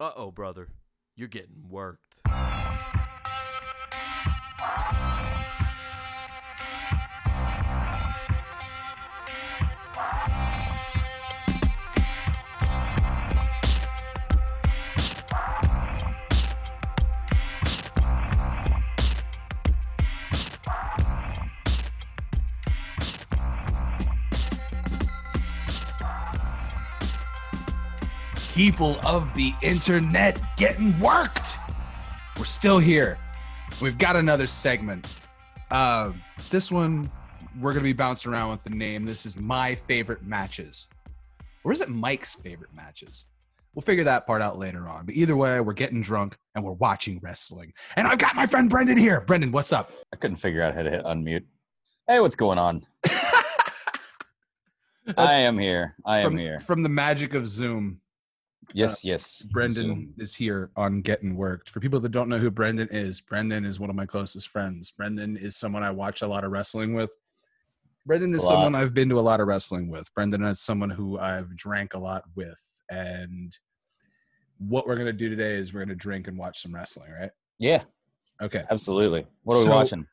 Uh 0.00 0.10
oh, 0.16 0.30
brother. 0.32 0.68
You're 1.16 1.28
getting 1.28 1.68
worked. 1.68 2.16
People 28.54 29.00
of 29.04 29.34
the 29.34 29.52
internet 29.62 30.40
getting 30.56 30.98
worked. 31.00 31.56
We're 32.38 32.44
still 32.44 32.78
here. 32.78 33.18
We've 33.82 33.98
got 33.98 34.14
another 34.14 34.46
segment. 34.46 35.08
Uh, 35.72 36.12
this 36.50 36.70
one, 36.70 37.10
we're 37.60 37.72
going 37.72 37.82
to 37.82 37.88
be 37.88 37.92
bouncing 37.92 38.32
around 38.32 38.52
with 38.52 38.62
the 38.62 38.70
name. 38.70 39.04
This 39.04 39.26
is 39.26 39.34
my 39.36 39.74
favorite 39.74 40.22
matches. 40.22 40.86
Or 41.64 41.72
is 41.72 41.80
it 41.80 41.88
Mike's 41.88 42.34
favorite 42.34 42.72
matches? 42.72 43.24
We'll 43.74 43.82
figure 43.82 44.04
that 44.04 44.24
part 44.24 44.40
out 44.40 44.56
later 44.56 44.86
on. 44.86 45.04
But 45.06 45.16
either 45.16 45.36
way, 45.36 45.60
we're 45.60 45.72
getting 45.72 46.00
drunk 46.00 46.36
and 46.54 46.64
we're 46.64 46.72
watching 46.72 47.18
wrestling. 47.20 47.72
And 47.96 48.06
I've 48.06 48.18
got 48.18 48.36
my 48.36 48.46
friend 48.46 48.70
Brendan 48.70 48.98
here. 48.98 49.20
Brendan, 49.22 49.50
what's 49.50 49.72
up? 49.72 49.90
I 50.12 50.16
couldn't 50.16 50.36
figure 50.36 50.62
out 50.62 50.76
how 50.76 50.82
to 50.82 50.90
hit 50.90 51.04
unmute. 51.04 51.42
Hey, 52.06 52.20
what's 52.20 52.36
going 52.36 52.58
on? 52.58 52.86
I 55.16 55.34
am 55.34 55.58
here. 55.58 55.96
I 56.06 56.18
am 56.18 56.30
from, 56.30 56.36
here. 56.38 56.60
From 56.60 56.84
the 56.84 56.88
magic 56.88 57.34
of 57.34 57.48
Zoom, 57.48 58.00
Uh, 58.68 58.72
yes, 58.74 59.04
yes. 59.04 59.42
Brendan 59.52 60.12
is 60.18 60.34
here 60.34 60.70
on 60.76 61.00
Getting 61.02 61.36
Worked. 61.36 61.70
For 61.70 61.80
people 61.80 62.00
that 62.00 62.10
don't 62.10 62.28
know 62.28 62.38
who 62.38 62.50
Brendan 62.50 62.88
is, 62.90 63.20
Brendan 63.20 63.64
is 63.64 63.78
one 63.78 63.90
of 63.90 63.96
my 63.96 64.06
closest 64.06 64.48
friends. 64.48 64.90
Brendan 64.90 65.36
is 65.36 65.56
someone 65.56 65.82
I 65.82 65.90
watch 65.90 66.22
a 66.22 66.26
lot 66.26 66.44
of 66.44 66.50
wrestling 66.52 66.94
with. 66.94 67.10
Brendan 68.06 68.34
is 68.34 68.46
someone 68.46 68.74
I've 68.74 68.92
been 68.92 69.08
to 69.10 69.18
a 69.18 69.20
lot 69.20 69.40
of 69.40 69.46
wrestling 69.46 69.88
with. 69.88 70.12
Brendan 70.14 70.42
is 70.44 70.60
someone 70.60 70.90
who 70.90 71.18
I've 71.18 71.54
drank 71.56 71.94
a 71.94 71.98
lot 71.98 72.24
with. 72.34 72.58
And 72.90 73.56
what 74.58 74.86
we're 74.86 74.96
going 74.96 75.06
to 75.06 75.12
do 75.12 75.30
today 75.30 75.54
is 75.54 75.72
we're 75.72 75.80
going 75.80 75.88
to 75.88 75.94
drink 75.94 76.28
and 76.28 76.36
watch 76.36 76.60
some 76.62 76.74
wrestling, 76.74 77.10
right? 77.12 77.30
Yeah, 77.58 77.82
Okay. 78.42 78.62
absolutely. 78.70 79.26
What 79.44 79.56
are 79.56 79.64
we 79.64 79.70
watching? 79.70 80.06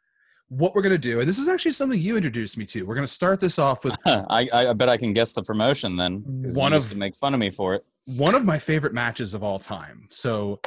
What 0.53 0.75
we're 0.75 0.81
going 0.81 0.91
to 0.91 0.97
do, 0.97 1.21
and 1.21 1.29
this 1.29 1.39
is 1.39 1.47
actually 1.47 1.71
something 1.71 1.97
you 1.97 2.17
introduced 2.17 2.57
me 2.57 2.65
to. 2.65 2.83
We're 2.83 2.95
going 2.95 3.07
to 3.07 3.13
start 3.13 3.39
this 3.39 3.57
off 3.57 3.85
with 3.85 3.95
I, 4.05 4.49
I 4.51 4.73
bet 4.73 4.89
I 4.89 4.97
can 4.97 5.13
guess 5.13 5.31
the 5.31 5.41
promotion 5.43 5.95
then. 5.95 6.23
One 6.55 6.73
of- 6.73 6.89
to 6.89 6.95
make 6.97 7.15
fun 7.15 7.33
of 7.33 7.39
me 7.39 7.49
for 7.49 7.73
it. 7.75 7.85
one 8.17 8.35
of 8.35 8.43
my 8.43 8.59
favorite 8.59 8.93
matches 8.93 9.33
of 9.33 9.43
all 9.43 9.59
time. 9.59 10.01
So 10.11 10.59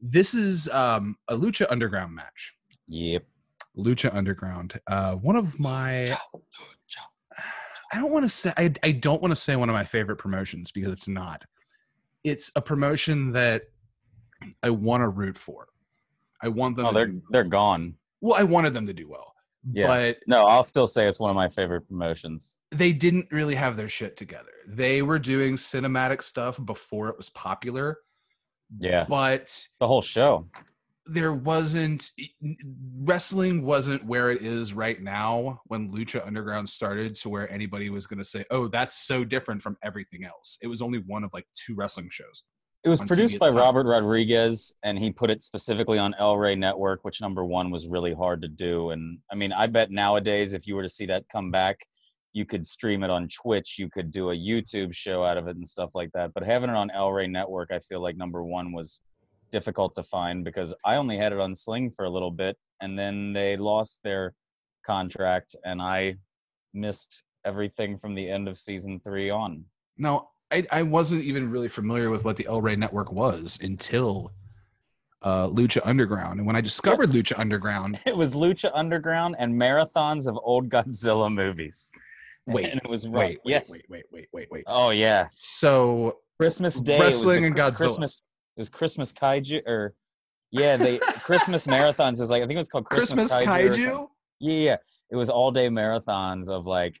this 0.00 0.34
is 0.34 0.68
um, 0.68 1.16
a 1.26 1.36
Lucha 1.36 1.66
Underground 1.70 2.14
match. 2.14 2.52
Yep. 2.86 3.24
Lucha 3.76 4.14
Underground. 4.14 4.78
Uh, 4.86 5.14
one 5.16 5.34
of 5.34 5.58
my 5.58 6.06
I 7.94 7.98
don't 7.98 8.10
want 8.12 8.24
to 8.24 8.28
say 8.28 8.52
I, 8.56 8.72
I 8.82 8.92
don't 8.92 9.20
want 9.20 9.32
to 9.32 9.36
say 9.36 9.54
one 9.56 9.68
of 9.68 9.74
my 9.74 9.84
favorite 9.84 10.16
promotions 10.16 10.70
because 10.70 10.92
it's 10.92 11.08
not. 11.08 11.44
It's 12.24 12.50
a 12.56 12.60
promotion 12.62 13.32
that 13.32 13.64
I 14.62 14.70
want 14.70 15.02
to 15.02 15.08
root 15.08 15.36
for. 15.36 15.66
I 16.42 16.48
want 16.48 16.76
them. 16.76 16.86
Oh, 16.86 16.92
they're 16.92 17.12
they're 17.30 17.44
gone. 17.44 17.94
well, 18.20 18.38
I 18.38 18.44
wanted 18.44 18.72
them 18.72 18.86
to 18.86 18.92
do 18.94 19.08
well, 19.08 19.31
Yeah. 19.70 19.86
but 19.86 20.18
No, 20.26 20.46
I'll 20.46 20.62
still 20.62 20.86
say 20.86 21.06
it's 21.06 21.20
one 21.20 21.30
of 21.30 21.36
my 21.36 21.48
favorite 21.48 21.88
promotions. 21.88 22.58
they 22.70 22.92
didn't 22.92 23.28
really 23.30 23.54
have 23.54 23.76
their 23.76 23.88
shit 23.88 24.16
together. 24.16 24.50
They 24.66 25.02
were 25.02 25.18
doing 25.18 25.56
cinematic 25.56 26.22
stuff 26.22 26.58
before 26.64 27.08
it 27.08 27.16
was 27.16 27.30
popular, 27.30 27.98
Yeah, 28.78 29.04
but 29.08 29.66
the 29.80 29.86
whole 29.86 30.02
show. 30.02 30.48
there 31.06 31.32
wasn't 31.32 32.10
wrestling 33.00 33.62
wasn't 33.64 34.04
where 34.04 34.30
it 34.30 34.42
is 34.42 34.72
right 34.74 35.00
now 35.02 35.60
when 35.66 35.90
lucha 35.92 36.24
underground 36.26 36.68
started 36.68 37.14
to 37.16 37.28
where 37.28 37.50
anybody 37.50 37.90
was 37.90 38.06
going 38.06 38.18
to 38.18 38.24
say 38.24 38.44
oh 38.50 38.68
that's 38.68 38.96
so 38.98 39.24
different 39.24 39.60
from 39.60 39.76
everything 39.82 40.24
else 40.24 40.58
it 40.62 40.68
was 40.68 40.80
only 40.80 40.98
one 41.06 41.24
of 41.24 41.30
like 41.32 41.46
two 41.56 41.74
wrestling 41.74 42.08
shows 42.10 42.44
It 42.84 42.88
was 42.88 43.00
produced 43.00 43.38
by. 43.38 43.48
Robert 43.48 43.86
Rodriguez, 43.86 44.74
and 44.82 44.98
he 44.98 45.12
put 45.12 45.30
it 45.30 45.42
specifically 45.42 45.98
on 45.98 46.14
El 46.18 46.36
Rey 46.36 46.56
Network, 46.56 47.04
which 47.04 47.20
number 47.20 47.44
one 47.44 47.70
was 47.70 47.86
really 47.86 48.12
hard 48.12 48.42
to 48.42 48.48
do. 48.48 48.90
And 48.90 49.18
I 49.30 49.36
mean, 49.36 49.52
I 49.52 49.68
bet 49.68 49.92
nowadays, 49.92 50.52
if 50.52 50.66
you 50.66 50.74
were 50.74 50.82
to 50.82 50.88
see 50.88 51.06
that 51.06 51.28
come 51.30 51.52
back, 51.52 51.86
you 52.32 52.44
could 52.44 52.66
stream 52.66 53.04
it 53.04 53.10
on 53.10 53.28
Twitch, 53.28 53.78
you 53.78 53.88
could 53.88 54.10
do 54.10 54.30
a 54.30 54.36
YouTube 54.36 54.94
show 54.94 55.22
out 55.22 55.36
of 55.36 55.46
it 55.46 55.56
and 55.56 55.68
stuff 55.68 55.94
like 55.94 56.10
that. 56.12 56.32
But 56.34 56.42
having 56.42 56.70
it 56.70 56.76
on 56.76 56.90
El 56.90 57.12
Rey 57.12 57.26
Network, 57.28 57.70
I 57.70 57.78
feel 57.78 58.00
like 58.00 58.16
number 58.16 58.42
one 58.42 58.72
was 58.72 59.00
difficult 59.50 59.94
to 59.94 60.02
find 60.02 60.44
because 60.44 60.74
I 60.84 60.96
only 60.96 61.18
had 61.18 61.32
it 61.32 61.38
on 61.38 61.54
Sling 61.54 61.90
for 61.90 62.06
a 62.06 62.10
little 62.10 62.30
bit, 62.30 62.56
and 62.80 62.98
then 62.98 63.32
they 63.32 63.56
lost 63.56 64.00
their 64.02 64.34
contract, 64.84 65.54
and 65.64 65.80
I 65.80 66.16
missed 66.74 67.22
everything 67.44 67.98
from 67.98 68.14
the 68.14 68.28
end 68.28 68.48
of 68.48 68.58
season 68.58 68.98
three 68.98 69.30
on. 69.30 69.64
now 69.98 70.31
I, 70.52 70.66
I 70.70 70.82
wasn't 70.82 71.24
even 71.24 71.50
really 71.50 71.68
familiar 71.68 72.10
with 72.10 72.24
what 72.24 72.36
the 72.36 72.46
el 72.46 72.60
rey 72.60 72.76
network 72.76 73.10
was 73.12 73.58
until 73.62 74.32
uh, 75.22 75.46
lucha 75.48 75.80
underground 75.84 76.38
and 76.40 76.46
when 76.46 76.56
i 76.56 76.60
discovered 76.60 77.10
lucha 77.10 77.38
underground 77.38 77.98
It 78.06 78.16
was 78.16 78.34
Lucha 78.34 78.70
Underground 78.74 79.36
and 79.38 79.54
marathons 79.54 80.26
of 80.28 80.36
old 80.42 80.68
Godzilla 80.68 81.32
movies. 81.32 81.90
wait 82.46 82.66
and 82.66 82.80
it 82.84 82.88
was 82.90 83.06
right. 83.06 83.38
wait, 83.44 83.52
yes. 83.52 83.70
wait 83.70 83.84
wait 83.88 84.04
wait 84.12 84.28
wait 84.32 84.48
wait 84.50 84.64
Oh 84.66 84.90
yeah. 84.90 85.28
so 85.32 86.18
Christmas 86.40 86.74
Day. 86.80 86.98
the 86.98 87.04
Wrestling 87.04 87.44
and 87.44 87.54
Godzilla. 87.54 87.76
Christmas. 87.76 88.22
It 88.56 88.60
was 88.60 88.68
Christmas 88.68 89.12
Kaiju 89.12 89.64
or 89.66 89.94
yeah, 90.50 90.76
they 90.76 90.98
Christmas 90.98 91.66
marathons 91.66 92.20
is 92.20 92.30
like 92.30 92.42
I 92.42 92.46
think 92.46 92.56
it 92.56 92.60
was 92.60 92.68
called 92.68 92.84
Christmas, 92.84 93.30
christmas 93.32 93.46
Kaiju. 93.46 93.74
kaiju. 93.74 94.08
Yeah, 94.40 94.54
yeah. 94.70 94.76
It 95.10 95.16
was 95.16 95.30
all 95.30 95.50
day 95.52 95.68
marathons 95.68 96.48
of 96.50 96.66
like 96.66 97.00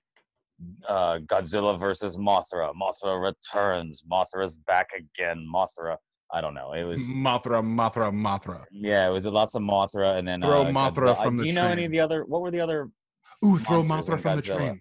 uh 0.88 1.18
Godzilla 1.26 1.78
versus 1.78 2.16
Mothra. 2.16 2.72
Mothra 2.74 3.22
returns. 3.22 4.02
Mothra's 4.10 4.56
back 4.56 4.88
again. 4.96 5.46
Mothra. 5.52 5.96
I 6.32 6.40
don't 6.40 6.54
know. 6.54 6.72
It 6.72 6.84
was 6.84 7.00
mothra 7.10 7.62
mothra 7.62 8.10
mothra 8.10 8.64
yeah, 8.70 9.06
it 9.06 9.10
was 9.10 9.26
lots 9.26 9.54
of 9.54 9.60
Mothra 9.62 10.18
and 10.18 10.26
then 10.26 10.40
Throw 10.40 10.62
uh, 10.62 10.64
Mothra 10.70 11.14
Godzilla. 11.14 11.22
from 11.22 11.36
the 11.36 11.42
Do 11.42 11.48
you 11.48 11.54
know 11.54 11.66
any 11.66 11.84
of 11.84 11.90
the 11.90 12.00
other? 12.00 12.24
What 12.24 12.40
were 12.40 12.50
the 12.50 12.60
other? 12.60 12.88
ooh 13.44 13.58
throw 13.58 13.82
mothra 13.82 14.18
from 14.18 14.36
the 14.36 14.42
train 14.42 14.80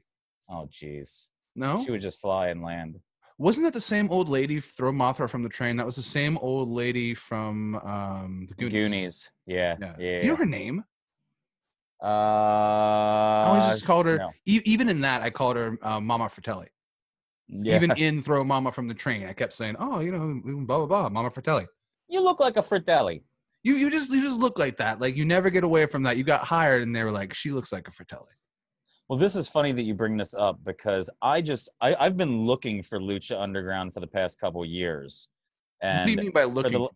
Oh, 0.49 0.67
jeez. 0.71 1.27
no 1.55 1.83
She 1.83 1.91
would 1.91 2.01
just 2.01 2.19
fly 2.21 2.47
and 2.47 2.61
land. 2.63 2.99
Wasn't 3.37 3.65
that 3.65 3.73
the 3.73 3.81
same 3.81 4.07
old 4.11 4.29
lady 4.29 4.59
throw 4.59 4.91
Mothra 4.91 5.27
from 5.27 5.41
the 5.41 5.49
train? 5.49 5.75
That 5.75 5.85
was 5.85 5.95
the 5.95 6.03
same 6.03 6.37
old 6.37 6.69
lady 6.69 7.15
from 7.15 7.73
um, 7.77 8.45
the 8.47 8.53
Goonies. 8.53 8.73
Goonies. 8.73 9.31
Yeah. 9.47 9.77
Yeah. 9.81 9.95
Yeah. 9.97 10.21
You 10.21 10.27
know 10.27 10.35
her 10.35 10.45
name? 10.45 10.83
Uh, 12.01 12.05
I 12.05 13.43
always 13.47 13.65
just 13.65 13.85
called 13.85 14.05
her. 14.07 14.17
no. 14.17 14.31
E- 14.45 14.61
even 14.65 14.89
in 14.89 15.01
that, 15.01 15.21
I 15.21 15.29
called 15.29 15.55
her 15.55 15.77
uh, 15.81 15.99
Mama 15.99 16.29
Fratelli. 16.29 16.67
Yeah. 17.47 17.75
Even 17.75 17.91
in 17.97 18.23
Throw 18.23 18.43
Mama 18.43 18.71
from 18.71 18.87
the 18.87 18.93
Train, 18.93 19.27
I 19.27 19.33
kept 19.33 19.53
saying, 19.53 19.75
"Oh, 19.79 19.99
you 19.99 20.11
know, 20.11 20.41
blah 20.65 20.77
blah 20.79 20.85
blah, 20.85 21.09
Mama 21.09 21.29
Fratelli." 21.29 21.65
you 22.07 22.21
look 22.21 22.41
like 22.41 22.57
a 22.57 22.61
Fratelli. 22.61 23.23
You 23.63 23.75
you 23.75 23.89
just 23.89 24.09
you 24.11 24.21
just 24.21 24.39
look 24.39 24.59
like 24.59 24.77
that. 24.77 24.99
Like 24.99 25.15
you 25.15 25.25
never 25.25 25.49
get 25.49 25.63
away 25.63 25.85
from 25.85 26.03
that. 26.03 26.17
You 26.17 26.23
got 26.23 26.43
hired, 26.43 26.83
and 26.83 26.95
they 26.95 27.03
were 27.03 27.11
like, 27.11 27.33
"She 27.33 27.51
looks 27.51 27.71
like 27.71 27.87
a 27.87 27.91
Fratelli." 27.91 28.33
Well, 29.07 29.19
this 29.19 29.35
is 29.35 29.47
funny 29.47 29.71
that 29.73 29.83
you 29.83 29.93
bring 29.93 30.15
this 30.17 30.33
up 30.33 30.63
because 30.63 31.09
I 31.21 31.41
just 31.41 31.69
I, 31.81 31.95
I've 31.95 32.17
been 32.17 32.41
looking 32.43 32.81
for 32.81 32.99
Lucha 32.99 33.39
Underground 33.39 33.93
for 33.93 33.99
the 33.99 34.07
past 34.07 34.39
couple 34.39 34.63
years, 34.65 35.27
And 35.81 35.99
what 36.01 36.05
do 36.05 36.11
you 36.11 36.17
mean 36.17 36.31
by 36.31 36.45
looking? 36.45 36.71
the 36.73 36.87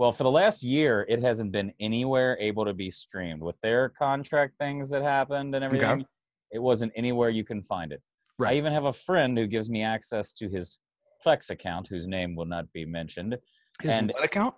well 0.00 0.10
for 0.12 0.24
the 0.24 0.30
last 0.30 0.62
year 0.62 1.04
it 1.10 1.20
hasn't 1.22 1.52
been 1.52 1.70
anywhere 1.78 2.34
able 2.40 2.64
to 2.64 2.72
be 2.72 2.88
streamed 2.88 3.42
with 3.42 3.60
their 3.60 3.90
contract 3.90 4.54
things 4.58 4.88
that 4.88 5.02
happened 5.02 5.54
and 5.54 5.62
Okay. 5.66 5.76
everything. 5.76 6.06
It 6.52 6.58
wasn't 6.58 6.90
anywhere 6.96 7.28
you 7.28 7.44
can 7.44 7.62
find 7.62 7.92
it. 7.92 8.02
I 8.42 8.54
even 8.54 8.72
have 8.72 8.86
a 8.86 8.92
friend 8.94 9.36
who 9.36 9.46
gives 9.46 9.68
me 9.68 9.82
access 9.84 10.32
to 10.32 10.48
his 10.48 10.80
Plex 11.22 11.50
account, 11.50 11.86
whose 11.86 12.06
name 12.06 12.34
will 12.34 12.46
not 12.46 12.72
be 12.72 12.86
mentioned. 12.86 13.36
His 13.82 13.90
and- 13.94 14.10
what 14.14 14.24
account? 14.24 14.54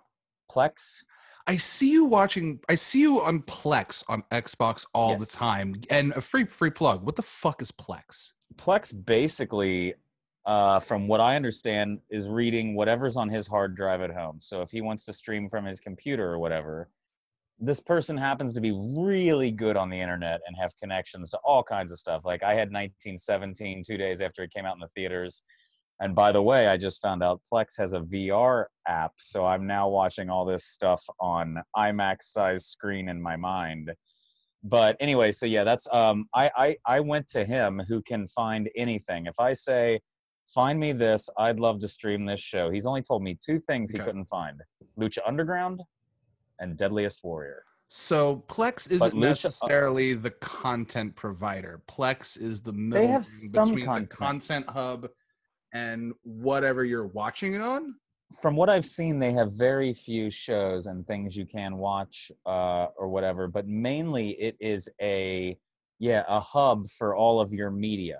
Plex. 0.49 1.03
I 1.45 1.57
see 1.57 1.91
you 1.91 2.05
watching. 2.05 2.61
I 2.69 2.75
see 2.75 3.01
you 3.01 3.21
on 3.21 3.41
Plex 3.41 4.01
on 4.07 4.23
Xbox 4.31 4.85
all 4.93 5.17
the 5.17 5.25
time. 5.25 5.75
And 5.89 6.13
a 6.13 6.21
free 6.21 6.45
free 6.45 6.69
plug. 6.69 7.03
What 7.05 7.17
the 7.17 7.21
fuck 7.21 7.61
is 7.61 7.69
Plex? 7.69 8.31
Plex 8.55 8.93
basically, 9.05 9.95
uh, 10.45 10.79
from 10.79 11.07
what 11.07 11.21
I 11.21 11.35
understand, 11.35 11.99
is 12.09 12.27
reading 12.27 12.75
whatever's 12.75 13.17
on 13.17 13.29
his 13.29 13.47
hard 13.47 13.75
drive 13.75 14.01
at 14.01 14.11
home. 14.11 14.39
So 14.41 14.61
if 14.61 14.71
he 14.71 14.81
wants 14.81 15.05
to 15.05 15.13
stream 15.13 15.47
from 15.47 15.65
his 15.65 15.79
computer 15.79 16.31
or 16.31 16.39
whatever, 16.39 16.89
this 17.59 17.79
person 17.79 18.17
happens 18.17 18.53
to 18.53 18.61
be 18.61 18.73
really 18.97 19.51
good 19.51 19.77
on 19.77 19.89
the 19.89 19.99
internet 19.99 20.41
and 20.47 20.57
have 20.57 20.75
connections 20.77 21.29
to 21.29 21.37
all 21.45 21.63
kinds 21.63 21.91
of 21.91 21.99
stuff. 21.99 22.25
Like 22.25 22.43
I 22.43 22.51
had 22.51 22.71
1917 22.71 23.83
two 23.85 23.97
days 23.97 24.21
after 24.21 24.43
it 24.43 24.53
came 24.53 24.65
out 24.65 24.75
in 24.75 24.81
the 24.81 24.89
theaters. 24.89 25.43
And 25.99 26.15
by 26.15 26.31
the 26.31 26.41
way, 26.41 26.67
I 26.67 26.75
just 26.75 27.01
found 27.01 27.23
out 27.23 27.41
Plex 27.51 27.77
has 27.77 27.93
a 27.93 28.01
VR 28.01 28.65
app, 28.87 29.13
so 29.17 29.45
I'm 29.45 29.65
now 29.65 29.87
watching 29.87 30.29
all 30.29 30.43
this 30.43 30.65
stuff 30.65 31.01
on 31.19 31.61
IMAX 31.77 32.23
size 32.23 32.65
screen 32.65 33.07
in 33.07 33.21
my 33.21 33.37
mind. 33.37 33.91
But 34.63 34.97
anyway, 34.99 35.31
so 35.31 35.45
yeah, 35.45 35.63
that's 35.63 35.87
um 35.91 36.27
I 36.33 36.49
I 36.55 36.77
I 36.85 36.99
went 36.99 37.27
to 37.29 37.45
him 37.45 37.81
who 37.87 38.01
can 38.01 38.27
find 38.27 38.69
anything. 38.75 39.27
If 39.27 39.39
I 39.39 39.53
say 39.53 39.99
find 40.47 40.79
me 40.79 40.91
this, 40.93 41.29
I'd 41.37 41.59
love 41.59 41.79
to 41.79 41.87
stream 41.87 42.25
this 42.25 42.39
show. 42.39 42.69
He's 42.69 42.85
only 42.85 43.01
told 43.01 43.23
me 43.23 43.37
two 43.43 43.59
things 43.59 43.91
he 43.91 43.97
Okay. 43.97 44.05
couldn't 44.05 44.25
find. 44.25 44.61
Lucha 44.99 45.19
Underground, 45.25 45.81
and 46.59 46.77
Deadliest 46.77 47.23
Warrior. 47.23 47.63
So 47.87 48.43
Plex 48.47 48.89
isn't 48.89 49.13
Lucha- 49.13 49.19
necessarily 49.19 50.13
the 50.13 50.31
content 50.31 51.15
provider. 51.15 51.81
Plex 51.87 52.39
is 52.41 52.61
the 52.61 52.71
middle 52.73 53.07
have 53.07 53.25
some 53.25 53.69
between 53.69 53.85
content. 53.85 54.09
the 54.09 54.15
content 54.15 54.69
hub 54.69 55.09
and 55.73 56.13
whatever 56.23 56.85
you're 56.85 57.07
watching 57.07 57.53
it 57.55 57.61
on. 57.61 57.95
From 58.41 58.55
what 58.55 58.69
I've 58.69 58.85
seen, 58.85 59.19
they 59.19 59.31
have 59.33 59.53
very 59.53 59.93
few 59.93 60.31
shows 60.31 60.87
and 60.87 61.05
things 61.05 61.35
you 61.35 61.45
can 61.45 61.77
watch 61.77 62.31
uh, 62.45 62.87
or 62.97 63.09
whatever, 63.09 63.47
but 63.47 63.67
mainly 63.67 64.29
it 64.41 64.55
is 64.59 64.89
a 65.01 65.57
yeah 65.99 66.23
a 66.27 66.39
hub 66.39 66.87
for 66.97 67.15
all 67.15 67.39
of 67.39 67.51
your 67.53 67.69
media. 67.69 68.19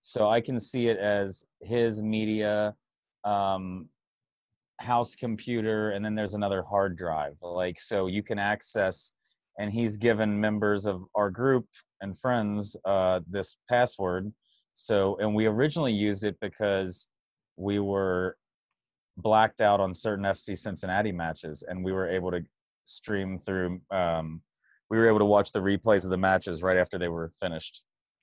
So 0.00 0.28
I 0.28 0.40
can 0.40 0.58
see 0.58 0.88
it 0.88 0.98
as 0.98 1.44
his 1.60 2.02
media, 2.02 2.74
um, 3.24 3.88
house 4.80 5.14
computer, 5.14 5.90
and 5.90 6.04
then 6.04 6.14
there's 6.14 6.34
another 6.34 6.62
hard 6.62 6.96
drive. 6.96 7.36
Like 7.42 7.78
so 7.78 8.06
you 8.06 8.22
can 8.22 8.38
access, 8.38 9.12
and 9.58 9.70
he's 9.70 9.96
given 9.96 10.40
members 10.40 10.86
of 10.86 11.04
our 11.14 11.30
group 11.30 11.66
and 12.00 12.18
friends 12.18 12.76
uh, 12.84 13.20
this 13.28 13.56
password. 13.68 14.32
So 14.72 15.16
and 15.18 15.34
we 15.34 15.46
originally 15.46 15.92
used 15.92 16.24
it 16.24 16.36
because 16.40 17.10
we 17.56 17.78
were 17.78 18.36
blacked 19.18 19.60
out 19.60 19.80
on 19.80 19.92
certain 19.92 20.24
FC 20.24 20.56
Cincinnati 20.56 21.12
matches, 21.12 21.62
and 21.68 21.84
we 21.84 21.92
were 21.92 22.08
able 22.08 22.30
to 22.30 22.40
stream 22.84 23.38
through. 23.38 23.80
Um, 23.90 24.40
we 24.88 24.98
were 24.98 25.08
able 25.08 25.18
to 25.18 25.26
watch 25.26 25.52
the 25.52 25.60
replays 25.60 26.04
of 26.04 26.10
the 26.10 26.16
matches 26.16 26.62
right 26.62 26.78
after 26.78 26.98
they 26.98 27.08
were 27.08 27.30
finished, 27.38 27.82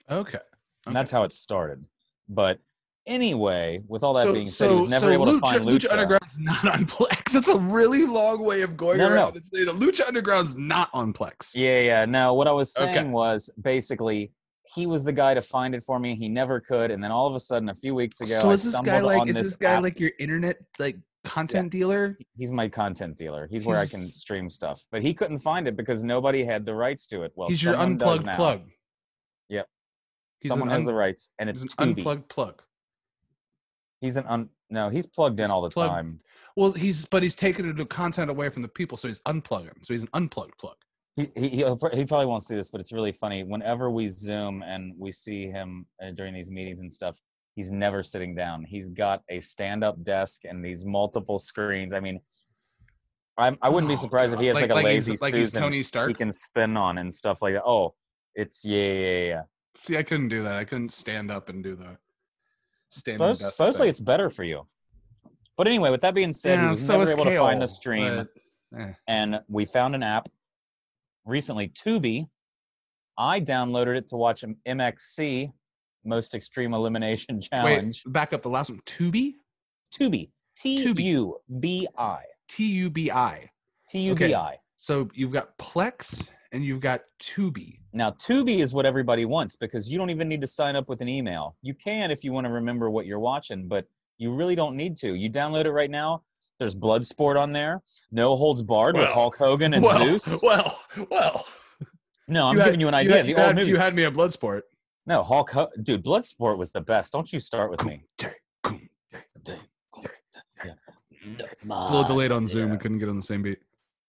Okay. 0.10 0.40
And 0.88 0.96
that's 0.96 1.12
how 1.12 1.24
it 1.24 1.32
started. 1.32 1.84
But 2.30 2.60
anyway, 3.06 3.82
with 3.88 4.04
all 4.04 4.14
that 4.16 4.26
so, 4.28 4.34
being 4.34 4.48
said, 4.48 4.70
he 4.70 4.76
was 4.76 4.88
never 4.90 5.08
so 5.08 5.12
able 5.12 5.26
Lucha, 5.26 5.34
to 5.34 5.40
find 5.40 5.62
Lucha 5.64 5.80
Lucha. 5.88 5.92
Underground's 5.92 6.40
not 6.40 6.66
on 6.68 6.86
Plex. 6.86 7.32
That's 7.32 7.48
a 7.48 7.58
really 7.60 8.06
long 8.06 8.44
way 8.44 8.62
of 8.62 8.76
going 8.78 8.98
No, 9.00 9.10
around 9.10 9.34
no. 9.34 9.38
and 9.38 9.46
saying 9.46 9.66
that 9.68 9.76
Lucha 9.76 10.08
Underground's 10.08 10.56
not 10.56 10.90
on 10.94 11.14
Plex. 11.14 11.52
Yeah, 11.56 11.80
yeah. 11.80 12.06
No, 12.06 12.34
what 12.34 12.48
I 12.48 12.52
was 12.52 12.76
Okay. 12.78 12.94
saying 12.96 13.12
was 13.12 13.50
basically 13.62 14.32
he 14.76 14.86
was 14.86 15.04
the 15.04 15.14
guy 15.14 15.34
to 15.34 15.42
find 15.42 15.74
it 15.74 15.82
for 15.84 15.98
me. 16.00 16.16
He 16.16 16.28
never 16.28 16.60
could, 16.60 16.92
and 16.92 17.02
then 17.02 17.12
all 17.12 17.28
of 17.28 17.36
a 17.36 17.40
sudden, 17.40 17.70
a 17.70 17.76
few 17.76 17.96
weeks 17.96 18.20
ago, 18.20 18.34
so 18.42 18.52
is 18.52 18.64
this 18.64 18.80
guy 18.82 19.00
like 19.00 19.28
is 19.30 19.36
this 19.36 19.44
this 19.48 19.56
guy 19.56 19.74
app. 19.76 19.84
like 19.84 20.00
your 20.00 20.12
internet 20.20 20.58
like 20.78 20.98
content 21.24 21.72
dealer? 21.72 22.18
He's 22.38 22.52
my 22.52 22.68
content 22.68 23.18
dealer. 23.18 23.48
He's 23.50 23.66
where 23.66 23.78
I 23.78 23.86
can 23.86 24.06
stream 24.06 24.50
stuff, 24.50 24.86
but 24.92 25.02
he 25.02 25.14
couldn't 25.14 25.40
find 25.40 25.68
it 25.70 25.78
because 25.78 26.04
nobody 26.04 26.44
had 26.44 26.66
the 26.66 26.74
rights 26.76 27.06
to 27.08 27.24
it. 27.24 27.32
Well, 27.36 27.48
He's 27.48 27.64
your 27.64 27.76
unplugged 27.78 28.26
now. 28.26 28.36
plug. 28.36 28.62
He's 30.42 30.50
someone 30.50 30.70
an 30.70 30.76
has 30.76 30.86
the 30.86 30.94
rights, 30.94 31.32
and 31.40 31.50
he's 31.50 31.64
it's 31.64 31.76
an 31.80 31.88
Tubi. 31.96 31.98
unplugged 31.98 32.30
plug. 32.30 32.62
He's 34.02 34.18
an 34.18 34.26
un. 34.28 34.50
No, 34.70 34.90
he's 34.90 35.08
plugged 35.08 35.40
in 35.40 35.50
all 35.50 35.62
the 35.62 35.70
plugged- 35.70 35.92
time. 35.94 36.20
Well, 36.56 36.72
he's 36.72 37.06
but 37.06 37.22
he's 37.24 37.36
taking 37.36 37.74
the 37.76 37.86
content 37.86 38.30
away 38.32 38.50
from 38.50 38.62
the 38.64 38.68
people, 38.68 38.98
so 38.98 39.08
he's 39.08 39.22
unplugging. 39.22 39.84
So 39.84 39.94
he's 39.94 40.02
an 40.04 40.10
unplugged 40.14 40.58
plug. 40.58 40.76
He 41.16 41.30
he 41.36 41.50
he 41.50 41.64
probably 42.06 42.26
won't 42.26 42.44
see 42.44 42.56
this, 42.56 42.70
but 42.72 42.82
it's 42.82 42.92
really 42.92 43.12
funny. 43.12 43.44
Whenever 43.44 43.90
we 43.90 44.08
Zoom 44.08 44.64
and 44.64 44.94
we 44.98 45.12
see 45.12 45.48
him 45.48 45.86
uh, 46.04 46.12
during 46.12 46.34
these 46.34 46.50
meetings 46.52 46.80
and 46.82 46.92
stuff, 46.94 47.18
he's 47.56 47.72
never 47.72 48.04
sitting 48.04 48.36
down. 48.36 48.64
He's 48.64 48.90
got 48.90 49.24
a 49.30 49.40
stand-up 49.40 50.04
desk 50.04 50.42
and 50.46 50.64
these 50.64 50.86
multiple 50.86 51.40
screens. 51.40 51.94
I 51.94 52.00
mean, 52.00 52.20
I'm, 53.38 53.58
I 53.64 53.70
wouldn't 53.70 53.88
be 53.90 53.94
Oh, 53.94 53.98
surprised 53.98 54.34
if 54.34 54.40
he 54.40 54.48
has 54.48 54.56
God. 54.58 54.70
like, 54.70 54.72
a 54.86 54.90
he's- 54.90 55.08
lazy 55.08 55.12
like 55.22 55.34
he's 55.34 55.52
Susan 55.54 55.62
Tony 55.64 56.08
he 56.08 56.14
can 56.14 56.32
spin 56.32 56.76
on 56.78 56.98
and 57.00 57.12
stuff 57.14 57.42
like 57.42 57.54
that. 57.56 57.64
Oh, 57.66 57.94
it's 58.36 58.64
yeah 58.66 58.92
yeah 58.94 59.20
yeah. 59.26 59.42
See, 59.78 59.96
I 59.98 60.04
couldn't 60.04 60.30
do 60.30 60.44
that. 60.44 60.54
I 60.54 60.64
couldn't 60.66 60.90
stand 60.92 61.32
up 61.32 61.50
and 61.50 61.64
do 61.64 61.76
the 61.76 61.98
standing 62.90 63.36
Suppose- 63.36 63.56
supposedly 63.56 63.90
it's 63.90 64.00
better 64.00 64.30
for 64.30 64.44
you. 64.44 64.66
But 65.56 65.68
anyway, 65.68 65.90
with 65.90 66.02
that 66.02 66.14
being 66.14 66.34
said, 66.34 66.60
Yeah, 66.60 66.70
was 66.70 66.86
so 66.86 67.00
never 67.00 67.12
able 67.12 67.26
to 67.26 67.38
find 67.38 67.62
the 67.62 67.68
stream. 67.68 68.28
but, 68.72 68.80
eh. 68.80 68.94
and 69.08 69.40
we 69.48 69.66
found 69.66 69.96
an 69.96 70.04
app 70.04 70.30
recently, 71.26 71.70
Tubi. 71.70 72.28
I 73.18 73.42
downloaded 73.42 73.98
it 73.98 74.08
to 74.10 74.16
watch 74.18 74.44
MXC, 74.68 75.52
Most 76.06 76.36
Extreme 76.36 76.74
Elimination 76.76 77.42
Challenge. 77.50 78.04
Wait, 78.06 78.14
back 78.14 78.34
up 78.34 78.44
the 78.44 78.50
last 78.50 78.70
one. 78.70 78.80
Tubi, 78.86 79.34
Tubi, 79.92 80.30
T 80.56 80.78
U 80.94 81.40
B 81.60 81.88
I, 81.98 82.22
T 82.48 82.66
U 82.66 82.90
B 82.92 83.10
I. 83.12 83.50
T 83.90 84.00
U 84.02 84.16
B 84.16 84.36
I. 84.36 84.58
So 84.78 85.10
you've 85.14 85.32
got 85.32 85.58
Plex 85.58 86.30
and 86.52 86.64
you've 86.64 86.80
got 86.80 87.02
Tubi. 87.20 87.80
Now, 87.94 88.12
Tubi 88.12 88.60
is 88.60 88.74
what 88.74 88.86
everybody 88.86 89.26
wants 89.26 89.56
because 89.56 89.90
you 89.90 89.98
don't 89.98 90.10
even 90.10 90.30
need 90.30 90.42
to 90.42 90.48
sign 90.48 90.76
up 90.76 90.88
with 90.90 91.02
an 91.02 91.10
email. 91.10 91.56
You 91.62 91.74
can 91.74 92.12
if 92.12 92.24
you 92.24 92.32
want 92.32 92.48
to 92.48 92.54
remember 92.54 92.90
what 92.90 93.06
you're 93.06 93.20
watching, 93.20 93.68
but 93.68 93.86
you 94.18 94.34
really 94.34 94.56
don't 94.56 94.76
need 94.76 94.98
to. 94.98 95.14
You 95.14 95.30
download 95.30 95.66
it 95.66 95.72
right 95.72 95.92
now. 95.92 96.24
There's 96.60 96.76
Bloodsport 96.76 97.40
on 97.40 97.52
there. 97.52 97.84
No 98.12 98.36
holds 98.36 98.64
barred 98.64 98.96
with 98.96 99.10
Hulk 99.10 99.38
Hogan 99.38 99.74
and 99.76 99.84
well, 99.84 100.00
Zeus. 100.00 100.40
well, 100.44 100.80
well. 101.12 101.46
No, 102.28 102.48
I'm 102.48 102.58
had- 102.58 102.66
giving 102.66 102.80
you 102.80 102.88
an 102.88 102.94
idea. 102.94 103.18
had- 103.18 103.26
the 103.26 103.30
you 103.30 103.36
old 103.36 103.46
had, 103.46 103.56
movies. 103.56 103.70
You 103.70 103.78
had 103.78 103.96
me 103.96 104.06
at 104.06 104.14
Bloodsport. 104.14 104.62
No, 105.06 105.24
Hulk, 105.24 105.52
Ho- 105.52 105.70
dude, 105.84 106.04
Bloodsport 106.04 106.58
was 106.58 106.72
the 106.72 106.82
best. 106.82 107.14
Don't 107.14 107.32
you 107.32 107.40
start 107.40 107.72
with 107.72 107.86
me. 107.86 108.04
It's 111.40 111.70
a 111.70 111.92
little 111.92 112.04
delayed 112.04 112.32
on 112.32 112.48
Zoom. 112.48 112.72
We 112.72 112.78
couldn't 112.78 113.00
get 113.00 113.10
on 113.10 113.18
the 113.18 113.24
same 113.24 113.42
beat. 113.42 113.60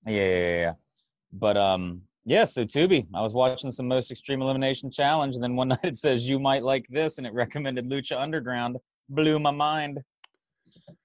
Yeah, 0.06 0.12
yeah, 0.12 0.26
yeah, 0.26 0.56
yeah. 0.56 0.74
But 1.32 1.56
um, 1.56 2.02
yeah. 2.28 2.44
So 2.44 2.64
Tubi, 2.64 3.06
I 3.14 3.22
was 3.22 3.32
watching 3.32 3.70
some 3.70 3.88
Most 3.88 4.10
Extreme 4.10 4.42
Elimination 4.42 4.90
Challenge, 4.90 5.34
and 5.34 5.42
then 5.42 5.56
one 5.56 5.68
night 5.74 5.80
it 5.82 5.96
says 5.96 6.28
you 6.28 6.38
might 6.38 6.62
like 6.62 6.86
this, 6.88 7.18
and 7.18 7.26
it 7.26 7.32
recommended 7.32 7.86
Lucha 7.86 8.18
Underground. 8.18 8.76
Blew 9.08 9.38
my 9.38 9.50
mind. 9.50 10.00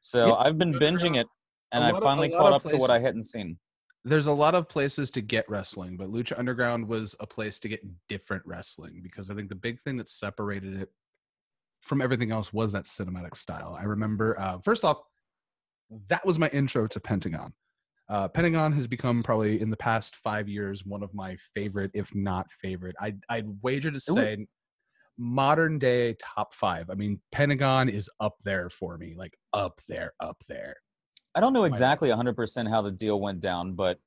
So 0.01 0.27
Yeah, 0.27 0.33
I've 0.33 0.57
been 0.57 0.73
binging 0.73 1.17
it, 1.19 1.27
and 1.71 1.83
I 1.83 1.91
lot 1.91 1.97
of- 1.97 2.03
finally 2.03 2.29
caught 2.29 2.53
up 2.53 2.63
to 2.63 2.77
what 2.77 2.89
I 2.89 2.99
hadn't 2.99 3.23
seen. 3.23 3.57
There's 4.05 4.27
a 4.27 4.33
lot 4.33 4.53
of 4.53 4.67
places 4.67 5.09
to 5.11 5.21
get 5.21 5.45
wrestling, 5.47 5.95
but 5.95 6.11
Lucha 6.11 6.37
Underground 6.37 6.85
was 6.85 7.15
a 7.21 7.25
place 7.25 7.57
to 7.61 7.69
get 7.69 7.79
different 8.09 8.43
wrestling 8.45 8.99
because 9.01 9.29
I 9.29 9.33
think 9.33 9.47
the 9.47 9.55
big 9.55 9.79
thing 9.79 9.95
that 9.95 10.09
separated 10.09 10.75
it 10.81 10.91
from 11.81 12.01
everything 12.01 12.29
else 12.29 12.51
was 12.51 12.73
that 12.73 12.83
cinematic 12.83 13.37
style. 13.37 13.77
I 13.79 13.83
remember, 13.83 14.37
uh, 14.37 14.59
first 14.59 14.83
off, 14.83 14.97
that 16.09 16.25
was 16.25 16.37
my 16.37 16.49
intro 16.49 16.85
to 16.87 16.99
Pentagon. 16.99 17.53
Uh, 18.09 18.27
Pentagon 18.27 18.73
has 18.73 18.87
become 18.87 19.23
probably 19.23 19.61
in 19.61 19.69
the 19.69 19.77
past 19.77 20.15
five 20.17 20.47
years 20.49 20.85
one 20.85 21.03
of 21.03 21.13
my 21.13 21.37
favorite, 21.55 21.91
if 21.93 22.13
not 22.13 22.51
favorite. 22.51 22.95
I, 22.99 23.15
I'd 23.29 23.47
wager 23.61 23.91
to 23.91 23.99
say 23.99 24.45
modern 25.17 25.79
day 25.79 26.15
top 26.19 26.53
five. 26.53 26.89
I 26.89 26.95
mean, 26.95 27.21
Pentagon 27.31 27.87
is 27.89 28.09
up 28.19 28.35
there 28.43 28.69
for 28.69 28.97
me, 28.97 29.15
like 29.17 29.37
up 29.53 29.79
there, 29.87 30.13
up 30.19 30.43
there. 30.47 30.75
I 31.35 31.39
don't 31.39 31.53
know 31.53 31.63
exactly 31.63 32.09
100% 32.09 32.69
how 32.69 32.81
the 32.81 32.91
deal 32.91 33.19
went 33.19 33.39
down, 33.39 33.73
but 33.73 33.99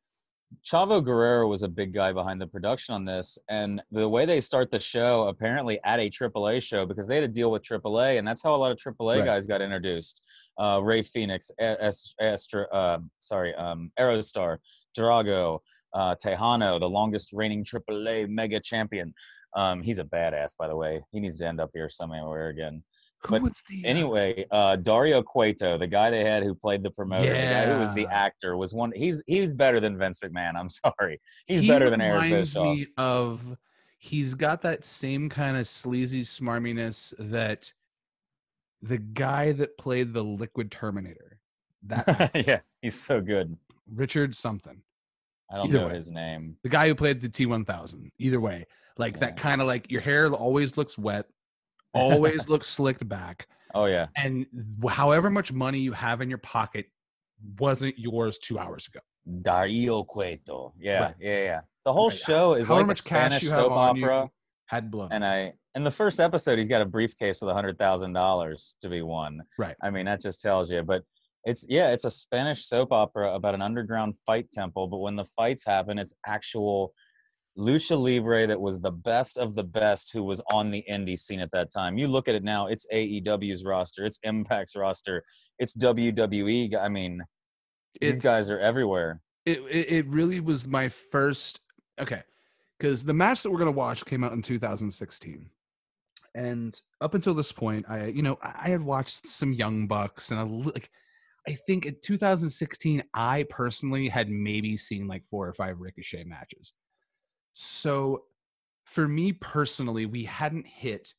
Chavo 0.64 1.02
Guerrero 1.02 1.48
was 1.48 1.64
a 1.64 1.68
big 1.68 1.92
guy 1.92 2.12
behind 2.12 2.40
the 2.40 2.46
production 2.46 2.94
on 2.94 3.04
this. 3.04 3.36
And 3.48 3.82
the 3.90 4.08
way 4.08 4.26
they 4.26 4.40
start 4.40 4.70
the 4.70 4.78
show, 4.78 5.26
apparently 5.26 5.80
at 5.84 5.98
a 5.98 6.08
AAA 6.08 6.62
show, 6.62 6.86
because 6.86 7.08
they 7.08 7.16
had 7.16 7.22
to 7.22 7.28
deal 7.28 7.50
with 7.50 7.62
AAA, 7.62 8.18
and 8.18 8.26
that's 8.26 8.42
how 8.42 8.54
a 8.54 8.56
lot 8.56 8.70
of 8.70 8.78
AAA 8.78 9.16
Right. 9.16 9.24
guys 9.24 9.46
got 9.46 9.60
introduced. 9.60 10.22
Uh, 10.58 10.80
Rey 10.82 11.02
Fenix, 11.02 11.50
A- 11.60 11.82
Es- 11.84 12.14
Astra, 12.20 12.66
uh, 12.72 12.98
sorry, 13.18 13.54
um, 13.54 13.90
Aerostar, 13.98 14.58
Drago, 14.98 15.60
uh, 15.94 16.14
Tejano, 16.14 16.80
the 16.80 16.88
longest 16.88 17.32
reigning 17.32 17.64
AAA 17.64 18.28
mega 18.28 18.60
champion. 18.60 19.12
Um, 19.54 19.82
he's 19.82 19.98
a 19.98 20.04
badass, 20.04 20.56
by 20.56 20.68
the 20.68 20.76
way. 20.76 21.02
He 21.12 21.20
needs 21.20 21.38
to 21.38 21.46
end 21.46 21.60
up 21.60 21.70
here 21.72 21.88
somewhere 21.88 22.48
again. 22.48 22.82
Who 23.22 23.30
But 23.32 23.42
was 23.42 23.62
the 23.68 23.84
uh, 23.84 23.88
Anyway, 23.88 24.46
uh, 24.50 24.76
Dario 24.76 25.22
Cueto, 25.22 25.78
the 25.78 25.86
guy 25.86 26.10
they 26.10 26.24
had 26.24 26.42
who 26.42 26.54
played 26.54 26.82
the 26.82 26.90
promoter, 26.90 27.30
the 27.30 27.48
guy 27.48 27.66
who 27.66 27.78
was 27.78 27.92
the 27.94 28.06
actor, 28.08 28.56
was 28.56 28.74
one. 28.74 28.92
He's 28.94 29.22
he's 29.26 29.54
better 29.54 29.80
than 29.80 29.96
Vince 29.96 30.20
McMahon. 30.20 30.54
I'm 30.54 30.68
sorry, 30.98 31.20
he's 31.46 31.62
he 31.62 31.68
better 31.68 31.88
than 31.88 32.00
Eric 32.02 32.24
reminds 32.24 32.52
Bischoff. 32.54 32.76
me 32.76 32.86
of 32.98 33.56
he's 33.98 34.34
got 34.34 34.60
that 34.62 34.84
same 34.84 35.30
kind 35.30 35.56
of 35.56 35.66
sleazy 35.66 36.22
smarminess 36.22 37.14
that 37.18 37.72
the 38.88 38.98
guy 38.98 39.52
that 39.52 39.76
played 39.78 40.12
the 40.12 40.22
liquid 40.22 40.70
terminator 40.70 41.38
that 41.84 42.30
yeah, 42.46 42.60
he's 42.82 42.98
so 43.00 43.20
good. 43.20 43.56
richard 43.92 44.34
something 44.34 44.82
I 45.50 45.56
don't 45.56 45.68
Either 45.68 45.78
know 45.80 45.86
way. 45.88 45.94
his 45.94 46.10
name. 46.10 46.56
the 46.62 46.68
guy 46.68 46.88
who 46.88 46.94
played 46.94 47.20
the 47.20 47.28
t1000 47.28 48.10
either 48.18 48.40
way 48.40 48.66
like 48.98 49.20
that 49.20 49.36
kind 49.36 49.60
of 49.60 49.66
like 49.66 49.90
your 49.90 50.00
hair 50.00 50.28
always 50.32 50.76
looks 50.76 50.98
wet 50.98 51.26
always 51.94 52.48
looks 52.52 52.68
slicked 52.68 53.06
back 53.08 53.46
Oh 53.74 53.84
yeah, 53.86 54.06
and 54.16 54.46
however 54.88 55.28
much 55.28 55.52
money 55.52 55.80
you 55.80 55.92
have 55.92 56.20
in 56.22 56.28
your 56.30 56.38
pocket 56.38 56.86
wasn't 57.58 57.98
yours 57.98 58.38
two 58.38 58.58
hours 58.58 58.86
ago 58.86 59.00
Dario 59.42 60.04
Cueto. 60.04 60.72
Yeah, 60.78 61.00
Right. 61.06 61.14
yeah, 61.20 61.42
yeah. 61.42 61.60
The 61.84 61.92
whole 61.92 62.10
Right. 62.10 62.16
show 62.18 62.54
is 62.54 62.68
however 62.68 62.80
like 62.82 62.86
much 62.86 63.00
a 63.00 63.02
cash 63.02 63.18
Spanish 63.26 63.42
you 63.42 63.48
have 63.50 63.56
soap 63.58 63.72
opera. 63.72 64.30
had 64.66 64.90
blown 64.90 65.10
And 65.12 65.24
I 65.24 65.54
in 65.76 65.84
the 65.84 65.90
first 65.90 66.18
episode, 66.20 66.56
he's 66.56 66.68
got 66.68 66.80
a 66.80 66.86
briefcase 66.86 67.40
with 67.40 67.50
a 67.50 67.54
hundred 67.54 67.78
thousand 67.78 68.14
dollars 68.14 68.76
to 68.80 68.88
be 68.88 69.02
won. 69.02 69.42
Right. 69.58 69.76
I 69.82 69.90
mean, 69.90 70.06
that 70.06 70.22
just 70.22 70.40
tells 70.40 70.70
you. 70.70 70.82
But 70.82 71.02
it's 71.44 71.66
yeah, 71.68 71.90
it's 71.92 72.04
a 72.06 72.10
Spanish 72.10 72.66
soap 72.66 72.92
opera 72.92 73.34
about 73.34 73.54
an 73.54 73.62
underground 73.62 74.14
fight 74.26 74.50
temple. 74.50 74.88
But 74.88 74.98
when 74.98 75.16
the 75.16 75.24
fights 75.24 75.64
happen, 75.64 75.98
it's 75.98 76.14
actual 76.26 76.92
lucha 77.58 77.96
libre 77.98 78.46
that 78.46 78.60
was 78.60 78.80
the 78.80 78.90
best 78.90 79.38
of 79.38 79.54
the 79.54 79.62
best 79.62 80.12
who 80.12 80.22
was 80.22 80.42
on 80.50 80.70
the 80.70 80.82
indie 80.90 81.18
scene 81.18 81.40
at 81.40 81.50
that 81.52 81.72
time. 81.72 81.98
You 81.98 82.08
look 82.08 82.26
at 82.26 82.34
it 82.34 82.42
now, 82.42 82.66
it's 82.66 82.86
AEW's 82.92 83.64
roster, 83.64 84.04
it's 84.04 84.18
Impact's 84.24 84.76
roster, 84.76 85.22
it's 85.58 85.76
WWE. 85.76 86.74
I 86.78 86.88
mean, 86.88 87.22
These 88.00 88.20
guys 88.20 88.48
are 88.50 88.58
everywhere. 88.60 89.20
it, 89.44 89.58
it 89.70 89.92
it 89.92 90.06
really 90.08 90.40
was 90.40 90.66
my 90.66 90.88
first 90.88 91.60
okay 92.00 92.22
because 92.78 93.04
the 93.04 93.14
match 93.14 93.42
that 93.42 93.50
we're 93.50 93.58
gonna 93.58 93.70
watch 93.70 94.04
came 94.06 94.24
out 94.24 94.32
in 94.32 94.42
2016 94.42 95.50
and 96.36 96.80
up 97.00 97.14
until 97.14 97.34
this 97.34 97.50
point 97.50 97.84
i 97.88 98.06
you 98.06 98.22
know 98.22 98.38
i 98.42 98.68
had 98.68 98.82
watched 98.82 99.26
some 99.26 99.52
young 99.52 99.86
bucks 99.86 100.30
and 100.30 100.38
i 100.38 100.42
li- 100.42 100.70
like 100.74 100.90
i 101.48 101.52
think 101.66 101.86
in 101.86 101.96
2016 102.02 103.02
i 103.14 103.44
personally 103.48 104.08
had 104.08 104.28
maybe 104.28 104.76
seen 104.76 105.08
like 105.08 105.22
four 105.30 105.48
or 105.48 105.52
five 105.52 105.80
ricochet 105.80 106.24
matches 106.24 106.72
so 107.54 108.24
for 108.84 109.08
me 109.08 109.32
personally 109.32 110.04
we 110.06 110.24
hadn't 110.24 110.66
hit 110.66 111.14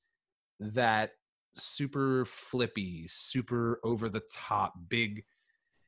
that 0.59 1.11
super 1.55 2.23
flippy 2.25 3.07
super 3.09 3.79
over 3.83 4.07
the 4.09 4.21
top 4.31 4.73
big 4.87 5.23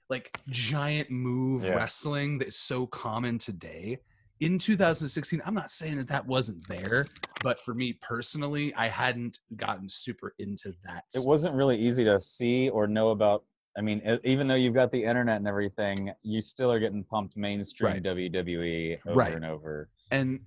like 0.09 0.35
giant 0.49 1.11
move 1.11 1.63
Yeah. 1.63 1.75
wrestling 1.75 2.39
that 2.39 2.47
is 2.47 2.57
so 2.57 2.87
common 2.87 3.37
today 3.37 3.99
in 4.41 4.57
2016 4.57 5.41
i'm 5.45 5.53
not 5.53 5.69
saying 5.69 5.97
that 5.97 6.07
that 6.07 6.25
wasn't 6.25 6.65
there 6.67 7.05
but 7.43 7.59
for 7.59 7.73
me 7.73 7.93
personally 8.01 8.73
i 8.75 8.87
hadn't 8.87 9.39
gotten 9.57 9.87
super 9.89 10.33
into 10.39 10.73
that 10.83 11.03
It 11.13 11.23
wasn't 11.23 11.55
really 11.55 11.77
easy 11.77 12.03
to 12.05 12.19
see 12.19 12.69
or 12.69 12.87
know 12.87 13.09
about. 13.09 13.43
I 13.77 13.81
mean, 13.81 14.01
even 14.25 14.47
though 14.47 14.55
you've 14.55 14.73
got 14.73 14.91
the 14.91 15.01
internet 15.03 15.37
and 15.37 15.47
everything, 15.47 16.11
you 16.21 16.41
still 16.41 16.69
are 16.71 16.79
getting 16.79 17.03
pumped 17.03 17.37
mainstream 17.37 17.93
Right. 17.93 18.03
WWE 18.03 18.99
over 19.07 19.15
Right. 19.15 19.35
and 19.35 19.45
over. 19.45 19.89
and 20.11 20.41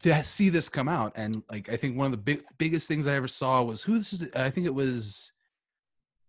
to 0.00 0.24
see 0.24 0.48
this 0.50 0.68
come 0.68 0.88
out 0.88 1.12
and 1.16 1.42
like 1.50 1.68
i 1.70 1.76
think 1.76 1.96
one 1.96 2.04
of 2.06 2.12
the 2.12 2.18
big 2.18 2.42
biggest 2.58 2.86
things 2.88 3.06
i 3.06 3.14
ever 3.14 3.28
saw 3.28 3.62
was 3.62 3.82
who 3.82 3.96
this 3.98 4.12
is 4.12 4.22
i 4.34 4.50
think 4.50 4.66
it 4.66 4.74
was 4.74 5.32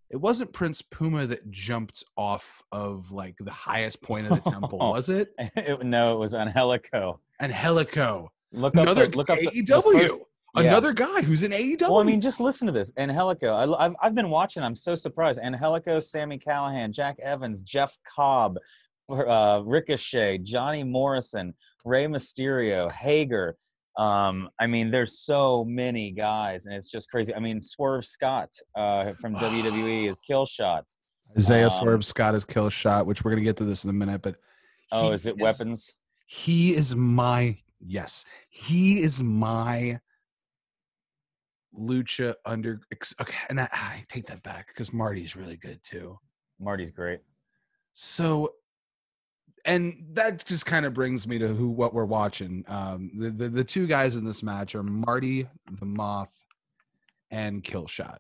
it 0.10 0.18
wasn't 0.18 0.52
prince 0.54 0.82
puma 0.82 1.28
that 1.28 1.50
jumped 1.52 2.04
off 2.18 2.62
of 2.72 3.12
like 3.12 3.36
the 3.40 3.52
highest 3.52 4.02
point 4.02 4.26
of 4.32 4.42
the 4.44 4.50
temple 4.52 4.80
was 4.82 5.10
it 5.10 5.34
It- 5.56 5.84
no, 5.84 6.14
it 6.14 6.20
was 6.20 6.34
Angelico. 6.34 7.20
and 7.40 7.52
helico 7.52 8.28
Look 8.54 8.76
up. 8.78 8.84
another 8.84 9.08
the, 9.08 9.18
look 9.18 9.30
up 9.30 9.40
the- 9.40 9.50
the 9.54 9.64
aew 9.64 9.84
first- 9.84 10.22
yeah. 10.56 10.62
another 10.64 10.94
guy 10.94 11.22
who's 11.22 11.44
in 11.44 11.52
aew 11.52 11.82
Well, 11.82 12.00
I 12.00 12.04
mean, 12.04 12.22
just 12.22 12.40
listen 12.40 12.66
to 12.68 12.72
this. 12.74 12.92
Angelico. 12.98 13.50
I, 13.54 13.86
I've, 13.86 13.96
I've 14.02 14.16
been 14.16 14.30
watching. 14.32 14.64
I'm 14.64 14.76
so 14.76 14.96
surprised. 14.96 15.40
Angelico, 15.40 16.00
Sami 16.00 16.40
Callihan, 16.40 16.92
Jack 16.92 17.18
Evans, 17.22 17.62
Jeff 17.62 17.96
Cobb, 18.06 18.58
uh, 19.10 19.62
Ricochet, 19.66 20.40
Johnny 20.40 20.84
Morrison, 20.84 21.54
Rey 21.86 22.06
Mysterio, 22.06 22.92
Hager. 22.92 23.56
Um, 23.98 24.50
I 24.60 24.68
mean, 24.68 24.92
there's 24.92 25.20
so 25.20 25.66
many 25.66 26.12
guys, 26.12 26.66
and 26.66 26.76
it's 26.76 26.90
just 26.90 27.10
crazy. 27.10 27.34
I 27.34 27.40
mean, 27.40 27.60
Swerve 27.60 28.06
Scott 28.06 28.50
uh, 28.76 29.14
from 29.14 29.36
WWE 29.36 30.08
is 30.08 30.20
Kill 30.20 30.46
Shot. 30.46 30.86
Isaiah 31.38 31.66
Um, 31.66 31.72
Swerve 31.72 32.06
Scott 32.06 32.36
is 32.36 32.46
kill 32.46 32.70
shot, 32.70 33.06
which 33.06 33.24
we're 33.24 33.32
gonna 33.32 33.42
get 33.42 33.58
to 33.58 33.66
this 33.66 33.84
in 33.84 33.90
a 33.90 33.94
minute. 33.94 34.22
But 34.22 34.38
Oh, 34.92 35.12
is 35.12 35.26
it 35.26 35.38
weapons? 35.38 35.94
He 36.28 36.76
is 36.76 36.96
my 36.96 37.58
yes. 37.80 38.26
He 38.50 39.02
is 39.02 39.22
my 39.22 40.00
lucha 41.78 42.36
under. 42.46 42.82
Okay, 43.20 43.38
and 43.50 43.60
I, 43.60 43.68
I 43.72 44.06
take 44.10 44.28
that 44.28 44.44
back 44.44 44.68
because 44.68 44.94
Marty's 44.94 45.36
really 45.36 45.58
good 45.58 45.80
too. 45.84 46.18
Marty's 46.60 46.92
great. 46.92 47.20
So, 47.94 48.54
and 49.68 50.06
that 50.14 50.46
just 50.46 50.66
kind 50.66 50.86
of 50.86 50.94
brings 50.94 51.28
me 51.28 51.38
to 51.38 51.50
who 51.50 51.68
what 51.70 51.94
we're 51.94 52.06
watching. 52.06 52.64
Um, 52.68 53.12
the, 53.20 53.30
the 53.30 53.50
the 53.50 53.64
two 53.64 53.86
guys 53.86 54.16
in 54.16 54.26
this 54.26 54.42
match 54.42 54.74
are 54.74 54.84
Marty 54.84 55.48
the 55.80 55.86
Moth 55.86 56.34
and 57.30 57.64
Killshot. 57.64 58.18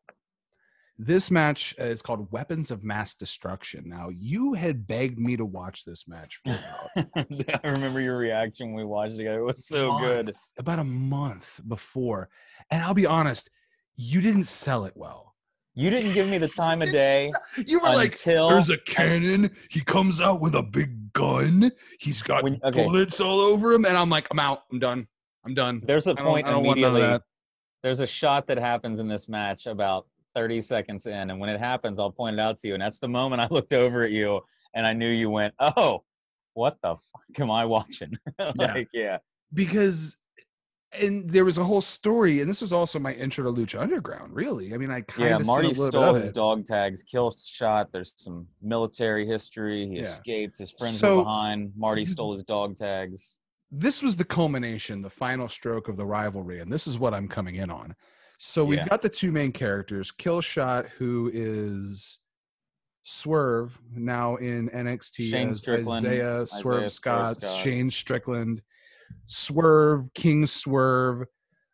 This 0.99 1.29
match 1.29 1.75
is 1.77 2.01
called 2.01 2.31
Weapons 2.31 2.71
of 2.71 2.83
Mass 2.83 3.13
Destruction. 3.13 3.83
Now, 3.85 4.09
you 4.09 4.53
had 4.53 4.87
begged 4.87 5.19
me 5.19 5.37
to 5.37 5.45
watch 5.45 5.85
this 5.85 6.07
match 6.07 6.39
for 6.43 6.59
I 7.15 7.67
remember 7.69 8.01
your 8.01 8.17
reaction 8.17 8.73
when 8.73 8.83
we 8.83 8.83
watched 8.83 9.13
it 9.13 9.17
together. 9.17 9.39
It 9.39 9.45
was 9.45 9.67
so 9.67 9.97
good. 9.99 10.35
about 10.57 10.79
a 10.79 10.83
month 10.83 11.61
before. 11.67 12.29
And 12.71 12.81
I'll 12.81 12.95
be 12.95 13.05
honest, 13.05 13.51
you 13.95 14.21
didn't 14.21 14.45
sell 14.45 14.85
it 14.85 14.93
well. 14.95 15.35
You 15.79 15.91
didn't 15.91 16.13
give 16.13 16.27
me 16.27 16.39
the 16.39 16.47
time 16.47 16.81
of 16.81 16.91
day 16.91 17.31
You 17.67 17.79
were 17.79 17.89
like, 17.89 18.19
there's 18.23 18.71
a 18.71 18.79
cannon. 18.79 19.51
He 19.69 19.79
comes 19.81 20.19
out 20.19 20.41
with 20.41 20.55
a 20.55 20.63
big 20.63 21.13
gun. 21.13 21.71
He's 21.99 22.23
got 22.23 22.43
When- 22.43 22.59
okay. 22.63 22.83
bullets 22.83 23.21
all 23.21 23.39
over 23.39 23.73
him. 23.73 23.85
And 23.85 23.95
I'm 23.95 24.09
like, 24.09 24.27
I'm 24.31 24.39
out. 24.39 24.63
I'm 24.71 24.79
done. 24.79 25.07
I'm 25.45 25.53
done. 25.53 25.83
there's 25.85 26.07
a 26.07 26.15
point 26.15 26.47
I 26.47 26.51
don't 26.51 26.63
want 26.63 26.79
none 26.79 26.89
of 26.89 26.95
immediately. 26.97 27.17
that. 27.19 27.21
There's 27.83 27.99
a 27.99 28.07
shot 28.07 28.47
that 28.47 28.57
happens 28.57 28.99
in 28.99 29.07
this 29.07 29.29
match 29.29 29.67
about 29.67 30.07
30 30.33 30.61
seconds 30.61 31.05
in, 31.05 31.29
and 31.29 31.39
when 31.39 31.49
it 31.49 31.59
happens, 31.59 31.99
I'll 31.99 32.11
point 32.11 32.33
it 32.33 32.39
out 32.39 32.57
to 32.59 32.67
you. 32.67 32.73
And 32.73 32.81
that's 32.81 32.97
the 32.99 33.07
moment 33.07 33.39
I 33.41 33.47
looked 33.51 33.71
over 33.71 34.03
at 34.03 34.09
you 34.11 34.41
and 34.73 34.85
I 34.85 34.93
knew 34.93 35.07
you 35.09 35.29
went, 35.29 35.53
"Oh, 35.59 36.03
what 36.55 36.77
the 36.81 36.95
fuck 36.95 37.39
am 37.39 37.51
I 37.51 37.65
watching?" 37.65 38.17
like, 38.55 38.89
yeah, 38.93 39.19
Because, 39.53 40.17
and 40.99 41.29
there 41.29 41.45
was 41.45 41.57
a 41.57 41.63
whole 41.63 41.81
story. 41.81 42.41
And 42.41 42.49
this 42.49 42.61
was 42.61 42.73
also 42.73 42.99
my 42.99 43.13
intro 43.13 43.43
to 43.43 43.61
Lucha 43.61 43.79
Underground, 43.79 44.33
really. 44.33 44.73
I 44.73 44.77
mean, 44.77 44.91
I 44.91 45.01
kind 45.01 45.29
yeah. 45.29 45.35
of 45.37 45.45
Marty 45.45 45.73
stole 45.73 46.13
his 46.13 46.31
dog 46.31 46.65
tags, 46.65 47.03
kill 47.03 47.31
shot. 47.31 47.91
There's 47.91 48.13
some 48.17 48.47
military 48.61 49.25
history. 49.25 49.87
He 49.87 49.95
Yeah. 49.95 50.01
escaped. 50.03 50.57
His 50.57 50.71
friends 50.71 50.99
So- 50.99 51.17
were 51.19 51.23
behind. 51.23 51.73
Marty 51.75 52.03
mhm. 52.03 52.09
stole 52.09 52.33
his 52.33 52.43
dog 52.43 52.75
tags. 52.77 53.37
this 53.69 54.01
was 54.01 54.15
the 54.15 54.23
culmination, 54.23 55.01
the 55.01 55.09
final 55.09 55.49
stroke 55.49 55.89
of 55.89 55.97
the 55.97 56.05
rivalry, 56.05 56.61
and 56.61 56.71
this 56.71 56.87
is 56.87 56.97
what 56.97 57.13
I'm 57.13 57.27
coming 57.27 57.55
in 57.55 57.69
on. 57.69 57.93
So 58.39 58.63
we've 58.63 58.79
Yeah. 58.79 58.87
got 58.87 59.01
the 59.01 59.09
two 59.09 59.29
main 59.29 59.51
characters, 59.51 60.09
Killshot, 60.09 60.87
who 60.91 61.29
is 61.33 62.19
Swerve, 63.03 63.77
now 63.93 64.37
in 64.37 64.69
NXT 64.69 65.29
Shane 65.29 65.49
as 65.49 65.59
Strickland, 65.59 66.05
Isaiah, 66.05 66.41
Isaiah 66.41 66.45
Swerve 66.45 66.61
Swerve 66.61 66.91
Scott, 66.91 67.41
Scott. 67.41 67.63
Shane 67.63 67.91
Strickland, 67.91 68.61
Swerve, 69.27 70.13
King 70.13 70.45
Swerve. 70.47 71.25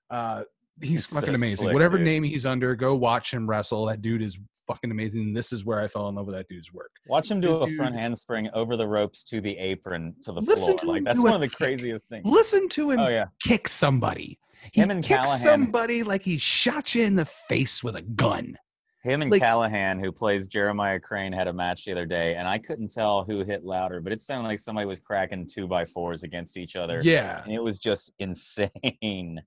Uh, 0.09 0.43
he's 0.81 1.07
so 1.07 1.19
fucking 1.19 1.35
amazing. 1.35 1.57
slick, 1.57 1.73
Whatever 1.73 1.97
dude. 1.97 2.05
name 2.05 2.23
he's 2.23 2.45
under, 2.45 2.75
go 2.75 2.95
watch 2.95 3.33
him 3.33 3.47
wrestle. 3.49 3.85
That 3.85 4.01
dude 4.01 4.21
is 4.21 4.37
fucking 4.67 4.91
amazing. 4.91 5.33
This 5.33 5.51
is 5.51 5.65
where 5.65 5.79
I 5.81 5.87
fell 5.87 6.07
in 6.09 6.15
love 6.15 6.25
with 6.25 6.35
that 6.35 6.47
dude's 6.47 6.73
work. 6.73 6.91
Watch 7.07 7.29
him 7.29 7.41
do 7.41 7.47
The 7.59 7.65
a 7.65 7.67
front 7.75 7.93
dude- 7.93 7.99
handspring 8.01 8.49
over 8.53 8.77
the 8.77 8.87
ropes 8.87 9.23
to 9.25 9.41
the 9.41 9.57
apron 9.57 10.15
to 10.23 10.31
the 10.31 10.41
floor. 10.41 10.77
to 10.79 10.85
Like 10.85 11.03
that's 11.03 11.21
one 11.21 11.33
of 11.33 11.41
the 11.41 11.47
kick. 11.49 11.57
craziest 11.57 12.07
things. 12.07 12.25
Listen 12.25 12.69
to 12.69 12.91
him 12.91 12.99
Oh 12.99 13.07
yeah. 13.09 13.25
kick 13.43 13.67
somebody. 13.67 14.39
He 14.71 14.79
Him 14.81 14.91
and 14.91 15.03
kicks 15.03 15.19
Callihan. 15.19 15.37
somebody 15.39 16.03
like 16.03 16.21
he 16.23 16.37
shot 16.37 16.95
you 16.95 17.03
in 17.03 17.15
the 17.17 17.25
face 17.25 17.83
with 17.83 17.97
a 17.97 18.01
gun. 18.01 18.57
Him 19.03 19.21
and 19.21 19.29
Like- 19.31 19.41
Callihan, 19.41 19.99
who 19.99 20.11
plays 20.13 20.47
Jeremiah 20.47 20.99
Crane, 20.99 21.33
had 21.33 21.47
a 21.49 21.53
match 21.53 21.83
the 21.85 21.91
other 21.91 22.05
day, 22.05 22.35
and 22.35 22.47
I 22.47 22.57
couldn't 22.57 22.87
tell 22.93 23.23
who 23.25 23.43
hit 23.43 23.65
louder, 23.65 23.99
but 23.99 24.13
it 24.13 24.21
sounded 24.21 24.47
like 24.47 24.59
somebody 24.59 24.85
was 24.87 24.99
cracking 24.99 25.45
two 25.45 25.67
by 25.67 25.83
fours 25.83 26.23
against 26.23 26.55
each 26.57 26.75
other. 26.77 27.01
Yeah, 27.03 27.43
And 27.43 27.51
it 27.53 27.61
was 27.61 27.77
just 27.77 28.13
insane. 28.19 29.41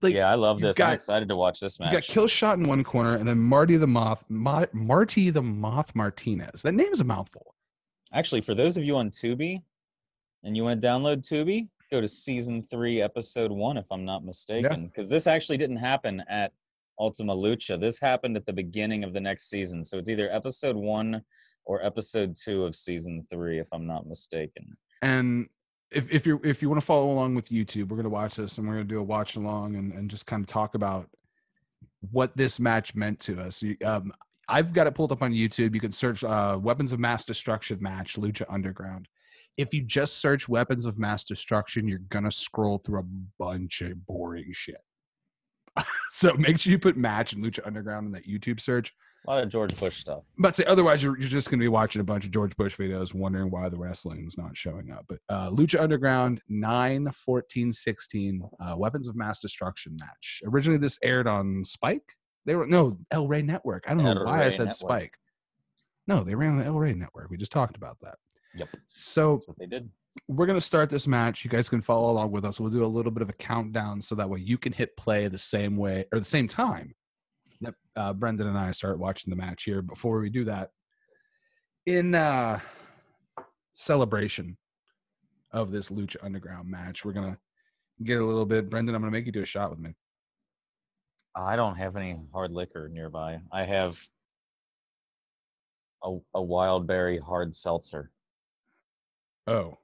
like 0.00 0.14
yeah, 0.14 0.30
I 0.30 0.34
love 0.34 0.60
this. 0.60 0.80
I'm 0.80 0.92
excited 0.94 1.28
to 1.28 1.36
watch 1.36 1.60
this 1.60 1.78
you 1.78 1.84
match. 1.84 1.92
got 1.92 2.02
kill 2.04 2.26
shot 2.26 2.58
in 2.58 2.66
one 2.66 2.82
corner, 2.84 3.16
and 3.16 3.28
then 3.28 3.38
Marty 3.38 3.76
the 3.76 3.86
Moth, 3.86 4.24
Ma- 4.30 4.66
Marty 4.72 5.28
the 5.30 5.42
Moth 5.42 5.94
Martinez. 5.94 6.62
That 6.62 6.72
name's 6.72 7.00
a 7.00 7.04
mouthful. 7.04 7.54
Actually, 8.12 8.40
for 8.40 8.54
those 8.54 8.76
of 8.78 8.84
you 8.84 8.96
on 8.96 9.10
Tubi 9.10 9.60
and 10.42 10.56
you 10.56 10.64
want 10.64 10.80
to 10.80 10.86
download 10.86 11.18
Tubi, 11.28 11.68
go 11.90 12.00
to 12.00 12.08
season 12.08 12.62
three, 12.62 13.02
episode 13.02 13.50
one, 13.52 13.76
if 13.76 13.84
I'm 13.90 14.04
not 14.06 14.24
mistaken. 14.24 14.86
Because 14.86 15.08
this 15.08 15.26
actually 15.26 15.56
didn't 15.58 15.76
happen 15.76 16.22
at 16.28 16.52
Ultima 16.98 17.34
Lucha. 17.34 17.80
This 17.80 17.98
happened 18.00 18.36
at 18.36 18.46
the 18.46 18.52
beginning 18.52 19.04
of 19.04 19.12
the 19.12 19.20
next 19.20 19.48
season. 19.48 19.84
So 19.84 19.98
it's 19.98 20.10
either 20.10 20.30
episode 20.32 20.76
one 20.76 21.22
or 21.64 21.84
episode 21.84 22.36
two 22.36 22.64
of 22.64 22.76
season 22.76 23.22
three, 23.30 23.58
if 23.58 23.68
I'm 23.72 23.86
not 23.86 24.06
mistaken. 24.06 24.76
And 25.02 25.48
if 25.90 26.10
if 26.12 26.26
you 26.26 26.40
if 26.44 26.60
you 26.60 26.68
want 26.68 26.80
to 26.80 26.86
follow 26.86 27.10
along 27.10 27.34
with 27.34 27.48
YouTube, 27.48 27.88
we're 27.88 27.96
gonna 27.96 28.08
watch 28.08 28.36
this, 28.36 28.58
and 28.58 28.66
we're 28.66 28.74
gonna 28.74 28.84
do 28.84 29.00
a 29.00 29.02
watch 29.02 29.36
along, 29.36 29.76
and 29.76 29.92
and 29.92 30.10
just 30.10 30.26
kind 30.26 30.42
of 30.42 30.46
talk 30.46 30.74
about 30.74 31.08
what 32.10 32.36
this 32.36 32.60
match 32.60 32.94
meant 32.94 33.18
to 33.20 33.40
us. 33.40 33.62
Um, 33.84 34.12
I've 34.48 34.72
got 34.72 34.86
it 34.86 34.94
pulled 34.94 35.12
up 35.12 35.22
on 35.22 35.32
YouTube. 35.32 35.74
You 35.74 35.80
can 35.80 35.92
search 35.92 36.22
uh, 36.24 36.58
"Weapons 36.60 36.92
of 36.92 36.98
Mass 37.00 37.24
Destruction" 37.24 37.78
match 37.80 38.16
Lucha 38.16 38.44
Underground. 38.48 39.08
If 39.56 39.72
you 39.72 39.82
just 39.82 40.18
search 40.18 40.48
"Weapons 40.48 40.84
of 40.86 40.98
Mass 40.98 41.24
Destruction," 41.24 41.88
you're 41.88 42.00
gonna 42.10 42.32
scroll 42.32 42.78
through 42.78 43.00
a 43.00 43.06
bunch 43.38 43.80
of 43.80 44.04
boring 44.06 44.52
shit. 44.52 44.82
so 46.10 46.34
make 46.34 46.58
sure 46.58 46.70
you 46.70 46.78
put 46.78 46.96
"match" 46.96 47.32
and 47.32 47.44
Lucha 47.44 47.66
Underground 47.66 48.06
in 48.06 48.12
that 48.12 48.26
YouTube 48.26 48.60
search. 48.60 48.92
A 49.26 49.30
lot 49.30 49.42
of 49.42 49.48
George 49.48 49.74
Bush 49.78 49.96
stuff. 49.96 50.22
But 50.36 50.54
say 50.54 50.64
otherwise, 50.64 51.02
you're, 51.02 51.18
you're 51.18 51.28
just 51.28 51.48
going 51.48 51.58
to 51.58 51.64
be 51.64 51.68
watching 51.68 52.00
a 52.00 52.04
bunch 52.04 52.26
of 52.26 52.30
George 52.30 52.54
Bush 52.56 52.76
videos, 52.76 53.14
wondering 53.14 53.50
why 53.50 53.70
the 53.70 53.78
wrestling's 53.78 54.36
not 54.36 54.54
showing 54.54 54.90
up. 54.90 55.06
But 55.08 55.18
uh, 55.30 55.50
Lucha 55.50 55.80
Underground 55.80 56.42
9, 56.48 57.10
14, 57.10 57.72
16, 57.72 58.42
uh, 58.60 58.74
Weapons 58.76 59.08
of 59.08 59.16
Mass 59.16 59.40
Destruction 59.40 59.96
match. 59.98 60.42
Originally, 60.44 60.78
this 60.78 60.98
aired 61.02 61.26
on 61.26 61.64
Spike. 61.64 62.04
They 62.44 62.54
were 62.54 62.66
no 62.66 62.98
El 63.10 63.26
Rey 63.26 63.40
Network. 63.40 63.84
I 63.86 63.94
don't 63.94 64.04
know 64.04 64.10
El 64.10 64.26
why 64.26 64.44
I 64.44 64.50
said 64.50 64.66
Network. 64.66 64.76
Spike. 64.76 65.14
No, 66.06 66.22
they 66.22 66.34
ran 66.34 66.50
on 66.50 66.58
the 66.58 66.66
El 66.66 66.78
Rey 66.78 66.92
Network. 66.92 67.30
We 67.30 67.38
just 67.38 67.52
talked 67.52 67.78
about 67.78 67.96
that. 68.02 68.16
Yep. 68.56 68.68
So 68.88 69.40
they 69.58 69.66
did. 69.66 69.88
We're 70.28 70.46
going 70.46 70.58
to 70.58 70.64
start 70.64 70.90
this 70.90 71.06
match. 71.06 71.44
You 71.44 71.50
guys 71.50 71.68
can 71.68 71.80
follow 71.80 72.10
along 72.10 72.30
with 72.30 72.44
us. 72.44 72.60
We'll 72.60 72.70
do 72.70 72.84
a 72.84 72.86
little 72.86 73.12
bit 73.12 73.22
of 73.22 73.30
a 73.30 73.34
countdown 73.34 74.00
so 74.00 74.14
that 74.14 74.28
way 74.28 74.40
you 74.40 74.58
can 74.58 74.72
hit 74.72 74.96
play 74.96 75.28
the 75.28 75.38
same 75.38 75.76
way 75.76 76.06
or 76.12 76.18
the 76.18 76.24
same 76.24 76.48
time 76.48 76.94
that 77.60 77.74
uh, 77.96 78.12
Brendan 78.12 78.46
and 78.46 78.58
I 78.58 78.70
start 78.70 78.98
watching 78.98 79.30
the 79.30 79.36
match 79.36 79.64
here. 79.64 79.82
Before 79.82 80.20
we 80.20 80.30
do 80.30 80.44
that, 80.44 80.70
in 81.86 82.14
uh, 82.14 82.60
celebration 83.74 84.56
of 85.52 85.70
this 85.70 85.88
Lucha 85.88 86.16
Underground 86.22 86.68
match. 86.68 87.04
We're 87.04 87.12
gonna 87.12 87.38
get 88.02 88.20
a 88.20 88.24
little 88.24 88.44
bit. 88.44 88.68
Brendan, 88.68 88.94
I'm 88.94 89.02
gonna 89.02 89.12
make 89.12 89.26
you 89.26 89.32
do 89.32 89.42
a 89.42 89.46
shot 89.46 89.70
with 89.70 89.78
me. 89.78 89.94
I 91.34 91.56
don't 91.56 91.76
have 91.76 91.96
any 91.96 92.16
hard 92.32 92.52
liquor 92.52 92.88
nearby. 92.88 93.40
I 93.52 93.64
have 93.64 94.00
a, 96.02 96.16
a 96.34 96.42
wild 96.42 96.86
berry 96.86 97.18
hard 97.18 97.54
seltzer. 97.54 98.10
Oh, 99.46 99.78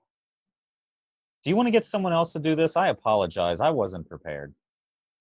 Do 1.42 1.50
you 1.50 1.56
want 1.56 1.66
to 1.66 1.70
get 1.70 1.84
someone 1.84 2.12
else 2.12 2.32
to 2.34 2.38
do 2.38 2.54
this? 2.54 2.76
I 2.76 2.88
apologize. 2.88 3.60
I 3.60 3.70
wasn't 3.70 4.08
prepared. 4.08 4.54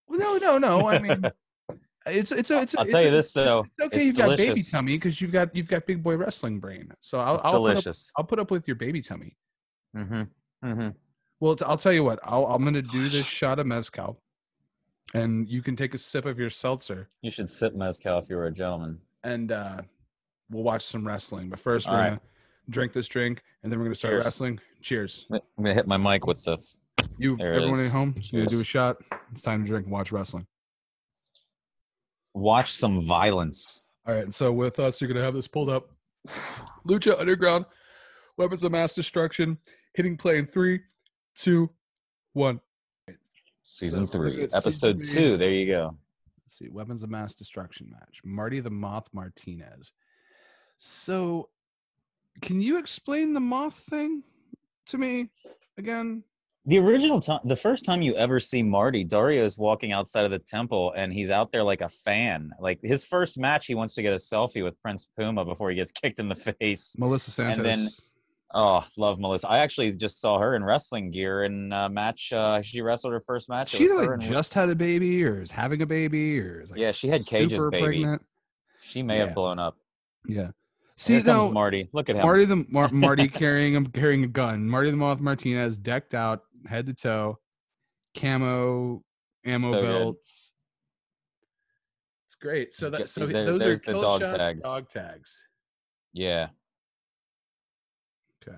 well, 0.08 0.20
no, 0.20 0.38
no, 0.38 0.58
no. 0.58 0.90
I 0.90 1.00
mean, 1.00 1.24
it's 2.06 2.32
it's 2.32 2.52
a, 2.52 2.62
it's. 2.62 2.74
a- 2.74 2.80
I'll 2.80 2.84
it's 2.86 2.92
tell 2.94 3.02
you 3.02 3.08
a- 3.08 3.12
this, 3.12 3.34
though. 3.34 3.66
It's 3.78 3.86
okay, 3.88 3.98
It's 3.98 4.06
you've 4.08 4.16
got 4.18 4.38
baby 4.38 4.62
tummy 4.64 4.98
because 4.98 5.22
you've 5.22 5.32
got 5.32 5.56
you've 5.56 5.68
got 5.68 5.86
big 5.86 6.04
boy 6.04 6.16
wrestling 6.18 6.60
brain. 6.60 6.92
So 7.00 7.20
I'll 7.20 7.36
It's 7.36 7.46
I'll 7.46 7.62
put, 7.64 7.88
up. 7.88 7.96
I'll 8.18 8.24
put 8.26 8.40
up 8.40 8.52
with 8.52 8.68
your 8.68 8.76
baby 8.76 9.02
tummy. 9.02 9.38
Mm-hmm. 9.96 10.24
Mm-hmm. 10.68 10.90
Well, 11.40 11.56
t- 11.56 11.64
I'll 11.66 11.78
tell 11.78 11.94
you 11.94 12.04
what. 12.04 12.20
I'll, 12.24 12.46
I'm 12.48 12.64
gonna 12.66 12.82
do 12.82 13.04
this 13.08 13.26
shot 13.26 13.60
of 13.60 13.68
mezcal, 13.68 14.22
and 15.14 15.48
you 15.48 15.62
can 15.62 15.76
take 15.78 15.94
a 15.94 15.98
sip 15.98 16.26
of 16.26 16.38
your 16.38 16.50
seltzer, 16.50 17.08
You 17.22 17.32
should 17.32 17.50
sip 17.50 17.74
mezcal 17.76 18.20
if 18.20 18.30
you 18.30 18.36
were 18.36 18.48
a 18.48 18.52
gentleman. 18.52 19.00
and 19.24 19.52
uh, 19.54 19.82
we'll 20.50 20.64
watch 20.64 20.84
some 20.84 21.08
wrestling. 21.08 21.48
But 21.50 21.60
first, 21.62 21.88
we're 21.88 21.94
All 21.94 22.00
right. 22.00 22.08
gonna 22.10 22.22
drink 22.70 22.94
this 22.94 23.08
drink, 23.08 23.42
and 23.64 23.72
then 23.72 23.80
we're 23.80 23.86
gonna 23.86 23.96
start 23.96 24.14
Cheers. 24.14 24.26
wrestling. 24.26 24.60
Cheers. 24.82 25.26
I'm 25.32 25.40
gonna 25.58 25.74
hit 25.74 25.88
my 25.88 25.98
mic 25.98 26.26
with 26.26 26.44
the. 26.44 26.58
You, 27.18 27.36
There 27.38 27.54
everyone 27.54 27.80
at 27.80 27.92
home, 27.92 28.14
you 28.32 28.46
do 28.46 28.62
a 28.62 28.64
shot. 28.64 28.98
It's 29.32 29.42
time 29.42 29.64
to 29.64 29.68
drink 29.68 29.86
and 29.86 29.92
watch 29.94 30.12
wrestling. 30.12 30.46
Watch 32.34 32.72
some 32.74 33.02
violence. 33.02 33.88
All 34.08 34.14
right, 34.16 34.34
so 34.34 34.52
with 34.52 34.80
us, 34.80 35.02
you're 35.02 35.08
gonna 35.08 35.24
have 35.24 35.34
this 35.34 35.48
pulled 35.48 35.70
up. 35.70 35.90
Lucha 36.88 37.20
Underground, 37.20 37.66
Weapons 38.38 38.64
of 38.64 38.72
Mass 38.72 38.94
Destruction, 38.94 39.58
hitting 39.94 40.18
play 40.18 40.38
in 40.38 40.48
three, 40.48 40.82
two, 41.36 41.70
one. 42.34 42.60
Season 43.64 44.08
So, 44.08 44.18
three, 44.20 44.32
season 44.36 44.50
episode 44.54 44.96
three. 44.98 45.06
two. 45.06 45.38
There 45.38 45.52
you 45.52 45.68
go. 45.68 45.98
Let's 46.46 46.58
see, 46.58 46.70
Weapons 46.70 47.04
of 47.04 47.10
Mass 47.10 47.36
Destruction 47.36 47.90
match. 47.92 48.22
Marty 48.24 48.60
the 48.60 48.70
Moth 48.70 49.08
Martinez. 49.14 49.92
So, 50.78 51.50
can 52.42 52.62
you 52.62 52.78
explain 52.78 53.34
the 53.34 53.40
moth 53.40 53.76
thing 53.90 54.24
to 54.88 54.98
me 54.98 55.30
again? 55.78 56.24
The 56.66 56.78
original 56.78 57.20
time, 57.22 57.40
the 57.46 57.56
first 57.56 57.84
time 57.86 58.02
you 58.02 58.16
ever 58.16 58.40
see 58.40 58.62
Marty, 58.62 59.04
Dario 59.04 59.44
is 59.44 59.58
walking 59.58 59.92
outside 59.92 60.26
of 60.26 60.32
the 60.32 60.40
temple 60.40 60.94
and 60.96 61.12
he's 61.12 61.32
out 61.32 61.52
there 61.52 61.64
like 61.64 61.82
a 61.82 61.90
fan. 61.90 62.52
Like 62.60 62.80
his 62.84 63.04
first 63.04 63.40
match, 63.40 63.66
he 63.66 63.76
wants 63.76 63.96
to 63.96 64.02
get 64.04 64.14
a 64.14 64.18
selfie 64.18 64.64
with 64.64 64.80
Prince 64.82 65.08
Puma 65.18 65.46
before 65.46 65.70
he 65.70 65.76
gets 65.76 65.92
kicked 66.02 66.20
in 66.20 66.30
the 66.30 66.36
face. 66.36 66.96
Melissa 67.00 67.32
Santos. 67.32 67.58
And 67.58 67.66
then- 67.66 67.90
Oh, 68.52 68.84
love 68.98 69.20
Melissa. 69.20 69.48
I 69.48 69.60
actually 69.60 69.92
just 69.92 70.20
saw 70.20 70.40
her 70.40 70.56
in 70.56 70.64
wrestling 70.64 71.12
gear 71.12 71.44
in 71.44 71.72
a 71.72 71.88
match. 71.88 72.34
Uh, 72.34 72.64
she 72.64 72.82
wrestled 72.82 73.14
her 73.14 73.20
first 73.22 73.48
match. 73.48 73.70
She 73.70 73.88
like 73.92 74.20
just 74.22 74.56
had 74.56 74.72
a 74.72 74.76
baby, 74.76 75.24
or 75.24 75.44
is 75.44 75.52
having 75.52 75.84
a 75.84 75.86
baby, 75.86 76.40
or 76.40 76.62
is 76.62 76.72
like 76.72 76.80
yeah, 76.80 76.92
she 76.92 77.10
had 77.10 77.28
Cage's 77.28 77.64
baby. 77.66 77.84
pregnant. 77.84 78.26
She 78.82 79.04
may 79.04 79.20
Yeah. 79.20 79.26
have 79.28 79.36
blown 79.36 79.60
up. 79.60 79.78
Yeah. 80.28 80.50
See, 81.00 81.14
Here 81.14 81.22
though, 81.24 81.50
Marty. 81.50 81.88
Look 81.94 82.10
at 82.10 82.18
him. 82.18 82.24
Marty 82.24 82.44
the 82.44 82.66
Mar- 82.68 82.90
Marty 82.92 83.30
carrying 83.30 83.78
a 83.78 83.90
carrying 83.90 84.26
a 84.26 84.28
gun. 84.28 84.68
Marty 84.68 84.92
the 84.92 84.98
Moth 84.98 85.22
Martinez 85.22 85.78
decked 85.78 86.14
out 86.14 86.42
head 86.68 86.88
to 86.88 86.94
toe, 86.94 87.40
camo, 88.18 89.02
ammo 89.46 89.72
So 89.72 89.82
good. 89.82 89.84
belts. 90.00 90.52
It's 92.28 92.36
great. 92.36 92.74
So 92.74 92.90
that 92.90 93.08
so 93.08 93.26
there- 93.28 93.46
those 93.46 93.64
are 93.64 93.76
kill 93.80 94.02
dog 94.02 94.20
shots, 94.20 94.38
tags. 94.38 94.64
dog 94.66 94.90
tags. 94.90 95.42
Yeah. 96.12 96.50
Okay. 98.46 98.58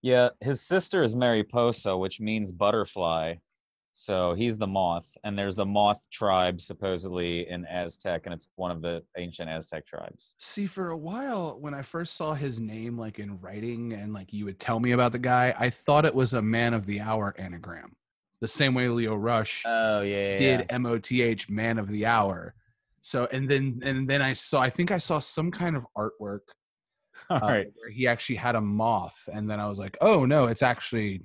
Yeah, 0.00 0.30
his 0.40 0.62
sister 0.62 1.02
is 1.02 1.14
Mariposa, 1.14 1.94
which 1.94 2.20
means 2.22 2.52
butterfly. 2.52 3.34
So 3.92 4.34
he's 4.34 4.56
the 4.56 4.66
moth, 4.66 5.16
and 5.24 5.38
there's 5.38 5.56
the 5.56 5.66
moth 5.66 6.08
tribe 6.10 6.60
supposedly 6.60 7.48
in 7.48 7.66
Aztec, 7.66 8.22
and 8.24 8.32
it's 8.32 8.46
one 8.56 8.70
of 8.70 8.82
the 8.82 9.02
ancient 9.18 9.50
Aztec 9.50 9.84
tribes. 9.84 10.34
See, 10.38 10.66
for 10.66 10.90
a 10.90 10.96
while 10.96 11.58
when 11.58 11.74
I 11.74 11.82
first 11.82 12.16
saw 12.16 12.34
his 12.34 12.60
name 12.60 12.96
like 12.96 13.18
in 13.18 13.40
writing 13.40 13.92
and 13.92 14.12
like 14.12 14.32
you 14.32 14.44
would 14.44 14.60
tell 14.60 14.78
me 14.78 14.92
about 14.92 15.12
the 15.12 15.18
guy, 15.18 15.54
I 15.58 15.70
thought 15.70 16.04
it 16.04 16.14
was 16.14 16.34
a 16.34 16.42
man 16.42 16.72
of 16.72 16.86
the 16.86 17.00
hour 17.00 17.34
anagram. 17.36 17.96
The 18.40 18.48
same 18.48 18.74
way 18.74 18.88
Lio 18.88 19.16
Rush 19.16 19.64
Oh 19.66 20.00
yeah, 20.02 20.32
yeah, 20.32 20.36
did 20.36 20.80
MOTH 20.80 21.50
man 21.50 21.78
of 21.78 21.88
the 21.88 22.06
hour. 22.06 22.54
So 23.02 23.28
and 23.32 23.50
then 23.50 23.80
and 23.82 24.08
then 24.08 24.22
I 24.22 24.34
saw 24.34 24.60
I 24.60 24.70
think 24.70 24.90
I 24.90 24.98
saw 24.98 25.18
some 25.18 25.50
kind 25.50 25.76
of 25.76 25.84
artwork 25.96 26.40
All 27.30 27.44
uh, 27.44 27.46
right, 27.46 27.66
where 27.76 27.90
he 27.90 28.06
actually 28.06 28.36
had 28.36 28.54
a 28.54 28.60
moth 28.60 29.28
and 29.32 29.48
then 29.50 29.60
I 29.60 29.68
was 29.68 29.78
like, 29.78 29.96
"Oh 30.00 30.24
no, 30.24 30.46
it's 30.46 30.62
actually 30.62 31.22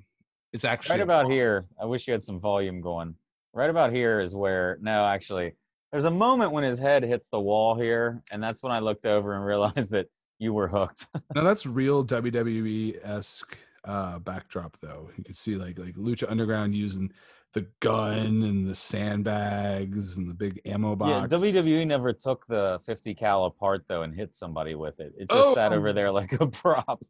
it's 0.56 0.64
actually 0.64 0.94
right 0.94 1.00
about 1.02 1.30
here. 1.30 1.66
I 1.80 1.84
wish 1.84 2.08
you 2.08 2.12
had 2.12 2.22
some 2.22 2.40
volume 2.40 2.80
going. 2.80 3.14
Right 3.52 3.70
about 3.70 3.92
here 3.92 4.20
is 4.20 4.34
where 4.34 4.78
no, 4.80 5.04
actually, 5.06 5.52
there's 5.92 6.06
a 6.06 6.10
moment 6.10 6.50
when 6.52 6.64
his 6.64 6.78
head 6.78 7.02
hits 7.04 7.28
the 7.28 7.40
wall 7.40 7.78
here, 7.78 8.22
and 8.32 8.42
that's 8.42 8.62
when 8.62 8.76
I 8.76 8.80
looked 8.80 9.06
over 9.06 9.34
and 9.34 9.44
realized 9.54 9.90
that 9.92 10.06
you 10.38 10.52
were 10.52 10.66
hooked. 10.68 11.06
now 11.34 11.42
that's 11.44 11.64
real 11.66 12.04
WWE 12.04 12.98
esque 13.06 13.56
uh, 13.84 14.18
backdrop 14.18 14.76
though. 14.80 15.10
You 15.16 15.24
can 15.24 15.34
see 15.34 15.54
like 15.56 15.78
like 15.78 15.94
Lucha 15.94 16.30
Underground 16.30 16.74
using 16.74 17.12
the 17.52 17.66
gun 17.80 18.42
and 18.42 18.66
the 18.68 18.74
sandbags 18.74 20.18
and 20.18 20.28
the 20.28 20.34
big 20.34 20.60
ammo 20.66 20.94
box. 20.96 21.32
Yeah, 21.32 21.38
WWE 21.38 21.86
never 21.86 22.12
took 22.12 22.46
the 22.46 22.80
50 22.84 23.14
cal 23.14 23.44
apart 23.46 23.84
though 23.88 24.02
and 24.02 24.14
hit 24.14 24.34
somebody 24.36 24.74
with 24.74 25.00
it. 25.00 25.14
It 25.18 25.30
just 25.30 25.54
sat 25.54 25.72
Oh. 25.72 25.76
over 25.76 25.92
there 25.92 26.10
like 26.10 26.32
a 26.40 26.46
prop. 26.62 27.02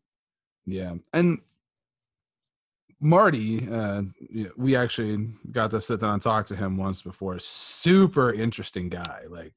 Yeah, 0.64 0.94
and 1.12 1.38
Marty, 3.00 3.68
uh, 3.70 4.02
we 4.56 4.74
actually 4.74 5.28
got 5.50 5.70
to 5.72 5.80
sit 5.80 6.00
down 6.00 6.14
and 6.14 6.22
talk 6.22 6.46
to 6.46 6.56
him 6.56 6.76
once 6.76 7.02
before. 7.02 7.38
Super 7.38 8.32
interesting 8.32 8.88
guy. 8.88 9.22
Like 9.28 9.52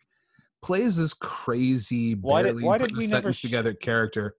plays 0.62 0.97
this 0.97 1.13
crazy, 1.13 2.15
Why 2.15 2.43
did- 2.43 2.62
why 2.62 2.78
did 2.78 2.95
we 2.97 3.08
never 3.08 3.32
sh- 3.32 3.41
together 3.41 3.73
character. 3.73 4.36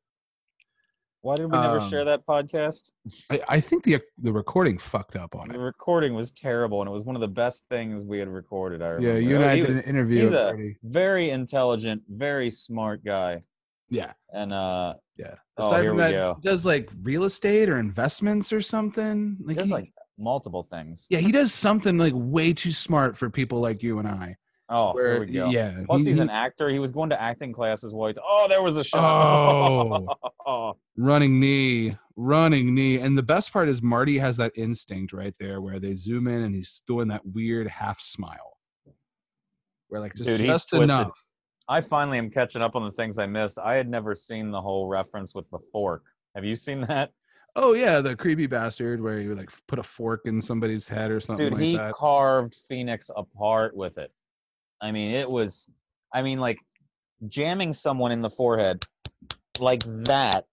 Why 1.23 1.37
did 1.37 1.47
we 1.53 1.59
never 1.59 1.81
share 1.83 2.01
Um, 2.01 2.07
that 2.07 2.25
podcast? 2.27 2.91
I, 3.31 3.41
I 3.49 3.61
think 3.61 3.85
the 3.85 4.01
the 4.19 4.33
recording 4.33 4.79
fucked 4.79 5.17
up 5.17 5.35
on 5.35 5.49
The 5.49 5.55
it. 5.55 5.59
The 5.59 5.65
recording 5.65 6.15
was 6.15 6.31
terrible, 6.33 6.81
and 6.81 6.89
it 6.89 6.93
was 6.93 7.05
one 7.05 7.15
of 7.15 7.21
the 7.21 7.29
best 7.29 7.65
things 7.69 8.05
we 8.07 8.19
had 8.19 8.29
recorded. 8.29 8.81
I 8.81 8.89
remember. 8.89 9.07
Yeah, 9.21 9.29
you 9.29 9.35
and 9.37 9.45
Oh, 9.45 9.49
I 9.49 9.55
he 9.55 9.61
did 9.61 9.67
was 9.67 9.77
an 9.77 9.83
interview. 9.85 10.21
he's 10.23 10.33
a- 10.33 10.75
very 10.83 11.29
intelligent, 11.29 12.03
very 12.09 12.49
smart 12.49 13.05
guy, 13.05 13.41
Yeah, 13.91 14.13
and 14.33 14.53
uh, 14.53 14.95
yeah. 15.19 15.35
Oh, 15.57 15.67
Aside 15.67 15.83
here 15.83 15.91
from 15.91 15.99
that, 15.99 16.41
does 16.43 16.65
like 16.65 16.89
real 17.03 17.25
estate 17.25 17.69
or 17.69 17.79
investments 17.79 18.53
or 18.53 18.63
something. 18.63 19.37
he 19.41 19.45
Like, 19.47 19.57
does 19.59 19.67
he, 19.67 19.73
like 19.73 19.93
multiple 20.19 20.67
things. 20.71 21.07
yeah, 21.11 21.19
he 21.19 21.33
does 21.33 21.53
something 21.53 21.99
like 21.99 22.13
way 22.15 22.53
too 22.53 22.73
smart 22.73 23.17
for 23.17 23.29
people 23.31 23.61
like 23.61 23.83
you 23.83 23.99
and 23.99 24.07
I. 24.09 24.37
Oh, 24.73 24.93
Where, 24.93 25.15
here 25.15 25.21
we 25.27 25.33
go. 25.33 25.51
yeah, 25.51 25.81
Plus, 25.87 26.03
he- 26.03 26.07
he's 26.11 26.21
an 26.21 26.31
actor. 26.31 26.69
He 26.69 26.79
was 26.79 26.93
going 26.93 27.11
to 27.11 27.21
acting 27.21 27.53
classes 27.53 27.93
while 27.93 28.07
he's. 28.07 28.19
Oh, 28.25 28.47
there 28.49 28.63
was 28.63 28.77
a 28.77 28.85
shot. 28.85 30.07
Oh. 30.47 30.77
running 30.97 31.41
knee, 31.41 31.97
running 32.15 32.73
knee. 32.73 32.99
And 33.01 33.19
the 33.19 33.23
best 33.25 33.53
part 33.53 33.69
is 33.69 33.83
Marty 33.83 34.17
has 34.19 34.37
that 34.37 34.53
instinct 34.55 35.13
right 35.13 35.35
there 35.41 35.61
where 35.61 35.81
they 35.81 35.97
zoom 35.97 36.29
in 36.29 36.43
and 36.43 36.55
he's 36.55 36.85
doing 36.87 37.09
that 37.09 37.27
weird 37.27 37.67
half 37.67 38.01
smile. 38.01 38.59
Where 39.89 40.01
like 40.01 40.15
just, 40.15 40.29
Dude, 40.29 40.39
he's 40.39 40.49
just 40.49 40.73
enough. 40.73 41.11
I 41.71 41.81
finally 41.81 42.19
am 42.19 42.31
catching 42.31 42.63
up 42.63 42.75
on 42.75 42.85
the 42.85 42.91
things 42.91 43.17
I 43.17 43.27
missed. 43.27 43.61
I 43.61 43.77
had 43.77 43.89
never 43.89 44.17
seen 44.17 44.51
the 44.51 44.61
whole 44.61 44.89
reference 44.89 45.37
with 45.37 45.49
the 45.51 45.61
fork. 45.73 46.03
Have 46.35 46.45
you 46.45 46.57
seen 46.57 46.81
that? 46.83 47.13
Oh 47.55 47.75
yeah, 47.75 48.01
the 48.01 48.17
creepy 48.17 48.49
bastard 48.49 49.01
where 49.01 49.21
he 49.21 49.29
would 49.29 49.39
like 49.39 49.51
put 49.69 49.79
a 49.79 49.83
fork 49.85 50.23
in 50.25 50.43
somebody's 50.43 50.89
head 50.89 51.13
or 51.13 51.21
something 51.21 51.47
Dude, 51.47 51.53
like 51.55 51.63
he 51.63 51.77
that. 51.77 51.93
carved 51.93 52.57
Phoenix 52.69 53.09
apart 53.15 53.77
with 53.77 53.99
it. 53.99 54.13
I 54.81 54.91
mean, 54.91 55.13
it 55.13 55.31
was, 55.31 55.69
I 56.13 56.23
mean, 56.23 56.41
like 56.41 56.59
jamming 57.29 57.73
someone 57.73 58.11
in 58.11 58.21
the 58.21 58.31
forehead 58.31 58.85
like 59.61 59.85
that 60.07 60.47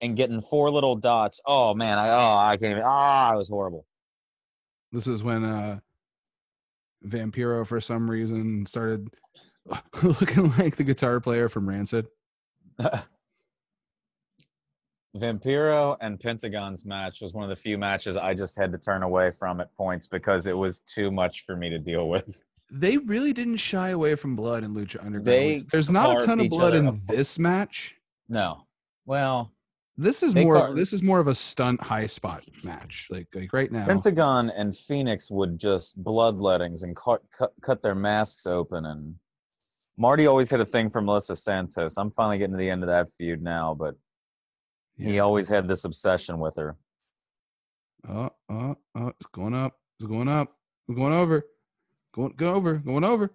and 0.00 0.16
getting 0.16 0.40
four 0.40 0.72
little 0.72 0.96
dots. 0.96 1.40
Oh 1.46 1.72
man, 1.74 1.98
I 1.98 2.08
oh 2.08 2.36
I 2.36 2.56
can't 2.56 2.72
even. 2.72 2.82
Ah, 2.84 3.32
it 3.32 3.38
was 3.38 3.48
horrible. 3.48 3.86
This 4.90 5.06
is 5.06 5.22
when 5.22 5.44
uh 5.44 5.78
Vampiro 7.06 7.64
for 7.64 7.80
some 7.80 8.10
reason 8.10 8.66
started 8.66 9.08
looking 10.02 10.52
like 10.56 10.76
the 10.76 10.84
guitar 10.84 11.20
player 11.20 11.48
from 11.48 11.68
Rancid. 11.68 12.08
Vampiro 15.16 15.96
and 16.00 16.20
Pentagon's 16.20 16.84
match 16.84 17.20
was 17.20 17.32
one 17.32 17.42
of 17.42 17.50
the 17.50 17.56
few 17.56 17.78
matches 17.78 18.16
I 18.16 18.34
just 18.34 18.56
had 18.56 18.70
to 18.72 18.78
turn 18.78 19.02
away 19.02 19.30
from 19.30 19.60
at 19.60 19.74
points 19.74 20.06
because 20.06 20.46
it 20.46 20.56
was 20.56 20.80
too 20.80 21.10
much 21.10 21.44
for 21.44 21.56
me 21.56 21.70
to 21.70 21.78
deal 21.78 22.08
with. 22.08 22.44
They 22.70 22.98
really 22.98 23.32
didn't 23.32 23.56
shy 23.56 23.88
away 23.90 24.14
from 24.14 24.36
blood 24.36 24.62
in 24.64 24.74
Lucha 24.74 25.00
Underground. 25.04 25.26
They 25.26 25.64
There's 25.72 25.88
not 25.88 26.22
a 26.22 26.26
ton 26.26 26.40
of 26.40 26.50
blood 26.50 26.74
in 26.74 27.00
this 27.08 27.38
match. 27.38 27.96
No. 28.28 28.66
Well, 29.06 29.50
This 29.96 30.22
is 30.22 30.34
more. 30.34 30.74
this 30.74 30.92
is 30.92 31.02
more 31.02 31.18
of 31.18 31.28
a 31.28 31.34
stunt 31.34 31.80
high 31.80 32.06
spot 32.06 32.44
match. 32.62 33.08
Like 33.10 33.26
like 33.34 33.52
right 33.54 33.72
now. 33.72 33.86
Pentagon 33.86 34.50
and 34.50 34.76
Phoenix 34.76 35.30
would 35.30 35.58
just 35.58 36.00
bloodlettings 36.04 36.82
and 36.82 36.94
cut, 36.94 37.22
cut 37.36 37.54
cut 37.62 37.80
their 37.80 37.94
masks 37.94 38.46
open 38.46 38.84
and 38.84 39.14
Marty 39.98 40.26
always 40.26 40.48
had 40.48 40.60
a 40.60 40.64
thing 40.64 40.88
for 40.88 41.02
Melissa 41.02 41.34
Santos. 41.34 41.96
I'm 41.96 42.10
finally 42.10 42.38
getting 42.38 42.52
to 42.52 42.58
the 42.58 42.70
end 42.70 42.84
of 42.84 42.86
that 42.86 43.10
feud 43.10 43.42
now, 43.42 43.74
but 43.74 43.96
He 44.96 45.18
always 45.18 45.48
had 45.48 45.68
this 45.68 45.84
obsession 45.84 46.38
with 46.38 46.56
her. 46.56 46.76
Oh, 48.08 48.30
oh, 48.48 48.76
oh, 48.94 49.08
it's 49.08 49.26
going 49.26 49.54
up. 49.54 49.74
It's 49.98 50.08
going 50.08 50.28
up. 50.28 50.56
It's 50.88 50.96
going 50.96 51.12
over. 51.12 51.44
Going 52.14 52.32
go 52.36 52.54
over. 52.54 52.74
Going 52.74 53.04
over. 53.04 53.32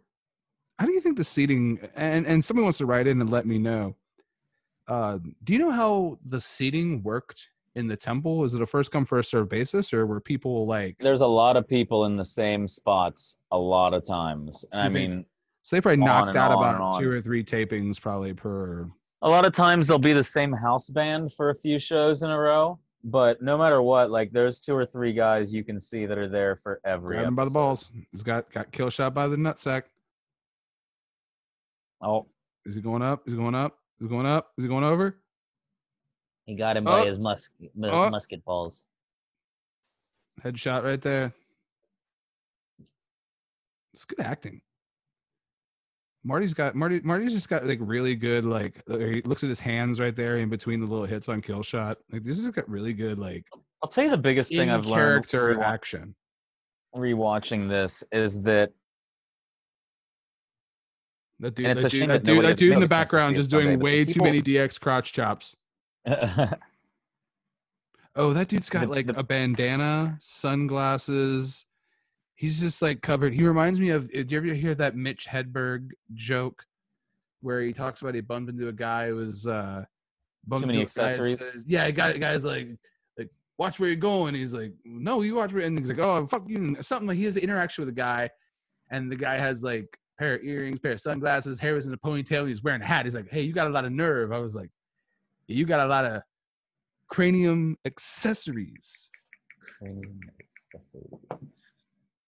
How 0.80 0.86
do 0.86 0.94
you 0.94 1.02
think 1.02 1.18
the 1.18 1.24
seating 1.24 1.80
and 1.96 2.26
and 2.26 2.44
somebody 2.44 2.64
wants 2.64 2.80
to 2.80 2.86
write 2.86 3.08
in 3.08 3.20
and 3.20 3.30
let 3.30 3.46
me 3.46 3.58
know. 3.58 3.96
Uh, 4.88 5.18
do 5.44 5.54
you 5.54 5.60
know 5.60 5.72
how 5.72 6.18
the 6.26 6.42
seating 6.42 7.04
worked 7.04 7.48
in 7.76 7.88
the 7.88 7.96
temple? 7.96 8.44
Is 8.44 8.54
it 8.54 8.62
a 8.62 8.66
first 8.66 8.92
come 8.92 9.06
first 9.06 9.30
serve 9.30 9.50
basis, 9.50 9.94
or 9.94 10.06
were 10.06 10.20
people 10.20 10.66
like? 10.66 10.98
There's 11.00 11.22
a 11.22 11.28
lot 11.28 11.58
of 11.58 11.68
people 11.68 12.06
in 12.06 12.18
the 12.18 12.26
same 12.26 12.68
spots 12.68 13.38
a 13.52 13.58
lot 13.58 13.94
of 13.94 14.06
times. 14.06 14.66
And 14.72 14.82
I 14.82 14.90
mean, 14.90 15.26
So 15.64 15.76
they 15.76 15.82
probably 15.82 16.02
on 16.04 16.26
knocked 16.26 16.36
out 16.38 16.52
about 16.52 17.00
two 17.00 17.10
or 17.10 17.22
three 17.22 17.44
tapings 17.44 18.00
probably 18.00 18.34
per. 18.34 18.88
a 19.22 19.30
lot 19.30 19.46
of 19.46 19.54
times 19.54 19.88
they'll 19.88 19.98
be 19.98 20.14
the 20.14 20.24
same 20.24 20.52
house 20.52 20.90
band 20.90 21.32
for 21.34 21.50
a 21.50 21.56
few 21.56 21.80
shows 21.80 22.22
in 22.22 22.30
a 22.30 22.38
row. 22.38 22.78
But 23.06 23.42
no 23.42 23.58
matter 23.58 23.82
what, 23.82 24.12
like 24.12 24.32
there's 24.32 24.60
two 24.60 24.74
or 24.76 24.86
three 24.86 25.12
guys 25.14 25.54
you 25.54 25.64
can 25.64 25.78
see 25.80 26.06
that 26.06 26.18
are 26.18 26.28
there 26.30 26.56
for 26.56 26.80
every. 26.86 27.16
Grab 27.18 27.28
him 27.28 27.36
by 27.36 27.44
the 27.46 27.50
balls. 27.50 27.90
He's 28.12 28.24
got 28.24 28.50
got 28.52 28.72
kill 28.72 28.90
shot 28.90 29.14
by 29.14 29.28
the 29.28 29.36
nutsack. 29.36 29.84
Oh, 32.02 32.28
Is 32.66 32.76
he 32.76 32.82
going 32.82 33.02
up? 33.02 33.26
Is 33.28 33.34
he 33.34 33.38
going 33.38 33.56
up? 33.56 33.78
Is 34.00 34.06
he 34.06 34.10
going 34.10 34.26
up? 34.26 34.52
Is 34.58 34.64
he 34.66 34.68
going 34.70 34.84
over? 34.84 35.18
he 36.46 36.56
got 36.56 36.76
him 36.76 36.84
by 36.84 36.92
by 36.92 37.02
Oh. 37.02 37.06
his 37.06 37.20
mus- 37.20 37.50
Oh. 37.84 38.10
musket 38.10 38.44
balls. 38.44 38.86
Headshot 40.44 40.84
right 40.84 41.02
there. 41.02 41.34
It's 43.94 44.04
good 44.04 44.20
acting. 44.20 44.62
Marty's 46.24 46.54
got 46.54 46.74
Marty. 46.76 47.02
Marty's 47.04 47.34
just 47.34 47.50
got 47.50 47.66
like 47.66 47.80
really 47.82 48.16
good 48.16 48.46
like. 48.46 48.82
uh, 48.90 48.98
He 48.98 49.22
looks 49.24 49.44
at 49.44 49.50
his 49.50 49.60
hands 49.60 50.00
right 50.00 50.16
there 50.16 50.38
in 50.38 50.50
between 50.50 50.80
the 50.80 50.86
little 50.88 51.06
hits 51.06 51.28
on 51.30 51.42
kill 51.42 51.64
shot. 51.64 51.98
Like 52.12 52.24
this 52.24 52.38
has 52.42 52.50
got 52.52 52.70
really 52.70 52.94
good 52.94 53.20
like 53.20 53.46
I'll 53.82 53.90
tell 53.90 54.06
you 54.06 54.10
the 54.10 54.18
biggest 54.18 54.50
thing 54.50 54.70
I've 54.70 54.86
learned 54.86 55.28
character 55.28 55.62
action. 55.62 56.16
rewatching 56.96 57.68
this 57.68 58.04
is 58.14 58.42
that 58.44 58.72
That 61.42 61.56
dude, 61.56 61.66
that 61.78 61.90
dude, 61.90 62.10
that 62.10 62.24
dude, 62.24 62.46
that 62.46 62.58
dude 62.58 62.74
in 62.74 62.80
the 62.80 62.86
nobody 62.86 62.88
gets 62.88 62.90
to 62.90 62.96
see 62.96 63.18
background 63.18 63.36
just 63.36 63.52
doing 63.52 63.80
way 63.80 64.06
people- 64.06 64.26
too 64.26 64.32
many 64.32 64.42
DX 64.42 64.80
crotch 64.80 65.12
chops. 65.14 65.56
Oh, 68.16 68.32
that 68.34 68.48
dude's 68.48 68.70
got 68.70 68.82
The- 68.82 68.88
like 68.88 69.08
the- 69.08 69.18
a 69.18 69.24
bandana, 69.24 70.18
sunglasses. 70.22 71.66
He's 72.44 72.60
just 72.60 72.82
like 72.82 73.02
covered. 73.02 73.34
He 73.34 73.48
reminds 73.48 73.80
me 73.80 73.92
of. 73.92 74.12
Did 74.12 74.30
you 74.30 74.38
ever 74.38 74.48
hear 74.48 74.76
that 74.76 74.98
Mitch 74.98 75.26
Hedberg 75.26 75.92
joke 76.14 76.66
where 77.40 77.62
he 77.62 77.72
talks 77.72 78.02
about 78.02 78.16
he 78.16 78.20
bumped 78.20 78.50
into 78.52 78.68
a 78.68 78.74
guy 78.74 79.08
who 79.08 79.16
was 79.16 79.48
uh, 79.48 79.86
bumped 80.46 80.68
many 80.68 80.82
into 80.82 80.92
a 80.92 80.94
guy 80.94 81.04
that 81.04 81.12
accessories? 81.14 81.40
says- 81.40 81.64
yeah, 81.66 81.90
guy, 81.90 82.12
guy's 82.18 82.44
like, 82.44 82.68
like 83.18 83.30
watch 83.58 83.80
where 83.80 83.88
you're 83.88 83.96
going. 83.96 84.36
He's 84.36 84.54
like, 84.54 84.74
no, 84.84 85.22
you 85.22 85.36
watch 85.36 85.54
where. 85.54 85.64
And 85.64 85.80
he's 85.80 85.88
like, 85.88 86.00
oh 86.00 86.28
fuck 86.28 86.44
you, 86.46 86.76
something 86.82 87.08
like 87.08 87.16
he 87.16 87.24
has 87.24 87.38
an 87.38 87.44
interaction 87.44 87.84
with 87.86 87.94
a 87.94 87.96
guy, 87.96 88.30
and 88.92 89.10
the 89.10 89.16
guy 89.16 89.40
has 89.40 89.64
like 89.64 89.98
pair 90.20 90.36
of 90.36 90.44
earrings, 90.44 90.80
pair 90.80 90.92
of 90.92 91.00
sunglasses, 91.00 91.60
hair 91.60 91.76
was 91.76 91.86
in 91.88 91.94
a 91.94 91.98
ponytail, 91.98 92.40
and 92.40 92.50
he's 92.50 92.62
wearing 92.62 92.82
a 92.82 92.86
hat. 92.86 93.06
He's 93.06 93.16
like, 93.16 93.30
hey, 93.32 93.44
you 93.44 93.54
got 93.54 93.68
a 93.68 93.70
lot 93.70 93.86
of 93.86 93.94
nerve. 93.94 94.34
I 94.34 94.40
was 94.40 94.54
like, 94.54 94.70
yeah, 95.48 95.56
you 95.56 95.66
got 95.66 95.80
a 95.80 95.88
lot 95.88 96.04
of 96.04 96.22
cranium 97.08 97.78
accessories. 97.86 98.92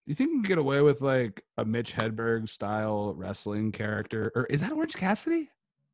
Do 0.05 0.11
you 0.11 0.15
think 0.15 0.29
we 0.29 0.35
can 0.35 0.43
get 0.43 0.57
away 0.59 0.81
with 0.81 1.01
like 1.01 1.43
a 1.57 1.65
Mitch 1.65 1.93
Hedberg 1.95 2.47
style 2.47 3.15
wrestling 3.15 3.71
character? 3.71 4.31
Or 4.35 4.45
is 4.45 4.61
that 4.61 4.71
Orange 4.71 4.93
Cassidy? 4.95 5.49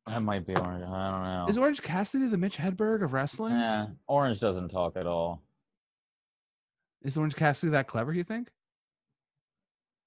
That 0.06 0.20
might 0.22 0.46
be 0.46 0.54
orange. 0.56 0.82
I 0.84 1.10
don't 1.10 1.22
know. 1.22 1.46
Is 1.48 1.56
Orange 1.56 1.80
Cassidy 1.80 2.26
the 2.26 2.36
Mitch 2.36 2.58
Hedberg 2.58 3.02
of 3.04 3.12
wrestling? 3.14 3.52
Yeah, 3.54 3.86
orange 4.08 4.38
doesn't 4.40 4.68
talk 4.68 4.96
at 4.96 5.06
all. 5.06 5.42
Is 7.02 7.16
Orange 7.16 7.36
Cassidy 7.36 7.70
that 7.70 7.86
clever, 7.86 8.12
you 8.12 8.24
think? 8.24 8.50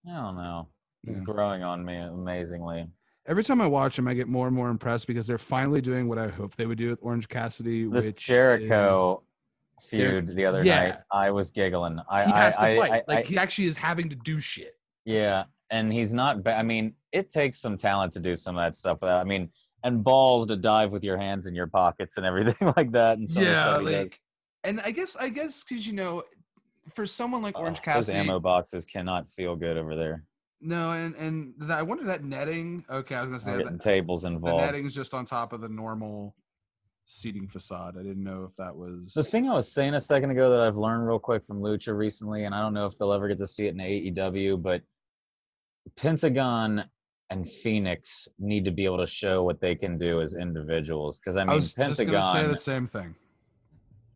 I 0.07 0.11
don't 0.15 0.35
know. 0.35 0.67
He's 1.03 1.17
Yeah. 1.17 1.23
growing 1.23 1.63
on 1.63 1.83
me 1.83 1.95
amazingly. 1.97 2.87
Every 3.25 3.43
time 3.43 3.59
I 3.59 3.65
watch 3.67 3.97
him, 3.97 4.07
I 4.07 4.13
get 4.13 4.27
more 4.27 4.45
and 4.47 4.55
more 4.55 4.69
impressed 4.69 5.07
because 5.07 5.25
they're 5.25 5.37
finally 5.39 5.81
doing 5.81 6.07
what 6.07 6.19
I 6.19 6.27
hoped 6.27 6.57
they 6.57 6.67
would 6.67 6.77
do 6.77 6.89
with 6.89 6.99
Orange 7.01 7.27
Cassidy. 7.27 7.85
This 7.87 8.07
which 8.07 8.23
Jericho 8.23 9.23
feud 9.81 10.35
the 10.35 10.45
other 10.45 10.63
yeah. 10.63 10.75
night, 10.89 10.97
I 11.11 11.31
was 11.31 11.51
giggling. 11.51 11.99
I, 12.09 12.25
he 12.25 12.31
has 12.31 12.55
I, 12.57 12.73
to 12.75 12.79
fight. 12.79 12.91
I- 12.91 13.13
like 13.13 13.25
he 13.25 13.37
actually 13.37 13.65
is 13.67 13.77
having 13.77 14.09
to 14.09 14.15
do 14.15 14.39
shit. 14.39 14.75
yeah, 15.05 15.43
and 15.69 15.91
he's 15.91 16.13
not. 16.13 16.43
Ba- 16.43 16.55
I 16.55 16.63
mean, 16.63 16.93
it 17.11 17.31
takes 17.31 17.59
some 17.59 17.77
talent 17.77 18.13
to 18.13 18.19
do 18.19 18.35
some 18.35 18.55
of 18.57 18.63
that 18.63 18.75
stuff. 18.75 19.01
Without, 19.01 19.19
I 19.21 19.23
mean, 19.23 19.49
and 19.83 20.03
balls 20.03 20.47
to 20.47 20.55
dive 20.55 20.91
with 20.91 21.03
your 21.03 21.17
hands 21.17 21.45
in 21.45 21.55
your 21.55 21.67
pockets 21.67 22.17
and 22.17 22.25
everything 22.25 22.73
like 22.77 22.91
that. 22.91 23.17
And 23.17 23.29
yeah, 23.29 23.75
does. 23.75 23.83
like, 23.83 24.19
and 24.63 24.81
I 24.81 24.91
guess 24.91 25.15
I 25.15 25.29
guess 25.29 25.63
because 25.63 25.85
you 25.85 25.93
know, 25.93 26.23
for 26.93 27.05
someone 27.05 27.41
like 27.41 27.57
Orange 27.57 27.77
Oh, 27.85 27.93
those 27.93 28.07
Cassidy, 28.07 28.17
ammo 28.17 28.39
boxes 28.39 28.85
cannot 28.85 29.27
feel 29.29 29.55
good 29.55 29.77
over 29.77 29.95
there. 29.95 30.23
no, 30.61 30.91
and 30.93 31.15
and 31.15 31.53
that, 31.59 31.79
I 31.79 31.81
wonder 31.81 32.03
that 32.05 32.23
netting. 32.23 32.83
Okay, 32.89 33.15
I 33.15 33.21
was 33.21 33.29
gonna 33.29 33.39
say 33.59 33.63
that, 33.63 33.79
tables 33.79 34.23
the 34.23 34.29
involved. 34.29 34.63
netting's 34.65 34.95
just 34.95 35.13
on 35.13 35.25
top 35.25 35.53
of 35.53 35.61
the 35.61 35.69
normal 35.69 36.35
seating 37.05 37.47
facade. 37.47 37.95
I 37.99 38.03
didn't 38.03 38.23
know 38.23 38.45
if 38.49 38.55
that 38.55 38.75
was 38.75 39.13
The 39.13 39.23
thing 39.23 39.49
I 39.49 39.53
was 39.53 39.71
saying 39.71 39.93
a 39.93 39.99
second 39.99 40.31
ago 40.31 40.49
that 40.49 40.61
I've 40.61 40.77
learned 40.77 41.07
real 41.07 41.19
quick 41.19 41.43
from 41.43 41.61
Lucha 41.61 41.95
recently, 41.95 42.45
and 42.45 42.53
I 42.53 42.61
don't 42.61 42.73
know 42.73 42.85
if 42.85 42.97
they'll 42.97 43.13
ever 43.13 43.27
get 43.27 43.37
to 43.39 43.47
see 43.47 43.67
it 43.67 43.75
in 43.75 43.77
AEW, 43.77 44.61
but 44.61 44.81
Pentagon 45.95 46.83
and 47.29 47.49
Phoenix 47.49 48.27
need 48.39 48.65
to 48.65 48.71
be 48.71 48.85
able 48.85 48.99
to 48.99 49.07
show 49.07 49.43
what 49.43 49.59
they 49.59 49.75
can 49.75 49.97
do 49.97 50.21
as 50.21 50.35
individuals. 50.35 51.19
Because 51.19 51.37
I 51.37 51.41
I 51.41 51.45
mean, 51.45 51.61
Pentagon 51.75 52.13
just 52.13 52.33
say 52.33 52.47
the 52.47 52.55
same 52.55 52.87
thing. 52.87 53.15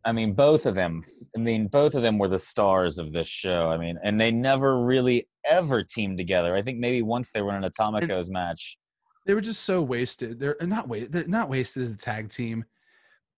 I 0.06 0.12
mean, 0.12 0.34
both 0.34 0.66
of 0.66 0.76
them. 0.76 1.04
I 1.36 1.40
mean, 1.40 1.68
both 1.68 1.94
of 1.94 2.02
them 2.02 2.18
were 2.18 2.30
the 2.30 2.40
stars 2.40 3.00
of 3.00 3.12
this 3.12 3.28
show. 3.28 3.70
I 3.70 3.78
mean, 3.78 4.00
and 4.04 4.20
they 4.20 4.32
never 4.32 4.84
really 4.86 5.28
ever 5.46 5.84
teamed 5.84 6.18
together. 6.18 6.56
I 6.56 6.62
think 6.62 6.80
maybe 6.80 7.02
once 7.02 7.32
they 7.32 7.42
were 7.42 7.56
in 7.56 7.64
an 7.64 7.70
Atomicos 7.70 8.30
match. 8.30 8.78
They 9.26 9.34
were 9.34 9.42
just 9.42 9.64
so 9.64 9.82
wasted. 9.82 10.40
They're 10.40 10.56
not 10.62 10.88
wasted. 10.88 11.12
They're 11.12 11.28
not 11.28 11.50
wasted 11.50 11.84
as 11.84 11.92
a 11.92 11.98
tag 11.98 12.30
team, 12.30 12.64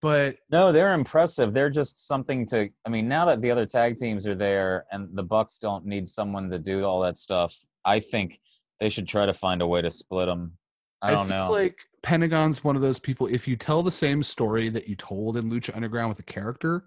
but 0.02 0.38
No, 0.50 0.72
they're 0.72 0.94
impressive. 0.94 1.54
They're 1.54 1.70
just 1.70 2.06
something 2.08 2.46
to. 2.48 2.70
I 2.86 2.90
mean, 2.90 3.08
now 3.08 3.26
that 3.26 3.42
the 3.42 3.52
other 3.52 3.66
tag 3.66 3.98
teams 3.98 4.28
are 4.28 4.36
there 4.36 4.86
and 4.92 5.10
the 5.14 5.24
Bucks 5.24 5.58
don't 5.58 5.86
need 5.86 6.08
someone 6.08 6.50
to 6.50 6.60
do 6.60 6.84
all 6.84 7.02
that 7.02 7.18
stuff, 7.18 7.58
I 7.86 8.00
think 8.00 8.40
they 8.80 8.90
should 8.90 9.08
try 9.08 9.26
to 9.26 9.34
find 9.34 9.62
a 9.62 9.68
way 9.68 9.82
to 9.82 9.92
split 9.92 10.28
them. 10.28 10.58
I 11.02 11.12
don't 11.12 11.28
feel 11.28 11.38
know. 11.38 11.52
Like 11.52 11.78
Pentagon's 12.04 12.64
one 12.64 12.76
of 12.76 12.82
those 12.82 13.00
people. 13.00 13.28
If 13.28 13.48
you 13.48 13.56
tell 13.56 13.84
the 13.84 13.92
same 13.92 14.24
story 14.24 14.70
that 14.70 14.88
you 14.88 14.96
told 14.96 15.38
in 15.38 15.50
Lucha 15.50 15.76
Underground 15.76 16.10
with 16.10 16.20
a 16.20 16.24
character, 16.24 16.86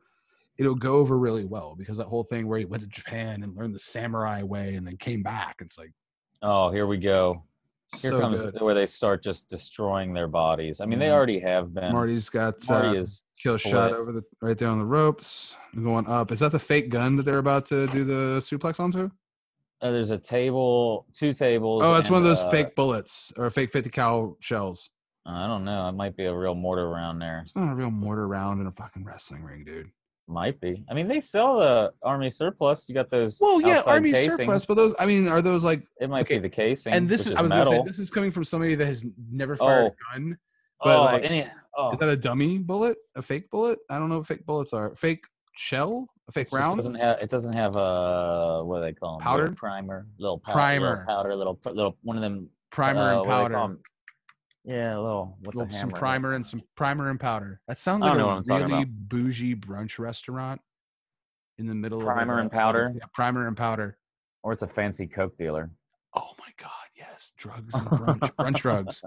it'll 0.58 0.74
go 0.74 0.94
over 0.94 1.18
really 1.18 1.44
well 1.44 1.74
because 1.76 1.96
that 1.98 2.06
whole 2.06 2.24
thing 2.24 2.46
where 2.46 2.58
he 2.58 2.64
went 2.64 2.82
to 2.82 2.88
Japan 2.88 3.42
and 3.42 3.56
learned 3.56 3.74
the 3.74 3.80
samurai 3.80 4.42
way 4.42 4.74
and 4.74 4.86
then 4.86 4.96
came 4.96 5.22
back. 5.22 5.56
It's 5.60 5.78
like 5.78 5.92
oh, 6.42 6.70
here 6.70 6.86
we 6.86 6.98
go. 6.98 7.42
Here 8.00 8.10
so 8.10 8.20
comes 8.20 8.44
good. 8.44 8.60
where 8.60 8.74
they 8.74 8.86
start 8.86 9.22
just 9.22 9.48
destroying 9.48 10.12
their 10.12 10.28
bodies. 10.28 10.80
I 10.80 10.86
mean, 10.86 10.98
they 10.98 11.10
already 11.10 11.38
have 11.40 11.74
been. 11.74 11.92
Marty's 11.92 12.28
got 12.28 12.68
Marty 12.68 12.98
uh, 12.98 13.02
is 13.02 13.24
kill 13.40 13.58
split. 13.58 13.72
shot 13.72 13.92
over 13.92 14.12
the 14.12 14.22
right 14.40 14.56
there 14.56 14.68
on 14.68 14.78
the 14.78 14.84
ropes, 14.84 15.56
going 15.82 16.06
up. 16.06 16.32
Is 16.32 16.40
that 16.40 16.52
the 16.52 16.58
fake 16.58 16.88
gun 16.88 17.16
that 17.16 17.24
they're 17.24 17.38
about 17.38 17.66
to 17.66 17.86
do 17.88 18.04
the 18.04 18.40
suplex 18.40 18.80
onto? 18.80 19.10
Uh, 19.80 19.90
there's 19.90 20.10
a 20.10 20.18
table, 20.18 21.06
two 21.12 21.34
tables. 21.34 21.82
Oh, 21.84 21.96
it's 21.96 22.08
one 22.08 22.18
of 22.18 22.24
those 22.24 22.42
uh, 22.42 22.50
fake 22.50 22.74
bullets 22.74 23.32
or 23.36 23.50
fake 23.50 23.72
50 23.72 23.90
cal 23.90 24.36
shells. 24.40 24.90
I 25.26 25.46
don't 25.46 25.64
know. 25.64 25.88
It 25.88 25.92
might 25.92 26.16
be 26.16 26.24
a 26.24 26.34
real 26.34 26.54
mortar 26.54 26.88
round 26.88 27.20
there. 27.20 27.40
It's 27.44 27.56
not 27.56 27.72
a 27.72 27.74
real 27.74 27.90
mortar 27.90 28.26
round 28.28 28.60
in 28.60 28.66
a 28.66 28.72
fucking 28.72 29.04
wrestling 29.04 29.42
ring, 29.42 29.64
dude. 29.64 29.90
Might 30.26 30.58
be. 30.60 30.84
I 30.90 30.94
mean, 30.94 31.06
they 31.06 31.20
sell 31.20 31.58
the 31.58 31.92
army 32.02 32.30
surplus. 32.30 32.88
You 32.88 32.94
got 32.94 33.10
those. 33.10 33.38
Well, 33.40 33.60
yeah, 33.60 33.82
army 33.86 34.12
casings. 34.12 34.38
surplus, 34.38 34.64
but 34.64 34.74
those, 34.74 34.94
I 34.98 35.04
mean, 35.04 35.28
are 35.28 35.42
those 35.42 35.64
like, 35.64 35.82
It 36.00 36.08
might 36.08 36.22
okay, 36.22 36.36
be 36.36 36.42
the 36.42 36.48
casing. 36.48 36.94
and 36.94 37.06
this 37.08 37.26
is, 37.26 37.34
I 37.34 37.42
was 37.42 37.50
metal. 37.50 37.72
gonna 37.72 37.76
say, 37.82 37.86
this 37.86 37.98
is 37.98 38.10
coming 38.10 38.30
from 38.30 38.44
somebody 38.44 38.74
that 38.74 38.86
has 38.86 39.04
never 39.30 39.54
fired 39.56 39.84
Oh. 39.84 39.86
a 40.14 40.18
gun. 40.18 40.38
but, 40.82 40.96
oh, 40.96 41.02
like, 41.04 41.24
any, 41.24 41.46
oh, 41.76 41.92
Is 41.92 41.98
that 41.98 42.08
a 42.08 42.16
dummy 42.16 42.56
bullet? 42.58 42.96
A 43.16 43.22
fake 43.22 43.50
bullet? 43.50 43.78
I 43.90 43.98
don't 43.98 44.08
know 44.08 44.18
what 44.18 44.26
fake 44.26 44.46
bullets 44.46 44.72
are. 44.72 44.94
Fake 44.94 45.24
shell? 45.56 46.08
A 46.28 46.32
fake 46.32 46.48
it 46.50 46.56
round? 46.56 46.76
Doesn't 46.76 46.94
have, 46.94 47.18
it 47.22 47.28
doesn't 47.28 47.52
have 47.52 47.76
a 47.76 48.60
what 48.64 48.76
do 48.76 48.82
they 48.82 48.94
call 48.94 49.18
them? 49.18 49.24
Powder? 49.24 49.52
primer, 49.54 50.06
little 50.18 50.38
powder, 50.38 50.54
Primer. 50.54 50.88
little 50.88 51.04
powder, 51.06 51.34
little 51.36 51.60
little 51.66 51.98
one 52.02 52.16
of 52.16 52.22
them. 52.22 52.48
Primer 52.72 53.00
uh, 53.00 53.08
and 53.10 53.16
what 53.18 53.24
do 53.24 53.28
they 53.48 53.54
call 53.54 53.66
powder. 53.68 53.78
Yeah, 54.64 54.96
a 54.96 55.00
little 55.00 55.36
with 55.42 55.54
Little- 55.54 55.70
the 55.70 55.78
some 55.78 55.90
primer 55.90 56.32
and 56.32 56.46
some 56.46 56.62
primer 56.74 57.10
and 57.10 57.20
powder. 57.20 57.60
That 57.68 57.78
sounds 57.78 58.00
like 58.02 58.18
a 58.18 58.24
what 58.24 58.36
I'm 58.38 58.44
talking 58.44 58.68
really 58.68 58.84
bougie 58.86 59.54
brunch 59.54 59.98
restaurant 59.98 60.60
in 61.58 61.66
the 61.66 61.74
middle 61.74 62.00
Primer 62.00 62.34
of 62.34 62.38
a- 62.38 62.42
and 62.42 62.50
powder? 62.52 62.92
Yeah, 62.96 63.04
primer 63.12 63.46
and 63.46 63.56
powder. 63.56 63.98
or 64.42 64.52
it's 64.52 64.62
a 64.62 64.66
fancy 64.66 65.06
coke 65.06 65.36
dealer. 65.36 65.70
Oh 66.14 66.30
my 66.38 66.48
god, 66.56 66.70
yes, 66.96 67.32
drugs 67.36 67.74
and 67.74 67.84
brunch, 67.86 68.20
brunch 68.36 68.56
drugs. 68.60 69.02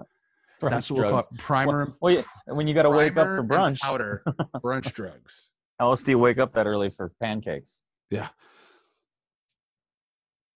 That's 0.60 0.88
Brunch 0.88 0.90
what 0.90 1.00
we'll 1.00 1.10
call 1.10 1.18
it. 1.20 1.38
Primer. 1.38 1.82
and- 1.82 1.94
Well, 2.00 2.14
yeah, 2.14 2.22
when 2.46 2.66
you 2.68 2.74
got 2.74 2.82
to 2.84 2.90
wake 2.90 3.16
up 3.16 3.26
for 3.28 3.42
brunch, 3.44 3.80
Powder, 3.80 4.22
brunch 4.56 4.92
drugs. 4.92 5.48
how 5.80 5.90
else 5.90 6.02
do 6.02 6.10
you 6.12 6.18
wake 6.18 6.38
up 6.38 6.52
that 6.54 6.66
early 6.66 6.90
for 6.90 7.12
pancakes? 7.20 7.82
Yeah. 8.10 8.28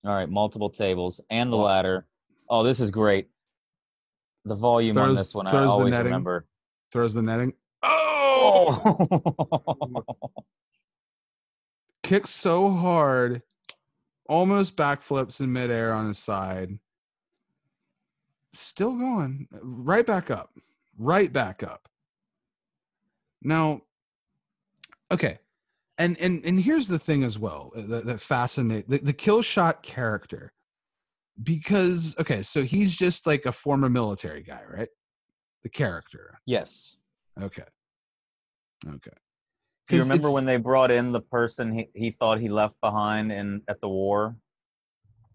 All 0.05 0.15
right, 0.15 0.29
multiple 0.29 0.71
tables 0.71 1.21
and 1.31 1.53
the 1.53 1.57
Well- 1.57 1.67
ladder. 1.67 2.07
Oh, 2.49 2.63
this 2.63 2.81
is 2.81 2.91
great. 2.91 3.29
The 4.45 4.55
volume 4.57 4.99
on 4.99 5.15
this 5.15 5.35
one, 5.35 5.47
I 5.47 5.51
throws 5.51 5.69
the 5.69 5.73
always 5.73 5.91
netting. 5.93 6.07
remember. 6.07 6.47
Throws 6.93 7.15
the 7.15 7.23
netting. 7.23 7.53
Oh, 7.83 8.03
Oh. 8.45 10.05
Kicks 12.03 12.31
so 12.31 12.71
hard, 12.71 13.43
almost 14.29 14.77
backflips 14.77 15.41
in 15.41 15.53
midair 15.53 15.93
on 15.93 16.09
his 16.09 16.19
side. 16.19 16.79
Still 18.53 18.93
going 18.93 19.47
right 19.63 20.05
back 20.05 20.31
up, 20.31 20.51
right 20.99 21.33
back 21.33 21.63
up. 21.63 21.89
Now, 23.41 23.83
okay, 25.11 25.39
and 25.97 26.19
and 26.19 26.45
and 26.45 26.61
here's 26.61 26.89
the 26.89 26.99
thing 26.99 27.23
as 27.25 27.39
well 27.39 27.73
uh, 27.77 27.83
that, 27.83 28.07
that 28.07 28.21
fascinate 28.21 28.91
the, 28.91 28.99
the 28.99 29.13
kill 29.13 29.41
shot 29.41 29.83
character 29.83 30.53
because 31.43 32.17
okay, 32.19 32.43
so 32.43 32.63
he's 32.63 32.97
just 32.97 33.27
like 33.27 33.47
a 33.47 33.53
former 33.53 33.89
military 33.89 34.43
guy, 34.43 34.63
right? 34.71 34.89
The 35.63 35.69
character. 35.69 36.41
yes. 36.47 36.97
Okay. 37.41 37.65
Okay. 38.87 39.11
Do 39.89 39.97
you 39.97 40.03
remember 40.03 40.31
when 40.31 40.45
they 40.45 40.59
brought 40.59 40.91
in 40.91 41.13
the 41.13 41.21
person 41.21 41.73
he, 41.73 41.89
he 41.95 42.11
thought 42.11 42.39
he 42.39 42.49
left 42.49 42.81
behind 42.81 43.33
in 43.33 43.63
at 43.69 43.81
the 43.81 43.89
war? 43.89 44.37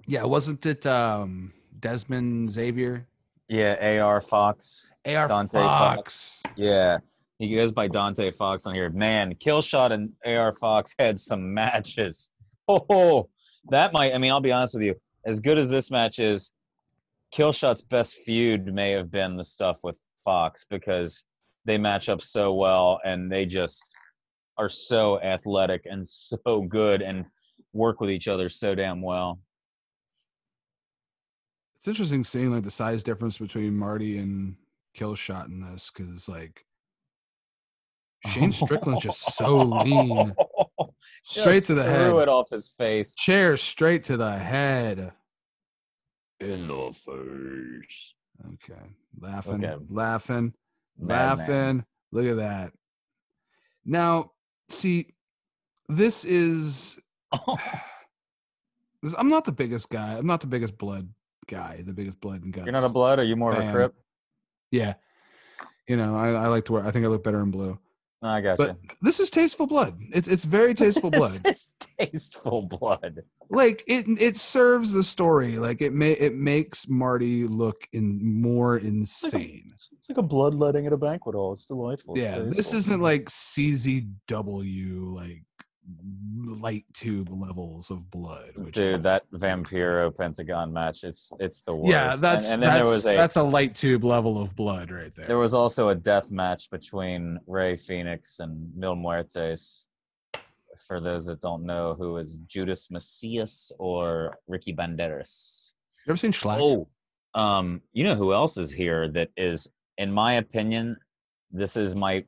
Yeah, 0.05 0.23
wasn't 0.23 0.65
it 0.65 0.85
um 0.85 1.53
Desmond 1.79 2.51
Xavier? 2.51 3.07
Yeah, 3.49 4.01
AR 4.01 4.21
Fox. 4.21 4.91
AR 5.05 5.27
Dante 5.27 5.59
Fox. 5.59 6.43
Yeah. 6.55 6.97
He 7.39 7.55
goes 7.55 7.71
by 7.71 7.87
Dante 7.87 8.31
Fox 8.31 8.65
on 8.65 8.73
here. 8.73 8.89
Man, 8.89 9.33
Killshot 9.35 9.91
and 9.91 10.11
AR 10.25 10.51
Fox 10.51 10.93
had 10.99 11.17
some 11.17 11.53
matches. 11.53 12.29
Oh, 12.69 13.29
that 13.69 13.93
might 13.93 14.13
I 14.13 14.17
mean, 14.17 14.29
I'll 14.29 14.41
be 14.41 14.51
honest 14.51 14.73
with 14.73 14.83
you. 14.83 14.95
As 15.27 15.41
good 15.41 15.57
as 15.57 15.69
this 15.69 15.91
match 15.91 16.19
is, 16.19 16.53
Killshot's 17.35 17.81
best 17.81 18.15
feud 18.15 18.73
may 18.73 18.91
have 18.91 19.11
been 19.11 19.35
the 19.35 19.43
stuff 19.43 19.79
with 19.83 19.99
Fox 20.23 20.65
because 20.69 21.25
they 21.65 21.77
match 21.77 22.07
up 22.07 22.21
so 22.21 22.53
well 22.53 23.01
and 23.03 23.29
they 23.29 23.45
just 23.45 23.83
are 24.57 24.69
so 24.69 25.19
athletic 25.19 25.81
and 25.85 26.07
so 26.07 26.61
good 26.69 27.01
and 27.01 27.25
work 27.73 27.99
with 27.99 28.09
each 28.09 28.29
other 28.29 28.47
so 28.47 28.73
damn 28.73 29.01
well. 29.01 29.41
It's 31.79 31.89
interesting 31.89 32.23
seeing 32.23 32.51
like 32.53 32.63
the 32.63 32.71
size 32.71 33.03
difference 33.03 33.37
between 33.37 33.75
Marty 33.75 34.17
and 34.19 34.55
Killshot 34.97 35.47
in 35.47 35.59
this 35.59 35.91
because 35.93 36.29
like 36.29 36.65
Shane 38.27 38.51
Strickland's 38.53 39.03
just 39.03 39.35
so 39.35 39.57
lean. 39.57 40.33
Straight 41.27 41.65
to 41.65 41.73
the 41.73 41.83
Just 41.83 41.93
head. 41.93 42.07
Threw 42.07 42.19
it 42.21 42.29
off 42.29 42.49
his 42.49 42.69
face. 42.77 43.13
Chair 43.15 43.57
straight 43.57 44.05
to 44.05 44.15
the 44.15 44.37
head. 44.37 45.11
In 46.39 46.67
the 46.69 46.93
face. 46.93 48.13
Okay. 48.53 48.81
Laughing. 49.19 49.65
Okay. 49.65 49.75
Laughing. 49.89 50.53
Madman. 50.97 51.37
laughing. 51.37 51.85
Look 52.13 52.25
at 52.27 52.37
that. 52.37 52.71
Now, 53.85 54.31
see, 54.69 55.15
this 55.89 56.23
is 56.23 56.97
this- 59.03 59.15
I'm 59.17 59.27
not 59.27 59.43
the 59.43 59.51
biggest 59.51 59.89
guy. 59.89 60.13
I'm 60.13 60.27
not 60.27 60.39
the 60.39 60.47
biggest 60.47 60.77
blood 60.77 61.09
guy, 61.47 61.83
the 61.85 61.93
biggest 61.93 62.21
blood 62.21 62.43
and 62.43 62.53
guts. 62.53 62.65
You're 62.65 62.71
not 62.71 62.85
a 62.85 62.89
blood. 62.89 63.19
Are 63.19 63.23
you 63.23 63.35
more 63.35 63.51
of 63.51 63.57
a 63.57 63.69
crip? 63.69 63.95
Yeah. 64.71 64.93
You 65.89 65.97
know, 65.97 66.15
I, 66.15 66.29
I 66.29 66.47
like 66.47 66.63
to 66.65 66.73
wear 66.73 66.85
I 66.85 66.91
think 66.91 67.03
I 67.03 67.09
look 67.09 67.23
better 67.25 67.41
in 67.41 67.51
blue. 67.51 67.77
I 68.21 68.41
got 68.41 68.57
But 68.57 68.77
this 69.01 69.19
is 69.19 69.29
tasteful 69.29 69.67
blood. 69.67 69.97
It's 70.13 70.27
it's 70.27 70.45
very 70.45 70.73
tasteful 70.75 71.11
blood. 71.11 71.39
It's 71.45 71.71
tasteful 71.99 72.63
blood. 72.63 73.21
like 73.49 73.83
it 73.87 74.05
it 74.19 74.37
serves 74.37 74.91
the 74.91 75.03
story. 75.03 75.57
Like 75.57 75.81
it 75.81 75.93
may 75.93 76.13
it 76.13 76.33
makes 76.33 76.87
Marty 76.87 77.45
look 77.45 77.87
in 77.93 78.19
more 78.41 78.77
insane. 78.77 79.71
It's 79.73 80.09
like 80.09 80.17
a 80.17 80.23
bloodletting 80.23 80.87
at 80.87 80.93
a 80.93 80.97
banquet 80.97 81.35
hall. 81.35 81.53
It's 81.53 81.65
delightful. 81.65 82.17
Yeah, 82.17 82.39
this 82.39 82.73
isn't 82.73 83.01
like 83.01 83.25
CZW 83.25 85.13
like 85.13 85.43
light 86.45 86.85
tube 86.93 87.29
levels 87.29 87.89
of 87.89 88.09
blood. 88.11 88.51
Which 88.55 88.75
Dude, 88.75 89.03
that 89.03 89.23
Vampiro 89.33 90.15
Pentagon 90.15 90.73
match, 90.73 91.03
it's 91.03 91.31
it's 91.39 91.61
the 91.61 91.75
worst. 91.75 91.91
yeah, 91.91 92.15
that's 92.15 92.51
and, 92.51 92.61
then 92.61 92.69
that's 92.69 92.83
there 92.83 92.93
was 92.93 93.05
a 93.05 93.13
that's 93.13 93.35
a 93.35 93.43
light 93.43 93.75
tube 93.75 94.03
level 94.03 94.41
of 94.41 94.55
blood 94.55 94.91
right 94.91 95.13
there. 95.15 95.27
there 95.27 95.37
was 95.37 95.53
also 95.53 95.89
a 95.89 95.95
death 95.95 96.31
match 96.31 96.69
between 96.69 97.39
Rey 97.47 97.75
Fenix 97.75 98.39
and 98.39 98.69
Mil 98.75 98.95
Muertes. 98.95 99.87
For 100.87 100.99
those 100.99 101.25
that 101.25 101.41
don't 101.41 101.65
know, 101.65 101.95
who 101.97 102.17
is 102.17 102.37
Judas 102.47 102.89
Mesias 102.89 103.71
or 103.79 104.31
Ricky 104.47 104.73
Banderas? 104.73 105.73
you 106.07 106.11
ever 106.11 106.17
seen 106.17 106.31
Schlack? 106.31 106.59
Oh, 106.61 106.87
um, 107.33 107.81
you 107.93 108.03
know 108.03 108.15
who 108.15 108.33
else 108.33 108.57
is 108.57 108.71
here 108.71 109.09
that 109.09 109.29
is, 109.35 109.69
in 109.97 110.11
my 110.11 110.33
opinion, 110.33 110.97
this 111.51 111.75
is 111.75 111.95
my, 111.95 112.23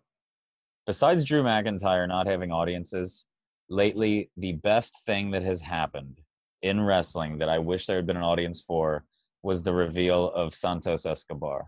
besides 0.86 1.24
Drew 1.24 1.44
McIntyre 1.44 2.08
not 2.08 2.28
having 2.28 2.52
audiences, 2.52 3.26
lately 3.70 4.30
the 4.38 4.54
best 4.54 4.94
thing 5.06 5.32
that 5.32 5.44
has 5.44 5.62
happened 5.62 6.20
in 6.62 6.82
wrestling 6.82 7.38
that 7.40 7.50
I 7.50 7.60
wish 7.60 7.86
there 7.86 7.96
had 7.98 8.06
been 8.08 8.18
an 8.18 8.24
audience 8.24 8.64
for 8.64 9.06
was 9.44 9.64
the 9.64 9.74
reveal 9.74 10.32
of 10.32 10.54
Santos 10.54 11.06
Escobar. 11.06 11.68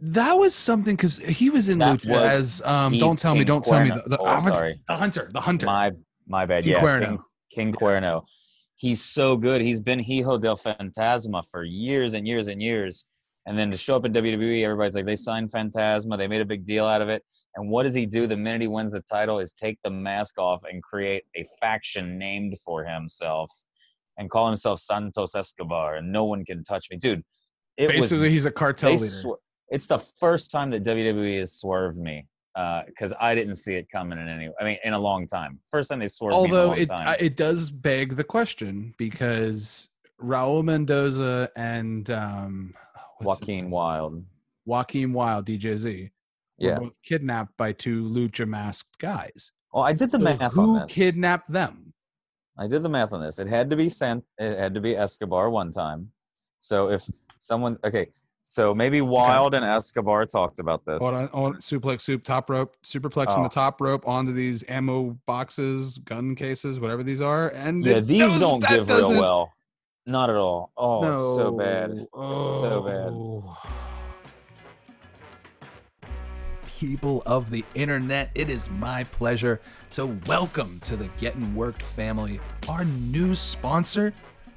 That 0.00 0.32
was 0.38 0.54
something 0.54 0.96
because 0.96 1.18
he 1.18 1.50
was 1.50 1.68
in 1.68 1.78
That 1.78 2.00
Lucha 2.00 2.08
was- 2.10 2.32
as 2.40 2.62
um. 2.62 2.96
Don't 2.98 3.18
tell 3.18 3.34
me, 3.34 3.44
don't 3.44 3.64
tell 3.64 3.80
me. 3.80 3.90
The, 3.90 4.02
the, 4.06 4.18
Oh, 4.18 4.34
was- 4.36 4.44
sorry. 4.46 4.80
the 4.88 4.96
hunter, 4.96 5.28
the 5.32 5.40
hunter. 5.40 5.66
My 5.66 5.90
my 6.26 6.46
bad. 6.46 6.64
King 6.64 6.72
yeah, 6.72 6.80
Cuerno. 6.80 7.06
King, 7.08 7.18
King 7.52 7.72
Cuerno. 7.74 8.22
He's 8.76 9.04
so 9.04 9.36
good. 9.36 9.60
He's 9.60 9.80
been 9.80 9.98
Hijo 9.98 10.38
del 10.38 10.56
Fantasma 10.56 11.42
for 11.50 11.64
years 11.64 12.14
and 12.14 12.26
years 12.26 12.48
and 12.48 12.62
years. 12.62 13.04
And 13.46 13.58
then 13.58 13.70
to 13.72 13.76
show 13.76 13.96
up 13.96 14.06
in 14.06 14.12
WWE, 14.14 14.64
everybody's 14.64 14.94
like, 14.94 15.04
they 15.04 15.16
signed 15.16 15.50
Fantasma. 15.52 16.16
They 16.16 16.28
made 16.28 16.40
a 16.40 16.46
big 16.46 16.64
deal 16.64 16.86
out 16.86 17.02
of 17.02 17.08
it. 17.10 17.22
And 17.56 17.68
what 17.68 17.82
does 17.82 17.94
he 17.94 18.06
do 18.06 18.26
the 18.26 18.36
minute 18.36 18.62
he 18.62 18.68
wins 18.68 18.92
the 18.92 19.00
title? 19.02 19.38
Is 19.40 19.52
take 19.52 19.78
the 19.82 19.90
mask 19.90 20.38
off 20.38 20.62
and 20.64 20.82
create 20.82 21.24
a 21.34 21.44
faction 21.60 22.18
named 22.18 22.56
for 22.64 22.84
himself 22.84 23.50
and 24.18 24.30
call 24.30 24.46
himself 24.46 24.78
Santos 24.80 25.34
Escobar. 25.34 25.96
And 25.96 26.12
no 26.12 26.24
one 26.24 26.44
can 26.44 26.62
touch 26.62 26.86
me, 26.90 26.96
dude. 26.96 27.22
It 27.76 27.88
Basically, 27.88 28.18
was 28.24 28.32
he's 28.32 28.44
a 28.44 28.50
cartel 28.50 28.92
leader. 28.92 29.04
swer- 29.04 29.36
it's 29.70 29.86
the 29.86 29.98
first 29.98 30.50
time 30.50 30.70
that 30.70 30.84
WWE 30.84 31.38
has 31.38 31.54
swerved 31.54 31.98
me 31.98 32.26
because 32.86 33.14
I 33.20 33.34
didn't 33.34 33.54
see 33.54 33.74
it 33.74 33.88
coming 33.90 34.18
in 34.18 34.28
any. 34.28 34.50
I 34.60 34.64
mean, 34.64 34.78
in 34.84 34.92
a 34.92 34.98
long 34.98 35.26
time. 35.26 35.60
First 35.70 35.88
time 35.88 36.00
they 36.00 36.08
swerved 36.08 36.32
me 36.34 36.38
Although 36.38 36.72
it 36.72 36.86
time. 36.86 37.08
uh, 37.08 37.16
it 37.18 37.36
does 37.36 37.70
beg 37.70 38.16
the 38.16 38.24
question 38.24 38.94
because 38.98 39.88
Raul 40.20 40.62
Mendoza 40.64 41.50
and 41.56 42.10
um, 42.10 42.74
Joaquin? 43.20 43.70
Wild. 43.70 44.24
Joaquin 44.66 45.12
Wild, 45.12 45.46
DJZ, 45.46 46.10
were 46.60 46.66
Yeah. 46.68 46.78
both 46.78 47.02
kidnapped 47.02 47.56
by 47.56 47.72
two 47.72 48.02
lucha 48.04 48.46
masked 48.46 48.98
guys. 48.98 49.52
Well, 49.72 49.84
I 49.84 49.92
did 49.92 50.10
the 50.10 50.18
So 50.18 50.24
math 50.24 50.52
who 50.54 50.76
on 50.76 50.80
this. 50.82 50.94
kidnapped 50.94 51.50
them? 51.50 51.92
I 52.58 52.66
did 52.66 52.82
the 52.82 52.88
math 52.88 53.12
on 53.12 53.20
this. 53.20 53.38
It 53.38 53.46
had 53.46 53.70
to 53.70 53.76
be 53.76 53.88
sent. 53.88 54.24
It 54.38 54.58
had 54.58 54.74
to 54.74 54.80
be 54.80 54.96
Escobar 54.96 55.48
one 55.50 55.70
time. 55.70 56.10
So 56.58 56.90
if 56.90 57.08
someone, 57.38 57.78
okay, 57.84 58.08
so 58.42 58.74
maybe 58.74 59.00
Wild 59.00 59.54
and 59.54 59.64
Escobar 59.64 60.26
talked 60.26 60.58
about 60.58 60.84
this. 60.84 61.00
On, 61.00 61.28
on 61.32 61.54
suplex 61.58 62.02
soup 62.02 62.24
top 62.24 62.50
rope, 62.50 62.74
superplex 62.84 63.28
on 63.28 63.40
Oh. 63.40 63.42
the 63.44 63.48
top 63.48 63.80
rope 63.80 64.06
onto 64.06 64.32
these 64.32 64.62
ammo 64.68 65.16
boxes, 65.26 65.98
gun 65.98 66.34
cases, 66.34 66.80
whatever 66.80 67.02
these 67.02 67.20
are, 67.22 67.48
and 67.50 67.84
Yeah, 67.84 68.00
these 68.00 68.20
does- 68.20 68.40
don't 68.40 68.66
give 68.66 68.88
real 68.90 69.12
well. 69.12 69.52
Not 70.06 70.28
at 70.30 70.36
all. 70.36 70.72
Oh, 70.76 71.02
no, 71.02 71.18
so 71.36 71.52
bad. 71.52 71.90
It's 71.92 72.08
so 72.12 72.82
bad. 72.82 73.08
Oh. 73.12 73.56
People 76.80 77.22
of 77.26 77.50
the 77.50 77.62
internet, 77.74 78.30
it 78.34 78.48
is 78.48 78.70
my 78.70 79.04
pleasure 79.04 79.60
to 79.90 80.06
welcome 80.26 80.80
to 80.80 80.96
the 80.96 81.08
Getting 81.18 81.54
Worked 81.54 81.82
family 81.82 82.40
our 82.70 82.86
new 82.86 83.34
sponsor, 83.34 84.14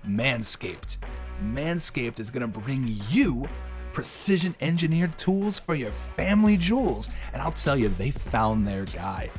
Manscaped. 0.08 0.96
Manscaped 1.44 2.22
is 2.22 2.32
going 2.32 2.50
to 2.50 2.60
bring 2.62 2.96
you 3.10 3.46
precision 3.92 4.56
engineered 4.62 5.18
tools 5.18 5.60
for 5.60 5.76
your 5.76 5.92
family 6.16 6.56
jewels. 6.56 7.10
And 7.34 7.42
I'll 7.42 7.52
tell 7.52 7.76
you, 7.76 7.90
they 7.90 8.12
found 8.12 8.66
their 8.66 8.86
guy. 8.86 9.30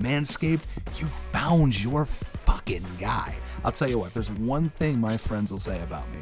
Manscaped, 0.00 0.62
you 0.96 1.06
found 1.06 1.80
your 1.80 2.04
fucking 2.04 2.86
guy. 2.98 3.34
I'll 3.64 3.72
tell 3.72 3.88
you 3.88 3.98
what, 3.98 4.12
there's 4.14 4.30
one 4.30 4.68
thing 4.68 4.98
my 4.98 5.16
friends 5.16 5.50
will 5.50 5.58
say 5.58 5.80
about 5.82 6.10
me. 6.12 6.18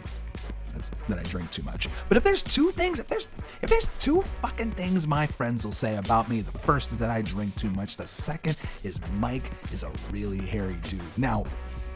That's 0.75 0.91
that 1.09 1.19
I 1.19 1.23
drink 1.25 1.51
too 1.51 1.63
much. 1.63 1.89
But 2.09 2.17
if 2.17 2.25
there's 2.25 2.43
two 2.43 2.71
things, 2.71 2.99
if 2.99 3.07
there's 3.07 3.29
if 3.61 3.69
there's 3.69 3.89
two 3.99 4.23
fucking 4.41 4.73
things 4.73 5.07
my 5.07 5.27
friends 5.27 5.65
will 5.65 5.73
say 5.73 5.97
about 5.97 6.29
me, 6.29 6.41
the 6.41 6.59
first 6.59 6.93
is 6.93 6.99
that 6.99 7.11
I 7.11 7.23
drink 7.23 7.57
too 7.57 7.71
much. 7.71 7.97
The 7.97 8.07
second 8.07 8.57
is 8.83 8.99
Mike 9.19 9.51
is 9.73 9.83
a 9.83 9.93
really 10.11 10.39
hairy 10.39 10.79
dude. 10.89 11.03
Now, 11.17 11.45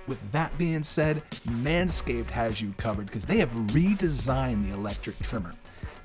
with 0.07 0.19
that 0.33 0.57
being 0.59 0.83
said, 0.83 1.23
Manscaped 1.47 2.31
has 2.31 2.61
you 2.61 2.75
covered 2.77 3.07
because 3.07 3.25
they 3.25 3.39
have 3.39 3.51
redesigned 3.51 4.69
the 4.69 4.75
electric 4.75 5.19
trimmer. 5.21 5.53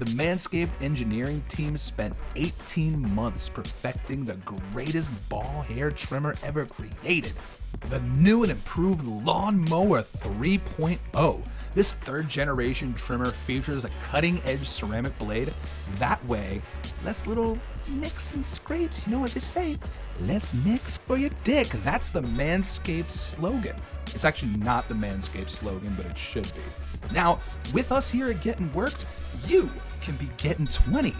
The 0.01 0.07
Manscaped 0.13 0.71
engineering 0.81 1.43
team 1.47 1.77
spent 1.77 2.15
18 2.35 3.13
months 3.13 3.47
perfecting 3.47 4.25
the 4.25 4.33
greatest 4.73 5.11
ball 5.29 5.61
hair 5.61 5.91
trimmer 5.91 6.35
ever 6.41 6.65
created. 6.65 7.33
The 7.91 7.99
new 7.99 8.41
and 8.41 8.51
improved 8.51 9.03
Lawnmower 9.03 10.01
3.0 10.01 11.43
This 11.75 11.93
third 11.93 12.27
generation 12.27 12.95
trimmer 12.95 13.29
features 13.29 13.85
a 13.85 13.91
cutting 14.09 14.41
edge 14.41 14.67
ceramic 14.67 15.15
blade. 15.19 15.53
That 15.99 16.25
way, 16.25 16.61
less 17.05 17.27
little 17.27 17.59
nicks 17.87 18.33
and 18.33 18.43
scrapes. 18.43 19.05
You 19.05 19.13
know 19.13 19.19
what 19.19 19.35
they 19.35 19.39
say? 19.39 19.77
Less 20.21 20.51
nicks 20.65 20.97
for 20.97 21.15
your 21.15 21.29
dick. 21.43 21.69
That's 21.83 22.09
the 22.09 22.21
Manscaped 22.21 23.11
slogan. 23.11 23.75
It's 24.15 24.25
actually 24.25 24.57
not 24.57 24.89
the 24.89 24.95
Manscaped 24.95 25.49
slogan, 25.49 25.93
but 25.95 26.07
it 26.07 26.17
should 26.17 26.51
be. 26.55 27.13
Now, 27.13 27.39
with 27.71 27.91
us 27.91 28.09
here 28.09 28.29
at 28.31 28.41
Getting 28.41 28.73
Worked, 28.73 29.05
you 29.47 29.69
can 30.01 30.15
be 30.15 30.29
getting 30.37 30.67
20 30.67 31.15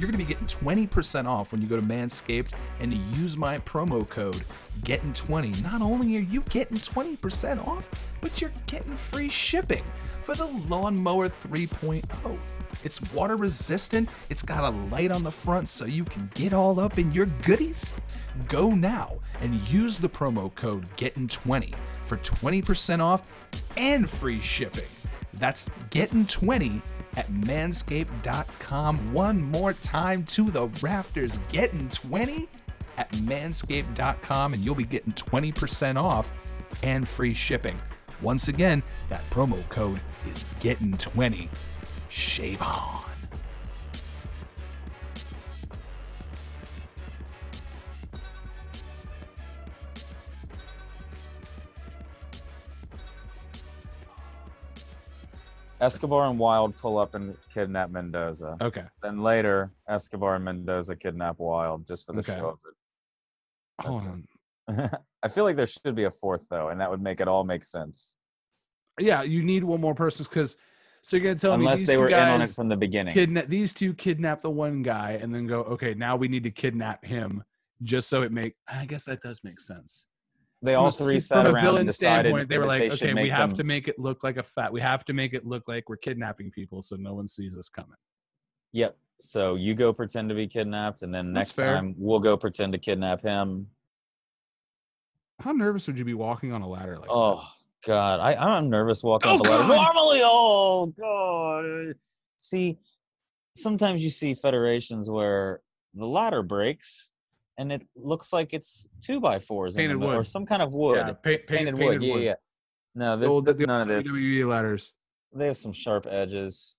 you're 0.00 0.10
going 0.10 0.18
to 0.18 0.24
be 0.24 0.32
getting 0.32 0.46
20% 0.46 1.26
off 1.26 1.52
when 1.52 1.60
you 1.60 1.68
go 1.68 1.76
to 1.76 1.82
Manscaped 1.82 2.52
and 2.80 2.94
use 3.18 3.36
my 3.36 3.58
promo 3.58 4.08
code 4.08 4.46
GETTING20. 4.80 5.62
Not 5.62 5.82
only 5.82 6.16
are 6.16 6.20
you 6.20 6.40
getting 6.48 6.78
20% 6.78 7.66
off, 7.66 7.86
but 8.22 8.40
you're 8.40 8.52
getting 8.66 8.96
free 8.96 9.28
shipping 9.28 9.84
for 10.22 10.34
the 10.34 10.46
Lawnmower 10.46 11.28
3.0. 11.28 12.38
It's 12.82 13.12
water 13.12 13.36
resistant, 13.36 14.08
it's 14.30 14.42
got 14.42 14.72
a 14.72 14.74
light 14.86 15.10
on 15.10 15.22
the 15.22 15.30
front 15.30 15.68
so 15.68 15.84
you 15.84 16.04
can 16.04 16.30
get 16.34 16.54
all 16.54 16.80
up 16.80 16.98
in 16.98 17.12
your 17.12 17.26
goodies. 17.42 17.92
Go 18.48 18.70
now 18.70 19.18
and 19.42 19.60
use 19.68 19.98
the 19.98 20.08
promo 20.08 20.54
code 20.54 20.86
GETTING20 20.96 21.74
for 22.04 22.16
20% 22.16 23.00
off 23.00 23.22
and 23.76 24.08
free 24.08 24.40
shipping. 24.40 24.88
That's 25.34 25.68
GETTIN20 25.90 26.80
at 27.16 27.30
manscaped.com. 27.30 29.12
One 29.12 29.42
more 29.42 29.72
time 29.72 30.24
to 30.26 30.50
the 30.50 30.66
rafters, 30.80 31.38
getting 31.48 31.88
20 31.88 32.48
at 32.96 33.10
manscaped.com, 33.12 34.54
and 34.54 34.64
you'll 34.64 34.74
be 34.74 34.84
getting 34.84 35.12
20% 35.12 35.96
off 35.96 36.32
and 36.82 37.08
free 37.08 37.34
shipping. 37.34 37.78
Once 38.22 38.48
again, 38.48 38.82
that 39.08 39.28
promo 39.30 39.66
code 39.68 40.00
is 40.34 40.44
getting 40.60 40.96
20. 40.96 41.48
Shave 42.08 42.60
on. 42.60 43.04
Escobar 55.80 56.28
and 56.28 56.38
Wild 56.38 56.76
pull 56.76 56.98
up 56.98 57.14
and 57.14 57.36
kidnap 57.52 57.90
Mendoza. 57.90 58.56
Okay. 58.60 58.84
Then 59.02 59.22
later, 59.22 59.72
Escobar 59.88 60.36
and 60.36 60.44
Mendoza 60.44 60.94
kidnap 60.94 61.38
Wild 61.38 61.86
just 61.86 62.06
for 62.06 62.12
the 62.12 62.18
Okay. 62.20 62.34
show 62.34 62.48
of 62.48 62.58
it. 62.68 62.74
Hold 63.86 64.04
That's 64.66 64.78
on. 64.78 65.00
I 65.22 65.28
feel 65.28 65.44
like 65.44 65.56
there 65.56 65.66
should 65.66 65.94
be 65.94 66.04
a 66.04 66.10
fourth 66.10 66.46
though, 66.50 66.68
and 66.68 66.80
that 66.80 66.90
would 66.90 67.02
make 67.02 67.20
it 67.20 67.28
all 67.28 67.44
make 67.44 67.64
sense. 67.64 68.18
Yeah, 68.98 69.22
you 69.22 69.42
need 69.42 69.64
one 69.64 69.80
more 69.80 69.94
person 69.94 70.26
because 70.28 70.56
so 71.02 71.16
you're 71.16 71.24
gonna 71.24 71.38
tell 71.38 71.56
me 71.56 71.64
Unless 71.64 71.84
they 71.84 71.96
were 71.96 72.08
in 72.08 72.14
on 72.14 72.42
it 72.42 72.50
from 72.50 72.68
the 72.68 72.76
beginning. 72.76 73.14
kidnap 73.14 73.46
these 73.48 73.72
two 73.72 73.94
kidnap 73.94 74.42
the 74.42 74.50
one 74.50 74.82
guy 74.82 75.18
and 75.22 75.34
then 75.34 75.46
go 75.46 75.60
okay 75.62 75.94
now 75.94 76.14
we 76.14 76.28
need 76.28 76.42
to 76.44 76.50
kidnap 76.50 77.02
him 77.04 77.42
just 77.82 78.08
so 78.10 78.20
it 78.22 78.30
make 78.30 78.54
I 78.68 78.84
guess 78.84 79.04
that 79.04 79.22
does 79.22 79.40
make 79.42 79.58
sense. 79.58 80.06
They 80.62 80.74
all 80.74 80.90
three 80.90 81.20
sat 81.20 81.46
around 81.46 81.56
and 81.56 81.64
villain 81.64 81.86
decided 81.86 82.28
standpoint, 82.28 82.48
they 82.50 82.58
were 82.58 82.66
like, 82.66 82.92
should 82.92 83.10
okay, 83.10 83.14
we 83.14 83.30
have 83.30 83.50
them- 83.50 83.56
to 83.56 83.64
make 83.64 83.88
it 83.88 83.98
look 83.98 84.22
like 84.22 84.36
a 84.36 84.42
fat. 84.42 84.72
We 84.72 84.80
have 84.82 85.04
to 85.06 85.12
make 85.14 85.32
it 85.32 85.46
look 85.46 85.66
like 85.68 85.88
we're 85.88 85.96
kidnapping 85.96 86.50
people 86.50 86.82
so 86.82 86.96
no 86.96 87.14
one 87.14 87.28
sees 87.28 87.56
us 87.56 87.68
coming. 87.70 87.96
Yep. 88.72 88.96
So 89.22 89.54
you 89.54 89.74
go 89.74 89.92
pretend 89.92 90.28
to 90.30 90.34
be 90.34 90.46
kidnapped, 90.46 91.02
and 91.02 91.12
then 91.12 91.32
next 91.32 91.54
time 91.54 91.94
we'll 91.98 92.20
go 92.20 92.36
pretend 92.36 92.72
to 92.72 92.78
kidnap 92.78 93.22
him. 93.22 93.66
How 95.40 95.52
nervous 95.52 95.86
would 95.86 95.98
you 95.98 96.04
be 96.04 96.14
walking 96.14 96.52
on 96.52 96.62
a 96.62 96.68
ladder 96.68 96.96
like? 96.96 97.06
that? 97.06 97.12
Oh 97.12 97.42
God, 97.86 98.20
I, 98.20 98.34
I'm 98.34 98.68
nervous 98.68 99.02
walking 99.02 99.30
Oh, 99.30 99.36
up 99.36 99.42
the 99.42 99.50
ladder. 99.50 99.68
Normally, 99.68 100.20
oh 100.24 100.86
God. 100.98 101.94
See, 102.36 102.78
sometimes 103.56 104.02
you 104.02 104.10
see 104.10 104.34
federations 104.34 105.10
where 105.10 105.60
the 105.94 106.06
ladder 106.06 106.42
breaks, 106.42 107.10
and 107.60 107.70
it 107.70 107.86
looks 107.94 108.32
like 108.32 108.54
it's 108.54 108.88
two 109.02 109.20
by 109.20 109.38
fours 109.38 109.76
Painted 109.76 109.98
middle, 109.98 110.16
or 110.16 110.24
some 110.24 110.46
kind 110.46 110.62
of 110.62 110.72
wood, 110.72 110.96
yeah, 110.96 111.12
pa- 111.12 111.18
paint, 111.22 111.46
painted, 111.46 111.76
painted, 111.76 112.00
wood. 112.00 112.22
Yeah, 112.22 112.30
yeah. 112.30 112.34
No, 112.94 113.16
this, 113.18 113.28
old- 113.28 113.44
this 113.44 113.58
the 113.58 113.66
none 113.66 113.82
of 113.82 113.88
this. 113.88 114.10
WWE 114.10 114.48
ladders. 114.48 114.94
They 115.34 115.46
have 115.46 115.58
some 115.58 115.74
sharp 115.74 116.06
edges. 116.10 116.76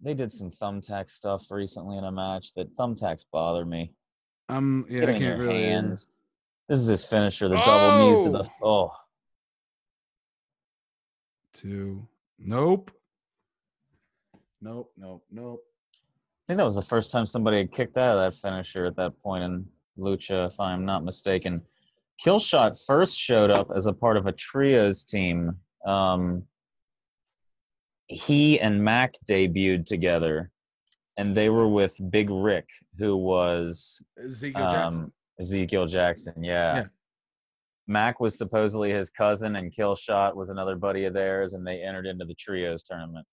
They 0.00 0.14
did 0.14 0.30
some 0.30 0.52
thumbtack 0.52 1.10
stuff 1.10 1.50
recently 1.50 1.98
in 1.98 2.04
a 2.04 2.12
match 2.12 2.54
that 2.54 2.74
thumbtacks 2.76 3.24
bother 3.32 3.64
me. 3.64 3.92
Um, 4.48 4.86
yeah, 4.88 5.00
Get 5.00 5.08
I 5.08 5.12
can't 5.12 5.24
your 5.24 5.36
really. 5.38 5.64
hands. 5.64 6.08
This 6.68 6.78
is 6.78 6.86
his 6.86 7.04
finisher, 7.04 7.48
the 7.48 7.56
double 7.56 7.98
knees 7.98 8.24
to 8.24 8.30
the 8.30 8.48
oh. 8.62 8.92
Two. 11.54 12.06
Nope. 12.38 12.92
Nope. 14.60 14.92
Nope. 14.96 15.24
Nope. 15.30 15.64
I 16.42 16.44
think 16.46 16.58
that 16.58 16.64
was 16.64 16.74
the 16.74 16.82
first 16.82 17.12
time 17.12 17.24
somebody 17.24 17.58
had 17.58 17.72
kicked 17.72 17.96
out 17.96 18.16
of 18.16 18.20
that 18.32 18.40
finisher 18.40 18.84
at 18.84 18.96
that 18.96 19.20
point 19.22 19.44
in 19.44 19.66
Lucha, 19.98 20.48
if 20.48 20.58
I'm 20.58 20.84
not 20.84 21.04
mistaken. 21.04 21.62
Killshot 22.24 22.78
first 22.84 23.18
showed 23.18 23.50
up 23.50 23.70
as 23.74 23.86
a 23.86 23.92
part 23.92 24.16
of 24.16 24.26
a 24.26 24.32
trios 24.32 25.04
team. 25.04 25.56
Um, 25.86 26.44
he 28.06 28.58
and 28.60 28.82
Mack 28.82 29.14
debuted 29.28 29.86
together, 29.86 30.50
and 31.16 31.34
they 31.34 31.48
were 31.48 31.68
with 31.68 31.96
Big 32.10 32.28
Ryck, 32.28 32.66
who 32.98 33.16
was 33.16 34.02
Ezekiel 34.22 34.70
Jackson. 34.70 35.02
um, 35.02 35.12
Ezekiel 35.40 35.86
Jackson. 35.86 36.42
Yeah. 36.42 36.74
Yeah. 36.76 36.84
Mack 37.86 38.20
was 38.20 38.36
supposedly 38.36 38.90
his 38.90 39.10
cousin, 39.10 39.56
and 39.56 39.72
Killshot 39.72 40.34
was 40.34 40.50
another 40.50 40.76
buddy 40.76 41.04
of 41.04 41.14
theirs, 41.14 41.54
and 41.54 41.66
they 41.66 41.82
entered 41.82 42.06
into 42.06 42.24
the 42.24 42.34
trios 42.34 42.82
tournament. 42.82 43.26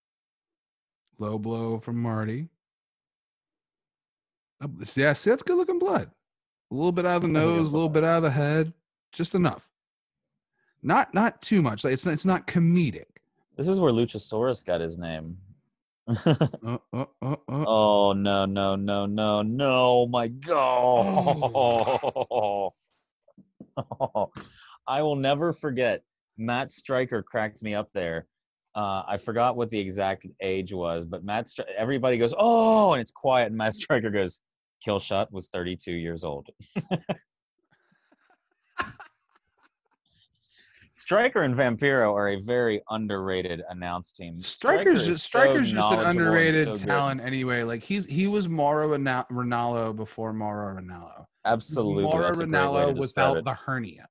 Low 1.19 1.37
blow 1.37 1.77
from 1.77 2.01
Marty. 2.01 2.49
Yeah, 4.95 5.13
see, 5.13 5.29
that's 5.29 5.43
good 5.43 5.57
looking 5.57 5.79
blood. 5.79 6.11
A 6.71 6.75
little 6.75 6.91
bit 6.91 7.05
out 7.05 7.17
of 7.17 7.21
the 7.23 7.27
nose, 7.27 7.69
a 7.69 7.73
little 7.73 7.89
bit 7.89 8.03
out 8.03 8.17
of 8.17 8.23
the 8.23 8.31
head, 8.31 8.73
just 9.11 9.33
enough. 9.33 9.69
Not 10.83 11.13
not 11.13 11.41
too 11.41 11.61
much. 11.61 11.83
Like 11.83 11.93
it's 11.93 12.05
not, 12.05 12.13
it's 12.13 12.25
not 12.25 12.47
comedic. 12.47 13.05
This 13.57 13.67
is 13.67 13.79
where 13.79 13.91
Luchasaurus 13.91 14.63
got 14.65 14.81
his 14.81 14.97
name. 14.97 15.37
Uh, 16.25 16.77
uh, 16.91 17.05
uh. 17.21 17.35
oh 17.47 18.13
no 18.13 18.45
no 18.45 18.75
no 18.75 19.05
no 19.05 19.41
no! 19.43 20.07
My 20.07 20.27
God! 20.27 21.09
I 24.87 25.01
will 25.01 25.15
never 25.15 25.53
forget. 25.53 26.03
Matt 26.37 26.71
Striker 26.71 27.21
cracked 27.21 27.61
me 27.61 27.75
up 27.75 27.89
there. 27.93 28.25
Uh, 28.75 29.03
I 29.07 29.17
forgot 29.17 29.55
what 29.55 29.69
the 29.69 29.79
exact 29.79 30.25
age 30.41 30.73
was, 30.73 31.05
but 31.05 31.23
Matt. 31.23 31.45
Stry- 31.45 31.65
everybody 31.77 32.17
goes, 32.17 32.33
"Oh!" 32.37 32.93
and 32.93 33.01
it's 33.01 33.11
quiet, 33.11 33.47
and 33.47 33.57
Matt 33.57 33.75
Striker 33.75 34.09
goes, 34.09 34.39
"Killshot 34.85 35.31
was 35.31 35.49
32 35.49 35.93
years 35.93 36.23
old." 36.23 36.47
Striker 40.91 41.43
and 41.43 41.55
Vampiro 41.55 42.13
are 42.13 42.29
a 42.29 42.41
very 42.41 42.81
underrated 42.89 43.61
announce 43.69 44.11
team. 44.11 44.41
Striker's 44.41 45.05
just 45.05 45.09
is 45.09 45.23
so 45.23 45.39
Striker's 45.39 45.71
just 45.71 45.91
an 45.93 45.99
underrated 45.99 46.65
so 46.65 46.73
good. 46.73 46.85
talent 46.85 47.21
anyway. 47.21 47.63
Like 47.63 47.83
he's 47.83 48.05
he 48.05 48.27
was 48.27 48.49
Mauro 48.49 48.89
Ranallo 48.97 49.95
before 49.95 50.33
Mauro 50.33 50.81
Ranallo. 50.81 51.25
Absolutely, 51.45 52.03
Mauro 52.03 52.23
that's 52.23 52.39
a 52.39 52.45
great 52.45 52.51
way 52.51 52.57
Ranallo 52.57 52.99
without 52.99 53.43
the 53.45 53.53
hernia. 53.53 54.07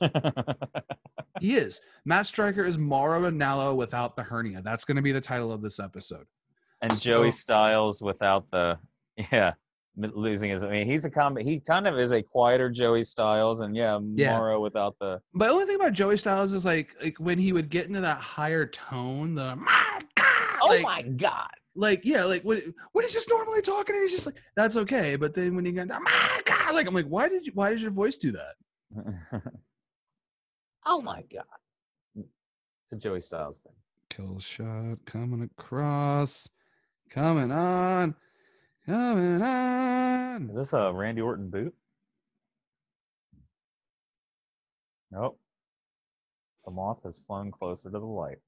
He 1.40 1.56
is. 1.56 1.80
Matt 2.04 2.26
Striker 2.26 2.64
is 2.64 2.78
Mauro 2.78 3.28
Ranallo 3.28 3.74
without 3.74 4.16
the 4.16 4.22
hernia. 4.22 4.62
That's 4.62 4.84
going 4.84 4.96
to 4.96 5.02
be 5.02 5.12
the 5.12 5.20
title 5.20 5.52
of 5.52 5.62
this 5.62 5.80
episode. 5.80 6.26
and 6.80 6.98
Joey 7.00 7.32
Styles 7.32 8.02
without 8.02 8.50
the 8.50 8.78
yeah 9.32 9.54
losing 9.96 10.50
his. 10.50 10.64
I 10.64 10.70
mean, 10.70 10.86
he's 10.86 11.04
a 11.04 11.10
com. 11.10 11.36
He 11.36 11.60
kind 11.60 11.86
of 11.86 11.98
is 11.98 12.12
a 12.12 12.22
quieter 12.22 12.70
Joey 12.70 13.04
Styles, 13.04 13.60
and 13.60 13.76
yeah, 13.76 13.98
Yeah. 14.14 14.36
Mauro 14.38 14.60
without 14.60 14.96
the. 15.00 15.20
But 15.34 15.46
the 15.48 15.52
only 15.52 15.66
thing 15.66 15.76
about 15.76 15.92
Joey 15.92 16.16
Styles 16.16 16.52
is 16.52 16.64
like 16.64 16.90
like 17.02 17.16
when 17.18 17.38
he 17.38 17.52
would 17.52 17.68
get 17.70 17.86
into 17.86 18.00
that 18.00 18.18
higher 18.18 18.66
tone, 18.66 19.34
the 19.34 19.56
my 19.56 20.00
God, 20.14 20.58
Oh 20.62 20.68
like, 20.68 20.82
my 20.82 21.02
God! 21.02 21.48
like 21.76 22.04
yeah, 22.04 22.24
like 22.24 22.42
when 22.42 22.74
when 22.92 23.04
he's 23.04 23.12
just 23.14 23.28
normally 23.28 23.62
talking 23.62 23.94
and 23.94 24.02
he's 24.02 24.12
just 24.12 24.26
like 24.26 24.36
that's 24.56 24.76
okay. 24.76 25.16
But 25.16 25.34
then 25.34 25.54
when 25.54 25.64
you 25.64 25.72
get 25.72 25.88
my 25.88 26.40
God, 26.44 26.74
like 26.74 26.86
I'm 26.86 26.94
like, 26.94 27.06
why 27.06 27.28
did 27.28 27.46
you 27.46 27.52
why 27.54 27.70
did 27.70 27.80
your 27.80 27.90
voice 27.90 28.18
do 28.18 28.32
that? 28.32 29.42
oh 30.86 31.00
my 31.02 31.22
God! 31.32 31.44
It's 32.16 32.92
a 32.92 32.96
Joey 32.96 33.20
Styles 33.20 33.60
thing. 33.60 33.72
Kill 34.10 34.38
shot 34.38 34.98
coming 35.06 35.42
across, 35.58 36.48
coming 37.10 37.50
on, 37.50 38.14
coming 38.86 39.42
on. 39.42 40.48
Is 40.48 40.56
this 40.56 40.72
a 40.72 40.92
Randy 40.92 41.20
Orton 41.20 41.50
boot? 41.50 41.74
Nope. 45.10 45.38
The 46.64 46.70
moth 46.70 47.02
has 47.04 47.18
flown 47.18 47.50
closer 47.50 47.90
to 47.90 47.98
the 47.98 48.04
light. 48.04 48.38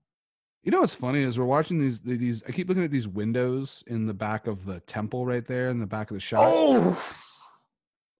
You 0.62 0.72
know 0.72 0.80
what's 0.80 0.96
funny 0.96 1.20
is 1.20 1.38
we're 1.38 1.44
watching 1.44 1.78
these 1.78 2.00
these. 2.00 2.42
I 2.48 2.50
keep 2.50 2.68
looking 2.68 2.82
at 2.82 2.90
these 2.90 3.06
windows 3.06 3.84
in 3.86 4.06
the 4.06 4.14
back 4.14 4.48
of 4.48 4.64
the 4.64 4.80
temple 4.80 5.24
right 5.24 5.46
there 5.46 5.68
in 5.68 5.78
the 5.78 5.86
back 5.86 6.10
of 6.10 6.16
the 6.16 6.20
shop. 6.20 6.42
Oh! 6.44 7.00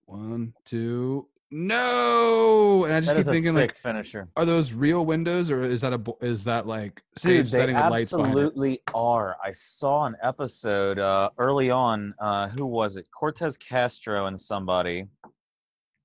One, 0.05 0.55
two. 0.65 1.27
No, 1.51 2.85
and 2.85 2.93
I 2.93 3.01
just 3.01 3.15
That 3.15 3.23
keep 3.23 3.33
thinking 3.33 3.55
like, 3.55 3.75
finisher. 3.77 4.29
are 4.37 4.45
those 4.45 4.73
real 4.73 5.07
windows 5.07 5.49
or 5.49 5.63
is 5.63 5.81
that 5.83 5.93
a 5.93 6.01
is 6.21 6.43
that 6.45 6.67
like 6.67 7.03
stage 7.17 7.45
Dude, 7.45 7.47
they 7.47 7.59
setting 7.59 7.77
absolutely 7.77 8.81
are. 8.95 9.37
I 9.45 9.53
saw 9.53 10.07
an 10.07 10.17
episode 10.23 10.99
uh, 10.99 11.31
early 11.39 11.71
on. 11.71 12.15
Uh, 12.19 12.49
who 12.49 12.67
was 12.67 12.97
it? 12.97 13.07
Cortez 13.13 13.57
Castro 13.57 14.27
and 14.27 14.41
somebody. 14.41 15.07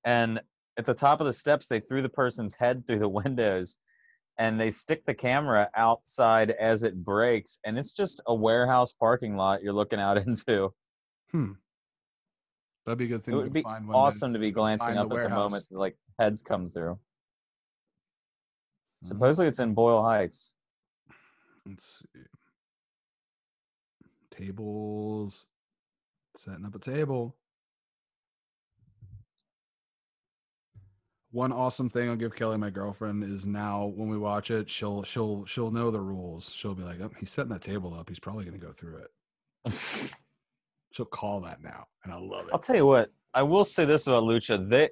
And 0.04 0.40
at 0.76 0.86
the 0.86 0.94
top 0.94 1.20
of 1.20 1.26
the 1.26 1.32
steps, 1.32 1.66
they 1.66 1.80
threw 1.80 2.02
the 2.02 2.08
person's 2.08 2.54
head 2.54 2.86
through 2.86 3.00
the 3.00 3.08
windows, 3.24 3.78
and 4.38 4.60
they 4.60 4.70
stick 4.70 5.04
the 5.04 5.14
camera 5.14 5.68
outside 5.74 6.50
as 6.52 6.84
it 6.84 7.04
breaks, 7.04 7.58
and 7.64 7.76
it's 7.78 7.92
just 7.94 8.22
a 8.26 8.34
warehouse 8.34 8.92
parking 8.92 9.36
lot 9.36 9.62
you're 9.62 9.72
looking 9.72 10.00
out 10.00 10.18
into. 10.26 10.72
Hmm. 11.32 11.52
That'd 12.84 12.98
be 12.98 13.04
a 13.04 13.08
good 13.08 13.20
It 13.20 13.24
thing. 13.24 13.34
to 13.34 13.40
would 13.40 13.52
be 13.52 13.64
awesome 13.64 14.32
to 14.32 14.38
be 14.38 14.50
glancing 14.50 14.94
find 14.94 14.98
the 14.98 15.02
up 15.14 15.18
at 15.20 15.28
the 15.28 15.34
moment, 15.34 15.66
like 15.70 15.96
heads 16.18 16.42
come 16.42 16.68
through. 16.68 16.98
Mhm. 19.02 19.06
Supposedly, 19.08 19.46
it's 19.48 19.60
in 19.60 19.74
Boyle 19.74 20.02
Heights. 20.02 20.56
Let's 21.64 22.02
see. 22.14 22.20
Tables. 24.30 25.46
Setting 26.36 26.64
up 26.64 26.74
a 26.74 26.78
table. 26.78 27.36
One 31.30 31.52
awesome 31.52 31.88
thing 31.88 32.10
I'll 32.10 32.16
give 32.16 32.34
Kelly, 32.34 32.58
my 32.58 32.68
girlfriend, 32.70 33.24
is 33.24 33.46
now 33.46 33.86
when 33.86 34.08
we 34.08 34.18
watch 34.18 34.50
it, 34.50 34.68
she'll 34.68 35.02
she'll 35.02 35.46
she'll 35.46 35.70
know 35.70 35.90
the 35.90 36.00
rules. 36.00 36.50
She'll 36.50 36.74
be 36.74 36.82
like, 36.82 37.00
oh, 37.00 37.10
"He's 37.18 37.30
setting 37.30 37.52
that 37.52 37.62
table 37.62 37.94
up. 37.94 38.08
He's 38.08 38.20
probably 38.20 38.44
going 38.44 38.58
to 38.58 38.66
go 38.66 38.72
through 38.72 38.98
it." 39.64 40.12
She'll 40.92 41.06
call 41.06 41.40
that 41.42 41.62
now, 41.62 41.86
and 42.04 42.12
I 42.12 42.18
love 42.18 42.46
it. 42.46 42.50
I'll 42.52 42.58
tell 42.58 42.76
you 42.76 42.86
what. 42.86 43.10
I 43.34 43.42
will 43.42 43.64
say 43.64 43.84
this 43.86 44.06
about 44.06 44.24
Lucha: 44.24 44.68
they 44.68 44.90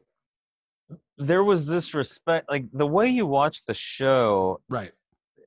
there 1.19 1.45
was 1.45 1.67
this 1.67 1.95
respect, 1.95 2.49
like 2.51 2.65
the 2.73 2.87
way 2.87 3.09
you 3.09 3.27
watch 3.27 3.65
the 3.67 3.75
show. 3.75 4.61
Right. 4.69 4.93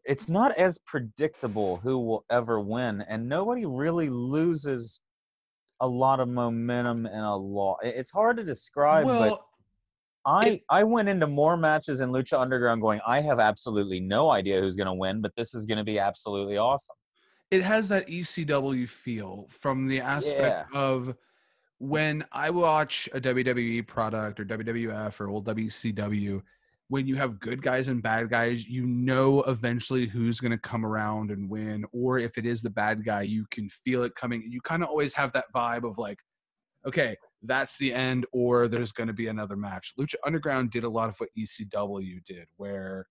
It's 0.05 0.29
not 0.29 0.55
as 0.57 0.77
predictable 0.79 1.77
who 1.77 1.97
will 1.97 2.25
ever 2.29 2.59
win, 2.59 3.01
and 3.01 3.27
nobody 3.27 3.65
really 3.65 4.09
loses 4.09 5.01
a 5.79 5.87
lot 5.87 6.19
of 6.19 6.27
momentum 6.29 7.05
and 7.07 7.25
a 7.25 7.35
lot. 7.35 7.79
It's 7.83 8.11
hard 8.11 8.37
to 8.37 8.43
describe, 8.43 9.05
but 9.05 9.39
I 10.25 10.47
it- 10.47 10.63
I 10.69 10.83
went 10.83 11.09
into 11.09 11.25
more 11.27 11.57
matches 11.57 12.01
in 12.01 12.11
Lucha 12.11 12.39
Underground 12.39 12.81
going, 12.81 13.01
I 13.05 13.21
have 13.21 13.39
absolutely 13.39 13.99
no 13.99 14.29
idea 14.29 14.61
who's 14.61 14.75
going 14.75 14.87
to 14.87 14.93
win, 14.93 15.19
but 15.21 15.33
this 15.35 15.53
is 15.55 15.65
going 15.65 15.79
to 15.79 15.83
be 15.83 15.99
absolutely 15.99 16.57
awesome. 16.57 16.95
It 17.53 17.61
has 17.61 17.87
that 17.89 18.07
ECW 18.07 18.89
feel 18.89 19.45
from 19.47 19.87
the 19.87 20.01
aspect 20.01 20.73
of 20.73 21.15
when 21.77 22.25
I 22.31 22.49
watch 22.49 23.07
a 23.13 23.21
WWE 23.21 23.85
product 23.85 24.39
or 24.39 24.45
WWF 24.45 25.19
or 25.19 25.29
old 25.29 25.45
WCW, 25.45 26.41
when 26.87 27.05
you 27.05 27.15
have 27.15 27.39
good 27.39 27.61
guys 27.61 27.89
and 27.89 28.01
bad 28.01 28.31
guys, 28.31 28.67
you 28.67 28.87
know 28.87 29.43
eventually 29.43 30.07
who's 30.07 30.39
going 30.39 30.51
to 30.51 30.57
come 30.57 30.83
around 30.83 31.29
and 31.29 31.47
win. 31.47 31.85
Or 31.91 32.17
if 32.17 32.39
it 32.39 32.47
is 32.47 32.63
the 32.63 32.71
bad 32.71 33.05
guy, 33.05 33.21
you 33.21 33.45
can 33.51 33.69
feel 33.69 34.01
it 34.01 34.15
coming. 34.15 34.43
You 34.49 34.59
kind 34.59 34.81
of 34.81 34.89
always 34.89 35.13
have 35.13 35.31
that 35.33 35.53
vibe 35.53 35.87
of 35.87 35.99
like, 35.99 36.17
okay, 36.87 37.15
that's 37.43 37.77
the 37.77 37.93
end, 37.93 38.25
or 38.33 38.67
there's 38.67 38.91
going 38.91 39.07
to 39.07 39.13
be 39.13 39.27
another 39.27 39.55
match. 39.55 39.93
Lucha 39.99 40.15
Underground 40.25 40.71
did 40.71 40.85
a 40.85 40.89
lot 40.89 41.07
of 41.07 41.19
what 41.19 41.29
ECW 41.37 42.23
did, 42.25 42.47
where 42.57 43.05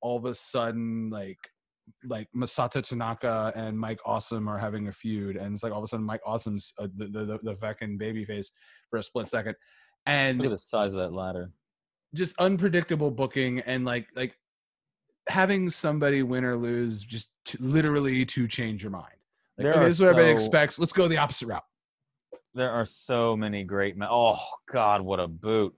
all 0.00 0.16
of 0.16 0.24
a 0.24 0.34
sudden, 0.34 1.08
like, 1.08 1.38
like 2.04 2.28
Masato 2.36 2.82
Tanaka 2.86 3.52
and 3.56 3.78
Mike 3.78 3.98
Awesome 4.06 4.48
are 4.48 4.58
having 4.58 4.88
a 4.88 4.92
feud, 4.92 5.36
and 5.36 5.54
it's 5.54 5.62
like 5.62 5.72
all 5.72 5.78
of 5.78 5.84
a 5.84 5.88
sudden 5.88 6.04
Mike 6.06 6.20
Awesome's 6.26 6.72
uh, 6.78 6.86
the, 6.96 7.06
the 7.06 7.24
the 7.24 7.38
the 7.42 7.56
fucking 7.56 7.98
babyface 7.98 8.48
for 8.90 8.98
a 8.98 9.02
split 9.02 9.28
second, 9.28 9.54
and 10.06 10.38
Look 10.38 10.46
at 10.46 10.50
the 10.50 10.58
size 10.58 10.94
of 10.94 11.00
that 11.00 11.12
ladder. 11.12 11.50
just 12.14 12.34
unpredictable 12.38 13.10
booking 13.10 13.60
and 13.60 13.84
like 13.84 14.06
like 14.16 14.36
having 15.28 15.70
somebody 15.70 16.22
win 16.22 16.44
or 16.44 16.56
lose 16.56 17.02
just 17.02 17.28
to, 17.44 17.58
literally 17.60 18.24
to 18.26 18.48
change 18.48 18.82
your 18.82 18.90
mind. 18.90 19.06
Like, 19.58 19.64
There 19.64 19.74
okay, 19.74 19.84
this 19.84 19.94
is 19.96 20.00
what 20.00 20.08
everybody 20.10 20.32
so- 20.32 20.44
expects. 20.44 20.78
Let's 20.78 20.92
go 20.92 21.06
the 21.08 21.18
opposite 21.18 21.46
route. 21.46 21.62
There 22.54 22.70
are 22.70 22.84
so 22.86 23.36
many 23.36 23.62
great 23.62 23.96
ma- 23.96 24.08
Oh 24.10 24.38
God, 24.72 25.02
what 25.02 25.20
a 25.20 25.28
boot! 25.28 25.72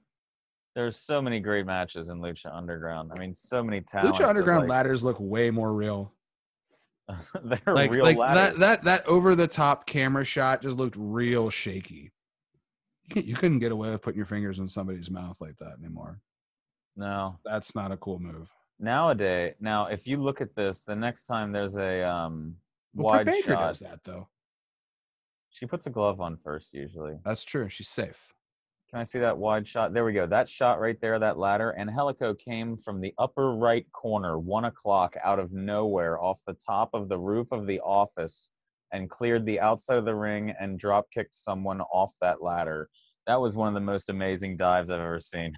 There's 0.75 0.97
so 0.97 1.21
many 1.21 1.39
great 1.41 1.67
matches 1.67 2.09
in 2.09 2.21
Lucha 2.21 2.55
Underground. 2.55 3.13
I 3.15 3.19
mean, 3.19 3.35
so 3.35 3.63
many 3.63 3.81
talents. 3.83 4.19
Lucha 4.19 4.23
that, 4.23 4.29
Underground 4.31 4.61
like, 4.63 4.71
ladders 4.71 5.05
look 5.05 5.17
way 5.21 5.51
more 5.51 5.73
real. 5.75 6.13
they're 7.45 7.61
Like 7.75 7.91
real 7.91 8.05
like 8.05 8.17
ladders. 8.17 8.59
that 8.59 8.59
that 8.59 8.85
that 8.85 9.07
over 9.07 9.35
the 9.35 9.47
top 9.49 9.87
camera 9.87 10.25
shot 10.25 10.63
just 10.63 10.77
looked 10.77 10.97
real 10.99 11.51
shaky. 11.51 12.11
You, 13.15 13.23
you 13.23 13.35
couldn't 13.35 13.59
get 13.59 13.73
away 13.73 13.91
with 13.91 14.01
putting 14.03 14.17
your 14.17 14.25
fingers 14.27 14.59
in 14.61 14.69
somebody's 14.69 15.11
mouth 15.11 15.37
like 15.41 15.57
that 15.59 15.75
anymore. 15.83 16.21
No, 16.97 17.39
That's 17.45 17.75
not 17.75 17.91
a 17.91 17.97
cool 17.97 18.19
move. 18.19 18.49
nowadays. 18.79 19.55
Now, 19.61 19.87
if 19.87 20.07
you 20.07 20.19
look 20.19 20.41
at 20.41 20.55
this, 20.55 20.83
the 20.83 20.95
next 20.97 21.25
time 21.27 21.51
there's 21.53 21.77
a 21.77 22.03
um 22.09 22.57
Well, 22.95 23.15
wide 23.17 23.27
Baker 23.27 23.51
shot, 23.53 23.61
does 23.69 23.79
that 23.81 24.01
though. 24.05 24.29
she 25.51 25.67
puts 25.67 25.87
a 25.87 25.91
glove 25.91 26.21
on 26.21 26.37
first 26.37 26.73
usually. 26.73 27.19
That's 27.25 27.45
true. 27.45 27.69
She's 27.69 27.89
safe. 27.89 28.32
Can 28.93 29.01
I 29.01 29.05
see 29.05 29.21
that 29.21 29.39
wide 29.39 29.67
shot? 29.67 29.95
There 29.95 30.05
we 30.05 30.13
go. 30.13 30.27
That 30.27 30.51
shot 30.51 30.79
right 30.79 31.01
there, 31.01 31.19
that 31.19 31.39
ladder. 31.39 31.71
And 31.71 31.89
Helico 31.89 32.39
came 32.39 32.77
from 32.77 33.01
the 33.01 33.15
upper 33.19 33.55
right 33.55 33.91
corner, 33.93 34.39
one 34.39 34.67
o'clock, 34.67 35.17
out 35.25 35.39
of 35.39 35.51
nowhere, 35.51 36.21
off 36.21 36.41
the 36.47 36.53
top 36.53 36.91
of 36.93 37.09
the 37.09 37.19
roof 37.19 37.53
of 37.53 37.67
the 37.67 37.81
office, 37.81 38.51
and 38.93 39.09
cleared 39.09 39.47
the 39.47 39.61
outside 39.61 39.97
of 39.97 40.05
the 40.05 40.15
ring 40.15 40.55
and 40.61 40.79
drop 40.79 41.11
kicked 41.11 41.35
someone 41.35 41.81
off 41.81 42.13
that 42.21 42.43
ladder. 42.43 42.91
That 43.27 43.41
was 43.41 43.57
one 43.57 43.69
of 43.69 43.73
the 43.73 43.81
most 43.81 44.11
amazing 44.11 44.59
dives 44.59 44.91
I've 44.91 45.01
ever 45.01 45.21
seen. 45.21 45.55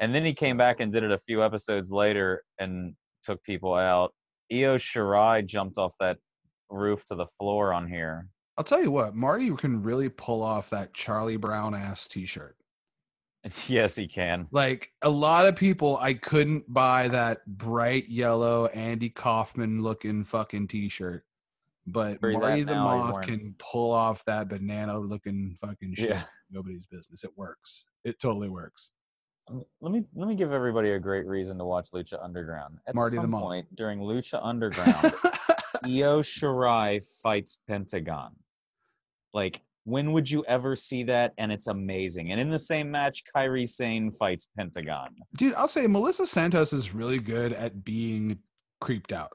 And 0.00 0.12
then 0.12 0.24
he 0.24 0.34
came 0.34 0.56
back 0.56 0.80
and 0.80 0.92
did 0.92 1.04
it 1.04 1.12
a 1.12 1.18
few 1.18 1.44
episodes 1.44 1.92
later 1.92 2.42
and 2.58 2.96
took 3.22 3.40
people 3.44 3.74
out. 3.74 4.12
Io 4.52 4.78
Shirai 4.78 5.46
jumped 5.46 5.78
off 5.78 5.94
that 6.00 6.18
roof 6.70 7.04
to 7.04 7.14
the 7.14 7.26
floor 7.26 7.72
on 7.72 7.86
here. 7.86 8.26
I'll 8.60 8.64
tell 8.64 8.82
you 8.82 8.90
what, 8.90 9.14
Marty 9.14 9.50
can 9.56 9.82
really 9.82 10.10
pull 10.10 10.42
off 10.42 10.68
that 10.68 10.92
Charlie 10.92 11.38
Brown 11.38 11.74
ass 11.74 12.06
t-shirt. 12.06 12.58
yes, 13.68 13.94
he 13.94 14.06
can. 14.06 14.48
Like 14.50 14.92
a 15.00 15.08
lot 15.08 15.46
of 15.46 15.56
people, 15.56 15.96
I 15.96 16.12
couldn't 16.12 16.70
buy 16.70 17.08
that 17.08 17.46
bright 17.46 18.10
yellow 18.10 18.66
Andy 18.66 19.08
Kaufman 19.08 19.82
looking 19.82 20.24
fucking 20.24 20.68
t-shirt. 20.68 21.24
But 21.86 22.20
Where 22.20 22.32
he's 22.32 22.42
at 22.42 22.48
Marty 22.48 22.62
the 22.64 22.74
Moth 22.74 23.22
can 23.22 23.54
pull 23.58 23.92
off 23.92 24.26
that 24.26 24.50
banana 24.50 24.98
looking 24.98 25.56
fucking 25.58 25.94
shit. 25.94 26.10
Yeah. 26.10 26.24
Nobody's 26.50 26.84
business. 26.84 27.24
It 27.24 27.30
works. 27.36 27.86
It 28.04 28.20
totally 28.20 28.50
works. 28.50 28.90
Let 29.80 29.90
me 29.90 30.04
let 30.14 30.28
me 30.28 30.34
give 30.34 30.52
everybody 30.52 30.90
a 30.92 30.98
great 30.98 31.26
reason 31.26 31.56
to 31.56 31.64
watch 31.64 31.92
Lucha 31.92 32.22
Underground. 32.22 32.76
At 32.86 32.94
Marty 32.94 33.16
the 33.16 33.22
some 33.22 33.30
Moth. 33.30 33.42
point 33.42 33.74
during 33.74 34.00
Lucha 34.00 34.38
Underground, 34.44 35.14
Io 35.82 36.20
Shirai 36.20 37.02
fights 37.22 37.56
Pentagon. 37.66 38.32
Like, 39.32 39.60
when 39.84 40.12
would 40.12 40.30
you 40.30 40.44
ever 40.46 40.76
see 40.76 41.02
that? 41.04 41.32
And 41.38 41.50
it's 41.50 41.66
amazing. 41.66 42.32
And 42.32 42.40
in 42.40 42.48
the 42.48 42.58
same 42.58 42.90
match, 42.90 43.22
Kairi 43.34 43.66
Sane 43.68 44.10
fights 44.12 44.48
Pentagon. 44.56 45.14
Dude, 45.36 45.54
I'll 45.54 45.68
say 45.68 45.86
Melissa 45.86 46.26
Santos 46.26 46.72
is 46.72 46.94
really 46.94 47.18
good 47.18 47.52
at 47.52 47.84
being 47.84 48.38
creeped 48.80 49.12
out. 49.12 49.30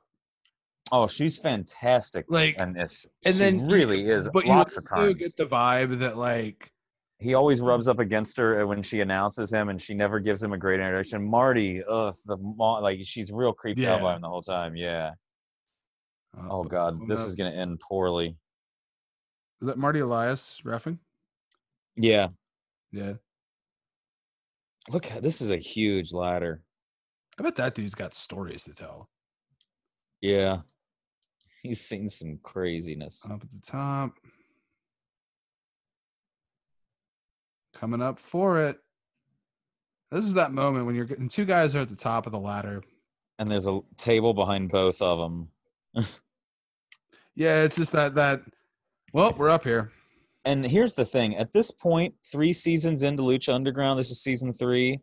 Oh, 0.91 1.07
she's 1.07 1.39
fantastic 1.39 2.25
Like, 2.29 2.59
in 2.59 2.73
this. 2.73 3.07
and 3.25 3.33
she 3.33 3.39
then 3.39 3.67
really 3.67 4.07
is. 4.07 4.29
but 4.31 4.45
lots 4.45 4.75
you 4.75 4.81
of 4.83 4.89
times. 4.89 5.13
get 5.15 5.35
the 5.35 5.47
vibe 5.47 5.99
that 5.99 6.15
like 6.15 6.71
he 7.17 7.33
always 7.33 7.59
rubs 7.59 7.87
up 7.87 7.97
against 7.97 8.37
her 8.37 8.67
when 8.67 8.83
she 8.83 8.99
announces 9.01 9.51
him, 9.51 9.69
and 9.69 9.81
she 9.81 9.95
never 9.95 10.19
gives 10.19 10.43
him 10.43 10.53
a 10.53 10.57
great 10.59 10.79
introduction. 10.79 11.27
Marty, 11.27 11.81
ugh, 11.83 12.13
the 12.27 12.35
like 12.37 12.99
she's 13.03 13.31
real 13.31 13.51
creeped 13.51 13.79
out 13.83 14.01
by 14.01 14.15
him 14.15 14.21
the 14.21 14.29
whole 14.29 14.43
time. 14.43 14.75
Yeah. 14.75 15.11
uh, 16.37 16.47
Oh 16.51 16.63
God, 16.63 17.07
this 17.07 17.21
is 17.21 17.35
gonna 17.35 17.49
end 17.55 17.79
poorly. 17.79 18.35
Is 19.61 19.67
that 19.67 19.77
Marty 19.77 19.99
Elias 19.99 20.61
refing? 20.65 20.99
Yeah. 21.95 22.27
Yeah. 22.91 23.13
Look, 24.91 25.07
this 25.21 25.41
is 25.41 25.51
a 25.51 25.57
huge 25.57 26.13
ladder. 26.13 26.61
I 27.39 27.43
bet 27.43 27.55
that 27.55 27.75
dude's 27.75 27.95
got 27.95 28.13
stories 28.13 28.63
to 28.63 28.73
tell. 28.73 29.09
Yeah. 30.21 30.59
He's 31.63 31.81
seen 31.81 32.09
some 32.09 32.39
craziness. 32.43 33.25
Up 33.25 33.41
at 33.41 33.51
the 33.51 33.61
top. 33.65 34.11
Coming 37.73 38.01
up 38.01 38.19
for 38.19 38.59
it. 38.59 38.77
This 40.11 40.25
is 40.25 40.35
that 40.35 40.53
moment 40.53 40.85
when 40.85 40.95
you're 40.95 41.05
getting 41.05 41.27
two 41.27 41.45
guys 41.45 41.75
are 41.75 41.79
at 41.79 41.89
the 41.89 41.95
top 41.95 42.25
of 42.25 42.31
the 42.31 42.39
ladder. 42.39 42.83
And 43.39 43.49
there's 43.49 43.67
a 43.67 43.81
table 43.97 44.33
behind 44.33 44.69
both 44.69 45.01
of 45.01 45.17
them. 45.17 45.49
Yeah, 47.35 47.63
it's 47.63 47.75
just 47.75 47.91
that 47.91 48.15
that 48.15 48.41
well, 49.13 49.33
we're 49.37 49.49
up 49.49 49.63
here. 49.63 49.91
And 50.45 50.63
here's 50.65 50.93
the 50.93 51.05
thing 51.05 51.35
at 51.37 51.51
this 51.53 51.71
point, 51.71 52.13
three 52.31 52.53
seasons 52.53 53.03
into 53.03 53.23
Lucha 53.23 53.53
Underground, 53.53 53.99
this 53.99 54.11
is 54.11 54.21
season 54.21 54.53
three. 54.53 54.99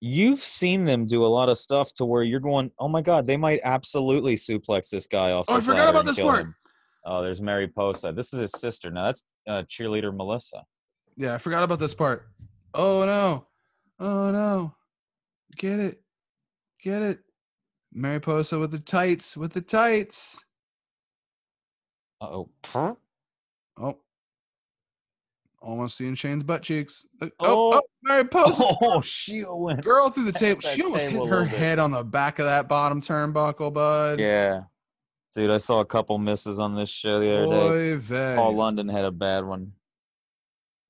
You've 0.00 0.40
seen 0.40 0.84
them 0.84 1.06
do 1.06 1.24
a 1.24 1.26
lot 1.26 1.48
of 1.48 1.58
stuff 1.58 1.92
to 1.94 2.04
where 2.04 2.22
you're 2.22 2.40
going, 2.40 2.70
oh 2.78 2.88
my 2.88 3.00
God, 3.02 3.26
they 3.26 3.36
might 3.36 3.60
absolutely 3.64 4.36
suplex 4.36 4.90
this 4.90 5.06
guy 5.06 5.32
off. 5.32 5.46
Oh, 5.48 5.56
I 5.56 5.60
forgot 5.60 5.88
about 5.88 6.04
this 6.04 6.18
part. 6.18 6.46
him." 6.46 6.54
Oh, 7.06 7.22
there's 7.22 7.42
Mariposa. 7.42 8.12
This 8.12 8.32
is 8.32 8.40
his 8.40 8.52
sister. 8.52 8.90
Now 8.90 9.06
that's 9.06 9.24
uh, 9.48 9.62
cheerleader 9.62 10.14
Melissa. 10.14 10.62
Yeah, 11.16 11.34
I 11.34 11.38
forgot 11.38 11.62
about 11.62 11.78
this 11.78 11.94
part. 11.94 12.28
Oh 12.74 13.04
no. 13.04 13.46
Oh 13.98 14.30
no. 14.30 14.74
Get 15.56 15.80
it. 15.80 16.02
Get 16.82 17.02
it. 17.02 17.20
Mariposa 17.92 18.58
with 18.58 18.72
the 18.72 18.78
tights, 18.78 19.36
with 19.36 19.52
the 19.52 19.60
tights. 19.60 20.44
Uh-oh. 22.20 22.50
Oh. 22.74 22.98
Oh, 23.80 23.98
almost 25.60 25.96
seeing 25.96 26.14
Shane's 26.14 26.44
butt 26.44 26.62
cheeks. 26.62 27.04
Oh. 27.20 27.30
Oh, 27.40 27.72
oh, 27.74 27.80
Mariposa. 28.02 28.64
Oh, 28.82 29.00
she 29.00 29.44
went. 29.46 29.82
Girl 29.82 30.10
through 30.10 30.24
the 30.24 30.32
table. 30.38 30.60
She 30.60 30.82
almost 30.82 31.08
table 31.08 31.26
hit 31.26 31.34
her 31.34 31.44
head 31.44 31.78
on 31.78 31.90
the 31.90 32.04
back 32.04 32.38
of 32.38 32.46
that 32.46 32.68
bottom 32.68 33.00
turnbuckle, 33.00 33.72
bud. 33.72 34.20
Yeah. 34.20 34.62
Dude, 35.34 35.50
I 35.50 35.58
saw 35.58 35.80
a 35.80 35.84
couple 35.84 36.16
misses 36.18 36.60
on 36.60 36.76
this 36.76 36.90
show 36.90 37.18
the 37.18 37.36
other 37.36 37.70
day. 37.70 37.94
Vey. 37.96 38.34
Paul 38.36 38.54
London 38.54 38.88
had 38.88 39.04
a 39.04 39.10
bad 39.10 39.44
one. 39.44 39.72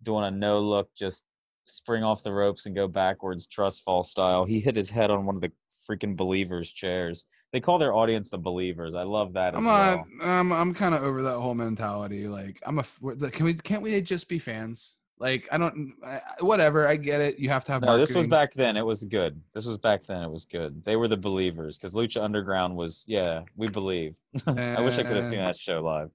Doing 0.03 0.25
a 0.25 0.31
no 0.31 0.61
look, 0.61 0.91
just 0.95 1.25
spring 1.67 2.03
off 2.03 2.23
the 2.23 2.33
ropes 2.33 2.67
and 2.67 2.75
go 2.75 2.87
backwards, 2.89 3.47
trust 3.47 3.83
fall 3.83 4.03
style. 4.05 4.45
He 4.45 4.61
hit 4.61 4.77
his 4.77 4.91
head 4.91 5.11
on 5.11 5.27
one 5.27 5.35
of 5.37 5.41
the 5.43 5.53
freaking 5.89 6.17
believers 6.17 6.73
chairs. 6.73 7.27
They 7.53 7.61
call 7.61 7.79
their 7.79 7.95
audience 7.95 8.31
the 8.31 8.39
believers. 8.39 8.95
I 8.95 9.03
love 9.03 9.33
that 9.35 9.55
as 9.55 9.59
I'm 9.59 9.65
well. 9.67 10.07
not. 10.19 10.27
I'm. 10.27 10.53
I'm 10.53 10.75
kind 10.75 10.95
of 10.95 11.03
over 11.03 11.23
that 11.23 11.39
whole 11.39 11.55
mentality. 11.55 12.27
Like, 12.27 12.61
I'm 12.67 12.79
a. 12.79 12.85
Can 13.31 13.47
we? 13.47 13.55
Can't 13.55 13.83
we 13.83 14.01
just 14.01 14.29
be 14.29 14.39
fans? 14.39 14.95
Like, 15.19 15.47
I 15.53 15.59
don't. 15.59 15.93
I, 16.05 16.21
whatever. 16.41 16.89
I 16.89 16.97
get 16.97 17.21
it. 17.21 17.39
You 17.39 17.49
have 17.51 17.65
to 17.67 17.73
have. 17.73 17.83
No, 17.83 17.97
this 17.97 18.15
was 18.15 18.27
back 18.27 18.53
then. 18.55 18.77
It 18.77 18.85
was 18.85 19.05
good. 19.05 19.41
This 19.53 19.65
was 19.65 19.79
back 19.79 20.05
then. 20.05 20.23
It 20.23 20.31
was 20.31 20.45
good. 20.45 20.85
They 20.85 20.97
were 20.97 21.07
the 21.09 21.17
believers 21.17 21.79
because 21.79 21.93
Lucha 21.93 22.23
Underground 22.23 22.75
was, 22.77 23.05
yeah, 23.07 23.43
we 23.57 23.69
believe. 23.69 24.17
I 24.47 24.81
wish 24.81 24.99
I 24.99 25.05
could 25.05 25.17
have 25.17 25.27
seen 25.27 25.39
that 25.39 25.57
show 25.57 25.81
live. 25.83 26.11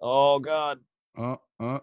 Oh 0.00 0.38
God, 0.38 0.78
Uh, 1.16 1.34
uh, 1.58 1.78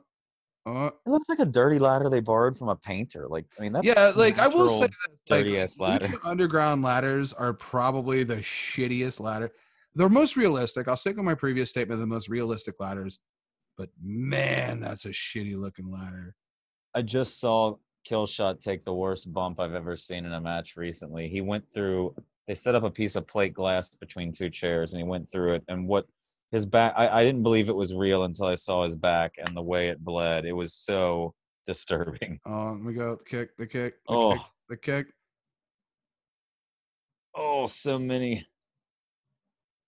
uh. 0.66 0.90
it 1.06 1.10
looks 1.10 1.30
like 1.30 1.40
a 1.40 1.46
dirty 1.46 1.80
ladder 1.80 2.10
they 2.10 2.20
borrowed 2.20 2.58
from 2.58 2.70
a 2.70 2.76
painter. 2.76 3.28
Like, 3.30 3.46
I 3.58 3.62
mean, 3.62 3.74
that's 3.74 3.86
Yeah, 3.86 4.12
like 4.16 4.38
I 4.40 4.48
will 4.48 4.70
say 4.70 4.88
that 5.28 5.78
like, 5.80 5.80
ladder. 5.80 6.14
Underground 6.24 6.82
ladders 6.82 7.34
are 7.34 7.54
probably 7.54 8.24
the 8.24 8.38
shittiest 8.38 9.20
ladder. 9.20 9.52
They're 9.96 10.10
most 10.10 10.36
realistic. 10.36 10.88
I'll 10.88 10.98
stick 10.98 11.16
with 11.16 11.26
my 11.26 11.36
previous 11.36 11.70
statement. 11.70 12.02
The 12.02 12.08
most 12.08 12.28
realistic 12.28 12.76
ladders, 12.80 13.20
but 13.78 13.90
man, 14.02 14.80
that's 14.80 15.06
a 15.06 15.10
shitty 15.10 15.60
looking 15.60 15.92
ladder. 15.92 16.36
I 16.94 17.02
just 17.02 17.40
saw 17.40 17.76
Killshot 18.10 18.62
take 18.62 18.84
the 18.84 18.94
worst 18.94 19.32
bump 19.34 19.60
I've 19.60 19.74
ever 19.74 19.98
seen 19.98 20.26
in 20.26 20.34
a 20.34 20.42
match 20.42 20.78
recently. 20.78 21.28
He 21.28 21.42
went 21.42 21.66
through. 21.74 22.16
They 22.48 22.56
set 22.56 22.76
up 22.76 22.84
a 22.84 22.92
piece 22.92 23.16
of 23.16 23.26
plate 23.26 23.54
glass 23.54 23.90
between 23.96 24.32
two 24.32 24.50
chairs, 24.50 24.94
and 24.94 25.02
he 25.02 25.08
went 25.08 25.28
through 25.28 25.56
it. 25.56 25.64
And 25.68 25.88
what 25.88 26.08
his 26.56 26.66
back, 26.66 26.94
I, 26.96 27.10
I 27.20 27.24
didn't 27.26 27.44
believe 27.44 27.68
it 27.68 27.76
was 27.76 27.94
real 27.94 28.24
until 28.24 28.46
I 28.46 28.56
saw 28.56 28.84
his 28.84 28.96
back 28.96 29.34
and 29.38 29.56
the 29.56 29.62
way 29.62 29.90
it 29.90 30.04
bled. 30.04 30.46
It 30.46 30.54
was 30.54 30.74
so 30.74 31.34
disturbing. 31.68 32.40
Oh, 32.48 32.72
let 32.72 32.82
me 32.82 32.94
go. 32.94 33.18
The 33.18 33.24
kick. 33.26 33.58
The 33.58 33.68
kick. 33.68 33.96
The 34.08 34.14
Oh, 34.14 34.32
kick. 34.34 34.42
The 34.70 34.78
kick. 34.78 35.08
oh, 37.36 37.68
so 37.68 38.00
many. 38.00 38.48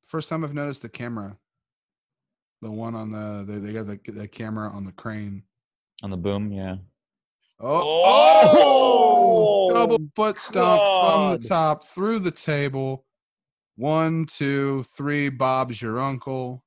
First 0.07 0.27
time 0.29 0.43
I've 0.43 0.53
noticed 0.53 0.81
the 0.81 0.89
camera. 0.89 1.37
The 2.61 2.71
one 2.71 2.95
on 2.95 3.11
the 3.11 3.45
they, 3.47 3.59
they 3.59 3.71
got 3.73 3.87
the 3.87 4.11
the 4.11 4.27
camera 4.27 4.69
on 4.69 4.83
the 4.83 4.91
crane. 4.91 5.43
On 6.03 6.09
the 6.11 6.17
boom, 6.17 6.51
yeah. 6.51 6.75
Oh, 7.59 7.81
Oh, 8.05 9.69
oh! 9.69 9.73
double 9.73 9.99
foot 10.15 10.37
stomp 10.37 10.81
from 10.81 11.41
the 11.41 11.47
top 11.47 11.85
through 11.85 12.19
the 12.19 12.31
table. 12.31 13.05
One, 13.77 14.25
two, 14.25 14.83
three. 14.97 15.29
Bob's 15.29 15.79
your 15.79 15.99
uncle. 15.99 16.63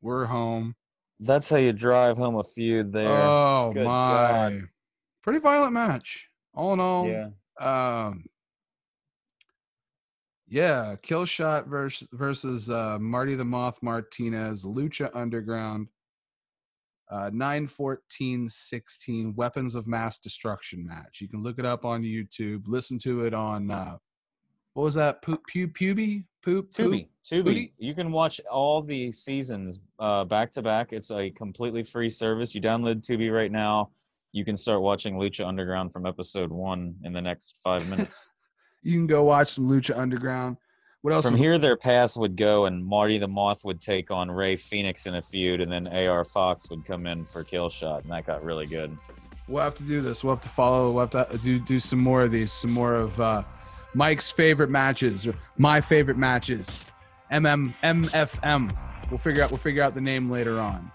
We're 0.00 0.24
home. 0.24 0.74
That's 1.20 1.48
how 1.48 1.58
you 1.58 1.72
drive 1.72 2.16
home 2.16 2.36
a 2.36 2.42
feud 2.42 2.90
there. 2.90 3.08
Oh 3.08 3.70
Good 3.72 3.84
my! 3.84 3.90
God. 3.90 4.62
Pretty 5.22 5.38
violent 5.38 5.74
match. 5.74 6.26
All 6.54 6.72
in 6.72 6.80
all, 6.80 7.06
yeah. 7.06 7.28
um, 7.60 8.24
yeah, 10.48 10.96
kill 11.02 11.26
shot 11.26 11.66
versus 11.66 12.08
versus 12.12 12.70
uh, 12.70 12.98
Marty 12.98 13.34
the 13.34 13.44
Moth 13.44 13.78
Martinez, 13.82 14.62
Lucha 14.62 15.10
Underground, 15.14 15.88
uh, 17.10 17.30
9 17.32 17.66
14 17.66 18.48
16 18.48 19.34
Weapons 19.34 19.74
of 19.74 19.86
Mass 19.86 20.18
Destruction 20.18 20.86
match. 20.86 21.20
You 21.20 21.28
can 21.28 21.42
look 21.42 21.58
it 21.58 21.66
up 21.66 21.84
on 21.84 22.02
YouTube, 22.02 22.62
listen 22.68 22.98
to 23.00 23.24
it 23.24 23.34
on 23.34 23.70
uh, 23.70 23.98
what 24.74 24.84
was 24.84 24.94
that? 24.94 25.22
Poop, 25.22 25.42
pu, 25.52 25.66
puby? 25.68 26.24
Poop, 26.44 26.72
poop? 26.74 26.92
Tubi, 26.92 27.08
Tubi. 27.24 27.44
Tubi? 27.44 27.70
You 27.78 27.94
can 27.94 28.12
watch 28.12 28.40
all 28.50 28.82
the 28.82 29.10
seasons 29.12 29.80
uh, 29.98 30.24
back 30.24 30.52
to 30.52 30.62
back. 30.62 30.92
It's 30.92 31.10
a 31.10 31.30
completely 31.30 31.82
free 31.82 32.10
service. 32.10 32.54
You 32.54 32.60
download 32.60 32.96
Tubi 33.06 33.32
right 33.34 33.50
now. 33.50 33.90
You 34.32 34.44
can 34.44 34.56
start 34.56 34.82
watching 34.82 35.14
Lucha 35.14 35.46
Underground 35.46 35.92
from 35.92 36.06
episode 36.06 36.50
one 36.50 36.96
in 37.04 37.12
the 37.12 37.22
next 37.22 37.56
five 37.62 37.88
minutes. 37.90 38.28
You 38.82 38.98
can 38.98 39.06
go 39.06 39.22
watch 39.24 39.52
some 39.52 39.68
Lucha 39.68 39.96
Underground. 39.96 40.56
What 41.02 41.14
else? 41.14 41.24
from 41.24 41.34
is- 41.34 41.40
here, 41.40 41.58
their 41.58 41.76
paths 41.76 42.16
would 42.16 42.34
go, 42.34 42.64
and 42.66 42.84
Marty 42.84 43.18
the 43.18 43.28
Moth 43.28 43.64
would 43.64 43.80
take 43.80 44.10
on 44.10 44.30
Rey 44.30 44.56
Fenix 44.56 45.06
in 45.06 45.14
a 45.14 45.22
feud, 45.22 45.60
and 45.60 45.70
then 45.70 45.86
AR 45.88 46.24
Fox 46.24 46.68
would 46.70 46.84
come 46.84 47.06
in 47.06 47.24
for 47.24 47.44
Kill 47.44 47.68
Shot, 47.68 48.02
and 48.02 48.12
that 48.12 48.26
got 48.26 48.42
really 48.42 48.66
good. 48.66 48.96
We'll 49.46 49.62
have 49.62 49.74
to 49.76 49.82
do 49.82 50.00
this. 50.00 50.24
We'll 50.24 50.34
have 50.34 50.42
to 50.42 50.48
follow. 50.48 50.90
We'll 50.90 51.06
have 51.06 51.30
to 51.30 51.38
do 51.38 51.58
do 51.60 51.78
some 51.78 51.98
more 51.98 52.22
of 52.22 52.30
these. 52.32 52.52
Some 52.52 52.72
more 52.72 52.94
of 52.94 53.20
uh, 53.20 53.42
Mike's 53.94 54.30
favorite 54.30 54.70
matches 54.70 55.26
or 55.26 55.34
my 55.56 55.80
favorite 55.80 56.18
matches. 56.18 56.84
MM 57.32 57.74
MFM. 57.82 58.76
We'll 59.10 59.18
figure 59.18 59.42
out. 59.42 59.50
We'll 59.50 59.58
figure 59.58 59.82
out 59.82 59.94
the 59.94 60.00
name 60.00 60.30
later 60.30 60.60
on. 60.60 60.90